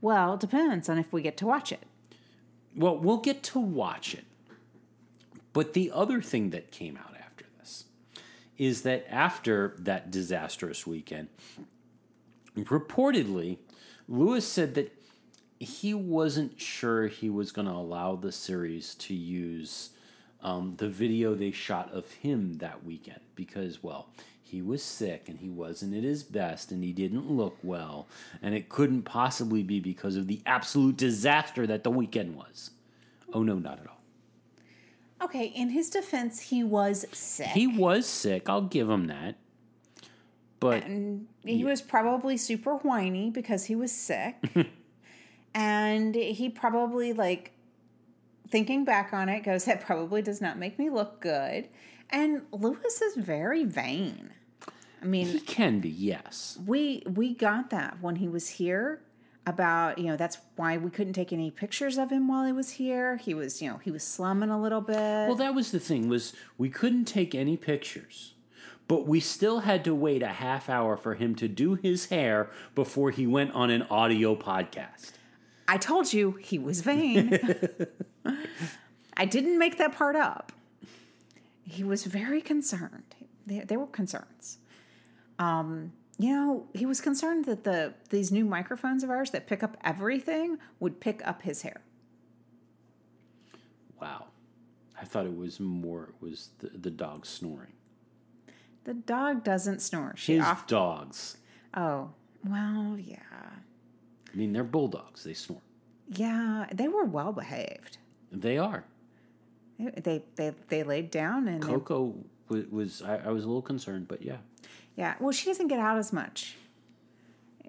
Well, 0.00 0.34
it 0.34 0.40
depends 0.40 0.88
on 0.88 0.98
if 0.98 1.12
we 1.12 1.22
get 1.22 1.36
to 1.38 1.46
watch 1.46 1.72
it. 1.72 1.82
Well, 2.76 2.96
we'll 2.96 3.16
get 3.30 3.42
to 3.52 3.58
watch 3.58 4.14
it. 4.14 4.24
But 5.52 5.72
the 5.74 5.90
other 5.92 6.22
thing 6.22 6.50
that 6.50 6.70
came 6.70 6.96
out 6.96 7.14
after 7.18 7.46
this 7.58 7.84
is 8.56 8.82
that 8.82 9.04
after 9.10 9.74
that 9.80 10.10
disastrous 10.12 10.86
weekend, 10.86 11.28
reportedly, 12.56 13.58
Lewis 14.08 14.46
said 14.46 14.74
that 14.76 14.92
he 15.60 15.94
wasn't 15.94 16.60
sure 16.60 17.08
he 17.08 17.30
was 17.30 17.52
going 17.52 17.66
to 17.66 17.74
allow 17.74 18.16
the 18.16 18.32
series 18.32 18.94
to 18.96 19.14
use 19.14 19.90
um, 20.42 20.74
the 20.76 20.88
video 20.88 21.34
they 21.34 21.50
shot 21.50 21.92
of 21.92 22.10
him 22.12 22.58
that 22.58 22.84
weekend 22.84 23.20
because, 23.34 23.82
well, 23.82 24.08
he 24.40 24.62
was 24.62 24.82
sick 24.82 25.28
and 25.28 25.38
he 25.38 25.48
wasn't 25.48 25.94
at 25.96 26.04
his 26.04 26.22
best 26.22 26.70
and 26.70 26.82
he 26.82 26.92
didn't 26.92 27.30
look 27.30 27.58
well, 27.62 28.06
and 28.40 28.54
it 28.54 28.68
couldn't 28.68 29.02
possibly 29.02 29.62
be 29.62 29.80
because 29.80 30.16
of 30.16 30.26
the 30.26 30.40
absolute 30.46 30.96
disaster 30.96 31.66
that 31.66 31.82
the 31.82 31.90
weekend 31.90 32.36
was. 32.36 32.70
Oh, 33.32 33.42
no, 33.42 33.56
not 33.56 33.80
at 33.80 33.86
all. 33.88 34.00
Okay, 35.20 35.46
in 35.46 35.70
his 35.70 35.90
defense, 35.90 36.40
he 36.40 36.62
was 36.62 37.04
sick. 37.12 37.48
He 37.48 37.66
was 37.66 38.06
sick, 38.06 38.48
I'll 38.48 38.62
give 38.62 38.88
him 38.88 39.08
that. 39.08 39.34
But 40.60 40.84
he 41.44 41.64
was 41.64 41.82
probably 41.82 42.36
super 42.36 42.76
whiny 42.76 43.30
because 43.30 43.64
he 43.64 43.76
was 43.76 43.92
sick. 43.92 44.36
and 45.58 46.14
he 46.14 46.48
probably, 46.48 47.12
like, 47.12 47.50
thinking 48.48 48.84
back 48.84 49.12
on 49.12 49.28
it, 49.28 49.42
goes, 49.42 49.64
that 49.64 49.80
probably 49.80 50.22
does 50.22 50.40
not 50.40 50.56
make 50.56 50.78
me 50.78 50.88
look 50.88 51.20
good. 51.20 51.68
And 52.10 52.42
Lewis 52.52 53.02
is 53.02 53.16
very 53.16 53.64
vain. 53.64 54.30
I 55.02 55.04
mean, 55.04 55.26
he 55.26 55.40
can 55.40 55.80
be, 55.80 55.88
yes. 55.88 56.58
we 56.64 57.02
we 57.06 57.34
got 57.34 57.70
that 57.70 57.98
when 58.00 58.16
he 58.16 58.28
was 58.28 58.48
here 58.48 59.00
about 59.46 59.98
you 59.98 60.06
know 60.06 60.16
that's 60.16 60.38
why 60.56 60.76
we 60.76 60.90
couldn't 60.90 61.14
take 61.14 61.32
any 61.32 61.50
pictures 61.50 61.96
of 61.96 62.10
him 62.10 62.28
while 62.28 62.44
he 62.44 62.52
was 62.52 62.68
here 62.72 63.16
he 63.16 63.32
was 63.32 63.62
you 63.62 63.70
know 63.70 63.78
he 63.78 63.90
was 63.90 64.04
slumming 64.04 64.50
a 64.50 64.60
little 64.60 64.82
bit 64.82 64.96
Well, 64.96 65.36
that 65.36 65.54
was 65.54 65.70
the 65.70 65.80
thing 65.80 66.08
was 66.08 66.34
we 66.58 66.68
couldn't 66.68 67.06
take 67.06 67.34
any 67.34 67.56
pictures. 67.56 68.34
But 68.88 69.06
we 69.06 69.20
still 69.20 69.60
had 69.60 69.84
to 69.84 69.94
wait 69.94 70.22
a 70.22 70.28
half 70.28 70.70
hour 70.70 70.96
for 70.96 71.14
him 71.14 71.34
to 71.36 71.46
do 71.46 71.74
his 71.74 72.06
hair 72.06 72.48
before 72.74 73.10
he 73.10 73.26
went 73.26 73.52
on 73.52 73.68
an 73.70 73.82
audio 73.90 74.34
podcast. 74.34 75.12
I 75.68 75.76
told 75.76 76.12
you 76.12 76.32
he 76.32 76.58
was 76.58 76.80
vain. 76.80 77.38
I 79.16 79.24
didn't 79.24 79.58
make 79.58 79.78
that 79.78 79.92
part 79.94 80.14
up. 80.16 80.52
He 81.64 81.82
was 81.84 82.04
very 82.04 82.40
concerned. 82.40 83.14
There, 83.46 83.64
there 83.64 83.78
were 83.78 83.86
concerns. 83.86 84.58
Um 85.38 85.92
you 86.18 86.32
know 86.34 86.66
he 86.74 86.84
was 86.86 87.00
concerned 87.00 87.44
that 87.44 87.62
the 87.64 87.94
these 88.10 88.32
new 88.32 88.44
microphones 88.44 89.04
of 89.04 89.10
ours 89.10 89.30
that 89.30 89.46
pick 89.46 89.62
up 89.62 89.76
everything 89.84 90.58
would 90.80 91.00
pick 91.00 91.20
up 91.26 91.42
his 91.42 91.62
hair. 91.62 91.80
Wow. 94.00 94.26
I 95.00 95.04
thought 95.04 95.26
it 95.26 95.36
was 95.36 95.60
more 95.60 96.04
it 96.04 96.24
was 96.24 96.50
the, 96.58 96.68
the 96.70 96.90
dog 96.90 97.26
snoring. 97.26 97.72
the 98.84 98.94
dog 98.94 99.44
doesn't 99.44 99.80
snore. 99.80 100.14
She 100.16 100.34
His 100.36 100.44
off 100.44 100.66
dogs. 100.66 101.36
oh 101.74 102.10
well 102.44 102.96
yeah 102.98 103.18
I 104.32 104.36
mean, 104.36 104.52
they're 104.52 104.64
bulldogs. 104.64 105.24
They 105.24 105.34
snore. 105.34 105.60
Yeah, 106.08 106.66
they 106.72 106.88
were 106.88 107.04
well 107.04 107.32
behaved. 107.32 107.98
They 108.32 108.58
are. 108.58 108.84
They 109.78 110.24
they 110.36 110.54
they, 110.68 110.82
laid 110.82 111.10
down 111.10 111.46
and 111.46 111.62
Coco 111.62 112.14
was, 112.48 112.66
was 112.66 113.02
I, 113.02 113.18
I 113.18 113.28
was 113.28 113.44
a 113.44 113.46
little 113.46 113.62
concerned, 113.62 114.08
but 114.08 114.22
yeah. 114.22 114.38
yeah. 114.96 115.14
Well, 115.20 115.30
she 115.30 115.46
doesn't 115.46 115.68
get 115.68 115.78
out 115.78 115.98
as 115.98 116.12
much. 116.12 116.56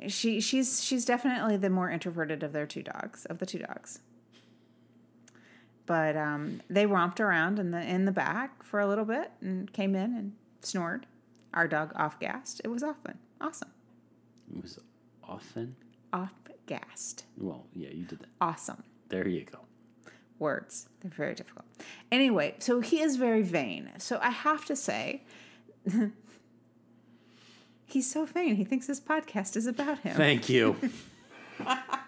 She 0.07 0.41
she's 0.41 0.83
she's 0.83 1.05
definitely 1.05 1.57
the 1.57 1.69
more 1.69 1.89
introverted 1.89 2.41
of 2.41 2.51
their 2.51 2.65
two 2.65 2.81
dogs 2.81 3.25
of 3.25 3.37
the 3.37 3.45
two 3.45 3.59
dogs. 3.59 3.99
But 5.85 6.17
um, 6.17 6.61
they 6.69 6.85
romped 6.85 7.19
around 7.19 7.59
in 7.59 7.71
the 7.71 7.81
in 7.81 8.05
the 8.05 8.11
back 8.11 8.63
for 8.63 8.79
a 8.79 8.87
little 8.87 9.05
bit 9.05 9.31
and 9.41 9.71
came 9.71 9.95
in 9.95 10.15
and 10.15 10.33
snored. 10.61 11.05
Our 11.53 11.67
dog 11.67 11.91
off 11.95 12.19
gassed. 12.19 12.61
It 12.63 12.69
was 12.69 12.81
often 12.83 13.19
awesome. 13.41 13.69
It 14.55 14.61
was 14.61 14.79
often. 15.23 15.75
Off 16.11 16.33
gassed. 16.69 17.25
Well, 17.37 17.65
yeah, 17.75 17.89
you 17.89 18.05
did 18.05 18.19
that. 18.19 18.29
Awesome. 18.39 18.83
There 19.09 19.27
you 19.27 19.43
go. 19.43 19.59
words. 20.37 20.87
They're 21.01 21.11
very 21.11 21.35
difficult. 21.35 21.65
Anyway, 22.11 22.55
so 22.59 22.79
he 22.79 23.01
is 23.01 23.17
very 23.17 23.41
vain. 23.41 23.89
So 23.97 24.19
I 24.21 24.29
have 24.29 24.63
to 24.65 24.75
say, 24.75 25.23
He's 27.85 28.09
so 28.11 28.25
vain. 28.25 28.55
He 28.55 28.63
thinks 28.63 28.85
this 28.85 29.01
podcast 29.01 29.57
is 29.57 29.65
about 29.65 29.99
him. 29.99 30.15
Thank 30.15 30.47
you. 30.47 30.75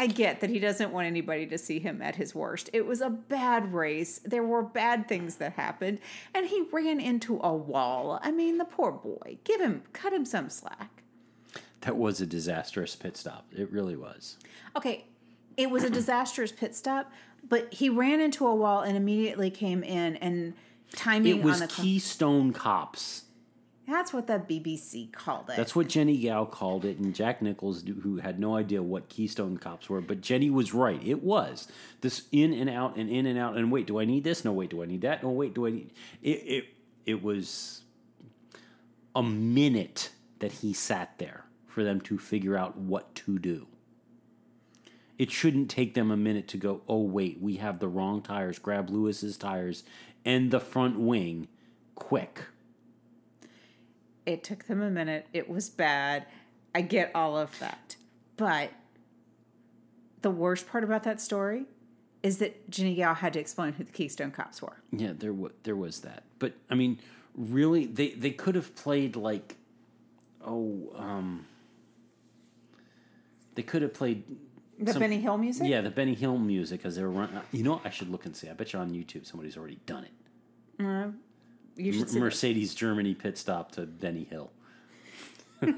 I 0.00 0.06
get 0.06 0.40
that 0.40 0.48
he 0.48 0.58
doesn't 0.58 0.92
want 0.92 1.06
anybody 1.06 1.44
to 1.48 1.58
see 1.58 1.78
him 1.78 2.00
at 2.00 2.16
his 2.16 2.34
worst. 2.34 2.70
It 2.72 2.86
was 2.86 3.02
a 3.02 3.10
bad 3.10 3.74
race. 3.74 4.18
There 4.24 4.42
were 4.42 4.62
bad 4.62 5.06
things 5.06 5.34
that 5.36 5.52
happened, 5.52 5.98
and 6.34 6.46
he 6.46 6.62
ran 6.72 7.00
into 7.00 7.38
a 7.42 7.54
wall. 7.54 8.18
I 8.22 8.30
mean, 8.30 8.56
the 8.56 8.64
poor 8.64 8.92
boy. 8.92 9.36
Give 9.44 9.60
him 9.60 9.82
cut 9.92 10.14
him 10.14 10.24
some 10.24 10.48
slack. 10.48 11.02
that 11.82 11.96
was 11.96 12.22
a 12.22 12.26
disastrous 12.26 12.96
pit 12.96 13.14
stop. 13.18 13.44
It 13.52 13.70
really 13.70 13.94
was. 13.94 14.38
Okay, 14.74 15.04
it 15.58 15.68
was 15.68 15.84
a 15.84 15.90
disastrous 15.90 16.50
pit 16.50 16.74
stop, 16.74 17.12
but 17.46 17.70
he 17.70 17.90
ran 17.90 18.22
into 18.22 18.46
a 18.46 18.54
wall 18.54 18.80
and 18.80 18.96
immediately 18.96 19.50
came 19.50 19.82
in 19.82 20.16
and 20.16 20.54
timing 20.92 21.40
It 21.40 21.44
was 21.44 21.62
Keystone 21.68 22.54
Cops. 22.54 23.24
That's 23.90 24.12
what 24.12 24.28
the 24.28 24.34
BBC 24.34 25.12
called 25.12 25.50
it. 25.50 25.56
That's 25.56 25.74
what 25.74 25.88
Jenny 25.88 26.16
Gow 26.22 26.44
called 26.44 26.84
it, 26.84 26.98
and 26.98 27.12
Jack 27.14 27.42
Nicholls, 27.42 27.82
who 28.02 28.18
had 28.18 28.38
no 28.38 28.56
idea 28.56 28.82
what 28.82 29.08
Keystone 29.08 29.56
Cops 29.56 29.90
were, 29.90 30.00
but 30.00 30.20
Jenny 30.20 30.48
was 30.48 30.72
right. 30.72 31.02
It 31.04 31.24
was 31.24 31.66
this 32.00 32.22
in 32.30 32.52
and 32.52 32.70
out 32.70 32.96
and 32.96 33.10
in 33.10 33.26
and 33.26 33.38
out. 33.38 33.56
And 33.56 33.72
wait, 33.72 33.86
do 33.86 33.98
I 33.98 34.04
need 34.04 34.22
this? 34.22 34.44
No, 34.44 34.52
wait, 34.52 34.70
do 34.70 34.82
I 34.82 34.86
need 34.86 35.00
that? 35.00 35.22
No, 35.24 35.30
wait, 35.30 35.54
do 35.54 35.66
I 35.66 35.70
need 35.70 35.90
it? 36.22 36.28
It, 36.28 36.64
it 37.04 37.22
was 37.22 37.82
a 39.16 39.22
minute 39.22 40.10
that 40.38 40.52
he 40.52 40.72
sat 40.72 41.18
there 41.18 41.46
for 41.66 41.82
them 41.82 42.00
to 42.02 42.16
figure 42.16 42.56
out 42.56 42.76
what 42.76 43.14
to 43.16 43.38
do. 43.38 43.66
It 45.18 45.30
shouldn't 45.30 45.68
take 45.68 45.94
them 45.94 46.10
a 46.10 46.16
minute 46.16 46.48
to 46.48 46.56
go, 46.56 46.82
oh, 46.88 47.02
wait, 47.02 47.40
we 47.40 47.56
have 47.56 47.78
the 47.78 47.88
wrong 47.88 48.22
tires. 48.22 48.58
Grab 48.58 48.88
Lewis's 48.88 49.36
tires 49.36 49.82
and 50.24 50.50
the 50.50 50.60
front 50.60 50.98
wing 50.98 51.48
quick. 51.94 52.44
It 54.26 54.44
took 54.44 54.64
them 54.64 54.82
a 54.82 54.90
minute. 54.90 55.26
It 55.32 55.48
was 55.48 55.68
bad. 55.70 56.26
I 56.74 56.82
get 56.82 57.10
all 57.14 57.36
of 57.36 57.58
that. 57.58 57.96
But 58.36 58.70
the 60.22 60.30
worst 60.30 60.68
part 60.68 60.84
about 60.84 61.02
that 61.04 61.20
story 61.20 61.64
is 62.22 62.38
that 62.38 62.68
Jenny 62.70 62.94
Gow 62.94 63.14
had 63.14 63.32
to 63.32 63.40
explain 63.40 63.72
who 63.72 63.84
the 63.84 63.92
Keystone 63.92 64.30
Cops 64.30 64.60
were. 64.60 64.76
Yeah, 64.92 65.12
there 65.16 65.32
was 65.32 65.52
there 65.62 65.76
was 65.76 66.00
that, 66.00 66.22
but 66.38 66.52
I 66.68 66.74
mean, 66.74 66.98
really, 67.34 67.86
they 67.86 68.10
they 68.10 68.30
could 68.30 68.54
have 68.54 68.74
played 68.76 69.16
like, 69.16 69.56
oh, 70.44 70.92
um, 70.96 71.46
they 73.54 73.62
could 73.62 73.80
have 73.80 73.94
played 73.94 74.22
The 74.78 74.92
Some- 74.92 75.00
Benny 75.00 75.18
Hill 75.20 75.38
music? 75.38 75.66
yeah 75.66 75.80
the 75.80 75.90
Benny 75.90 76.14
Hill 76.14 76.36
music 76.38 76.84
as 76.84 76.96
they 76.96 77.02
were 77.02 77.10
running. 77.10 77.40
You 77.52 77.62
know, 77.62 77.72
what? 77.72 77.86
I 77.86 77.90
should 77.90 78.10
look 78.10 78.26
and 78.26 78.36
see. 78.36 78.48
I 78.50 78.52
bet 78.52 78.72
you 78.74 78.78
on 78.78 78.92
YouTube 78.92 79.26
somebody's 79.26 79.56
already 79.56 79.78
done 79.86 80.04
it. 80.04 80.12
You 81.80 81.92
should 81.92 82.08
that. 82.08 82.18
Mercedes 82.18 82.74
Germany 82.74 83.14
pit 83.14 83.38
stop 83.38 83.72
to 83.72 83.86
Benny 83.86 84.24
Hill. 84.24 84.50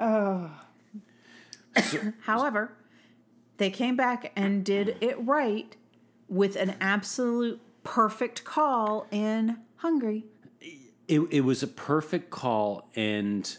Oh. 0.00 0.50
However, 2.22 2.72
they 3.58 3.70
came 3.70 3.96
back 3.96 4.32
and 4.34 4.64
did 4.64 4.96
it 5.00 5.16
right 5.24 5.76
with 6.28 6.56
an 6.56 6.76
absolute 6.80 7.60
perfect 7.84 8.44
call 8.44 9.06
in 9.10 9.58
Hungary. 9.76 10.24
It 11.06 11.20
it 11.30 11.40
was 11.42 11.62
a 11.62 11.66
perfect 11.66 12.30
call 12.30 12.88
and 12.96 13.56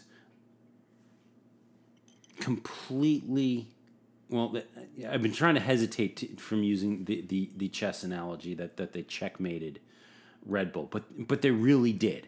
completely. 2.39 3.70
Well, 4.31 4.55
I've 5.07 5.21
been 5.21 5.33
trying 5.33 5.55
to 5.55 5.61
hesitate 5.61 6.15
to, 6.17 6.27
from 6.37 6.63
using 6.63 7.03
the, 7.05 7.21
the, 7.21 7.49
the 7.55 7.67
chess 7.67 8.03
analogy 8.03 8.53
that, 8.55 8.77
that 8.77 8.93
they 8.93 9.03
checkmated 9.03 9.81
Red 10.45 10.71
Bull, 10.71 10.87
but 10.89 11.27
but 11.27 11.41
they 11.41 11.51
really 11.51 11.93
did. 11.93 12.27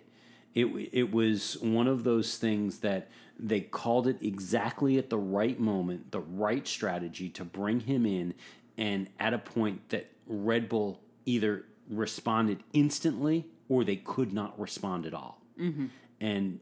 It 0.53 0.65
it 0.91 1.11
was 1.11 1.57
one 1.61 1.87
of 1.87 2.03
those 2.03 2.37
things 2.37 2.79
that 2.79 3.09
they 3.39 3.61
called 3.61 4.07
it 4.07 4.17
exactly 4.21 4.97
at 4.97 5.09
the 5.09 5.17
right 5.17 5.59
moment, 5.59 6.11
the 6.11 6.19
right 6.19 6.67
strategy 6.67 7.29
to 7.29 7.43
bring 7.43 7.79
him 7.79 8.05
in, 8.05 8.35
and 8.77 9.09
at 9.19 9.33
a 9.33 9.39
point 9.39 9.89
that 9.89 10.11
Red 10.27 10.69
Bull 10.69 10.99
either 11.25 11.65
responded 11.89 12.63
instantly 12.73 13.47
or 13.67 13.83
they 13.83 13.95
could 13.95 14.31
not 14.31 14.59
respond 14.59 15.05
at 15.05 15.13
all. 15.13 15.41
Mm-hmm. 15.59 15.87
And 16.21 16.59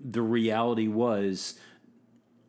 the 0.00 0.22
reality 0.22 0.88
was 0.88 1.58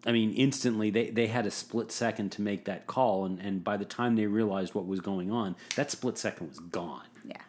I 0.05 0.11
mean, 0.11 0.31
instantly 0.33 0.89
they, 0.89 1.09
they 1.09 1.27
had 1.27 1.45
a 1.45 1.51
split 1.51 1.91
second 1.91 2.31
to 2.33 2.41
make 2.41 2.65
that 2.65 2.87
call, 2.87 3.25
and, 3.25 3.39
and 3.39 3.63
by 3.63 3.77
the 3.77 3.85
time 3.85 4.15
they 4.15 4.27
realized 4.27 4.73
what 4.73 4.85
was 4.85 4.99
going 4.99 5.31
on, 5.31 5.55
that 5.75 5.91
split 5.91 6.17
second 6.17 6.49
was 6.49 6.59
gone. 6.59 7.07
Yeah. 7.25 7.41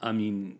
I 0.00 0.12
mean, 0.12 0.58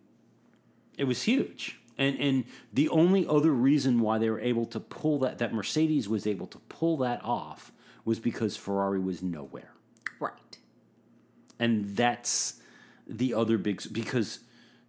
it 0.96 1.04
was 1.04 1.22
huge. 1.22 1.78
And 1.96 2.18
and 2.18 2.44
the 2.72 2.88
only 2.88 3.26
other 3.26 3.52
reason 3.52 4.00
why 4.00 4.18
they 4.18 4.28
were 4.28 4.40
able 4.40 4.66
to 4.66 4.80
pull 4.80 5.18
that 5.20 5.38
that 5.38 5.54
Mercedes 5.54 6.08
was 6.08 6.26
able 6.26 6.46
to 6.48 6.58
pull 6.68 6.96
that 6.98 7.22
off 7.24 7.72
was 8.04 8.18
because 8.18 8.56
Ferrari 8.56 8.98
was 8.98 9.22
nowhere. 9.22 9.70
Right. 10.18 10.58
And 11.58 11.96
that's 11.96 12.60
the 13.06 13.34
other 13.34 13.58
big 13.58 13.82
because 13.92 14.40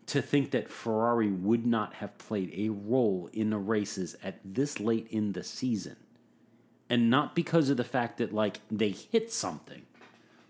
to 0.07 0.21
think 0.21 0.51
that 0.51 0.69
Ferrari 0.69 1.29
would 1.29 1.65
not 1.65 1.95
have 1.95 2.17
played 2.17 2.53
a 2.55 2.69
role 2.69 3.29
in 3.33 3.49
the 3.49 3.57
races 3.57 4.15
at 4.23 4.39
this 4.43 4.79
late 4.79 5.07
in 5.09 5.33
the 5.33 5.43
season. 5.43 5.95
And 6.89 7.09
not 7.09 7.35
because 7.35 7.69
of 7.69 7.77
the 7.77 7.83
fact 7.83 8.17
that 8.19 8.33
like 8.33 8.59
they 8.69 8.89
hit 8.91 9.31
something, 9.33 9.83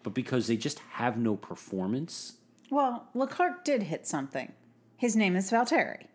but 0.04 0.14
because 0.14 0.48
they 0.48 0.58
just 0.58 0.80
have 0.94 1.18
no 1.18 1.36
performance. 1.36 2.34
Well, 2.70 3.08
Leclerc 3.14 3.64
did 3.64 3.84
hit 3.84 4.06
something. 4.06 4.52
His 4.98 5.16
name 5.16 5.36
is 5.36 5.50
Valtteri. 5.52 6.08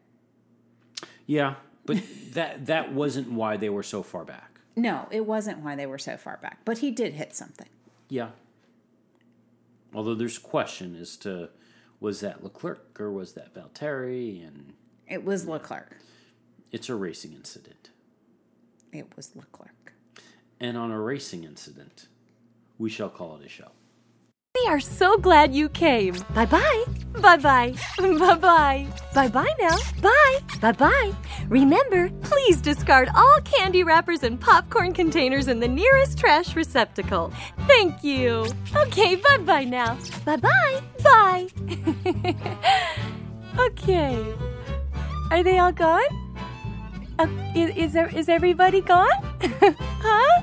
Yeah, 1.27 1.55
but 1.87 2.03
that 2.33 2.67
that 2.67 2.93
wasn't 2.93 3.33
why 3.33 3.57
they 3.57 3.71
were 3.71 3.83
so 3.83 4.03
far 4.03 4.25
back. 4.25 4.61
No, 4.77 5.09
it 5.11 5.27
wasn't 5.27 5.59
why 5.61 5.75
they 5.77 5.87
were 5.87 5.99
so 5.99 6.17
far 6.17 6.39
back, 6.43 6.59
but 6.65 6.79
he 6.79 6.91
did 6.91 7.15
hit 7.15 7.35
something. 7.35 7.69
Yeah. 8.09 8.31
Although 9.95 10.15
there's 10.15 10.39
question 10.39 10.97
as 10.97 11.17
to 11.19 11.51
was 11.99 12.21
that 12.21 12.43
Leclerc 12.45 12.99
or 13.01 13.11
was 13.11 13.33
that 13.35 13.55
Valtteri, 13.55 14.47
and 14.47 14.75
It 15.09 15.25
was 15.25 15.47
Leclerc. 15.47 15.97
it's 16.73 16.89
a 16.89 16.95
racing 16.95 17.33
incident. 17.33 17.91
It 18.93 19.07
was 19.17 19.35
Leclerc. 19.37 19.93
And 20.61 20.77
on 20.77 20.91
a 20.91 21.01
racing 21.01 21.45
incident, 21.45 22.07
we 22.79 22.91
shall 22.91 23.09
call 23.09 23.37
it 23.37 23.47
a 23.47 23.49
show. 23.49 23.71
We 24.55 24.67
are 24.69 24.81
so 24.81 25.17
glad 25.17 25.55
you 25.55 25.69
came. 25.69 26.17
Bye 26.35 26.47
bye. 26.47 26.85
Bye 27.21 27.37
bye. 27.37 27.75
Bye 27.99 28.35
bye. 28.35 28.87
Bye 29.15 29.29
bye 29.29 29.55
now. 29.61 29.77
Bye. 30.03 30.39
Bye 30.61 30.73
bye. 30.73 31.13
Remember, 31.49 32.11
please 32.23 32.61
discard 32.61 33.09
all 33.15 33.39
candy 33.45 33.85
wrappers 33.85 34.23
and 34.23 34.41
popcorn 34.41 34.93
containers 34.93 35.49
in 35.49 35.61
the 35.61 35.69
nearest 35.69 36.19
trash 36.19 36.57
receptacle. 36.57 37.33
Thank 37.67 38.03
you. 38.03 38.47
Okay, 38.77 39.17
bye 39.17 39.39
bye 39.39 39.65
now. 39.65 39.97
Bye 40.25 40.37
bye. 40.37 40.81
Bye. 41.03 41.49
okay. 43.59 44.35
Are 45.31 45.43
they 45.43 45.59
all 45.59 45.73
gone? 45.73 46.35
Uh, 47.19 47.29
is, 47.55 47.77
is, 47.77 47.93
there, 47.93 48.09
is 48.09 48.29
everybody 48.29 48.81
gone? 48.81 49.11
huh? 49.43 50.43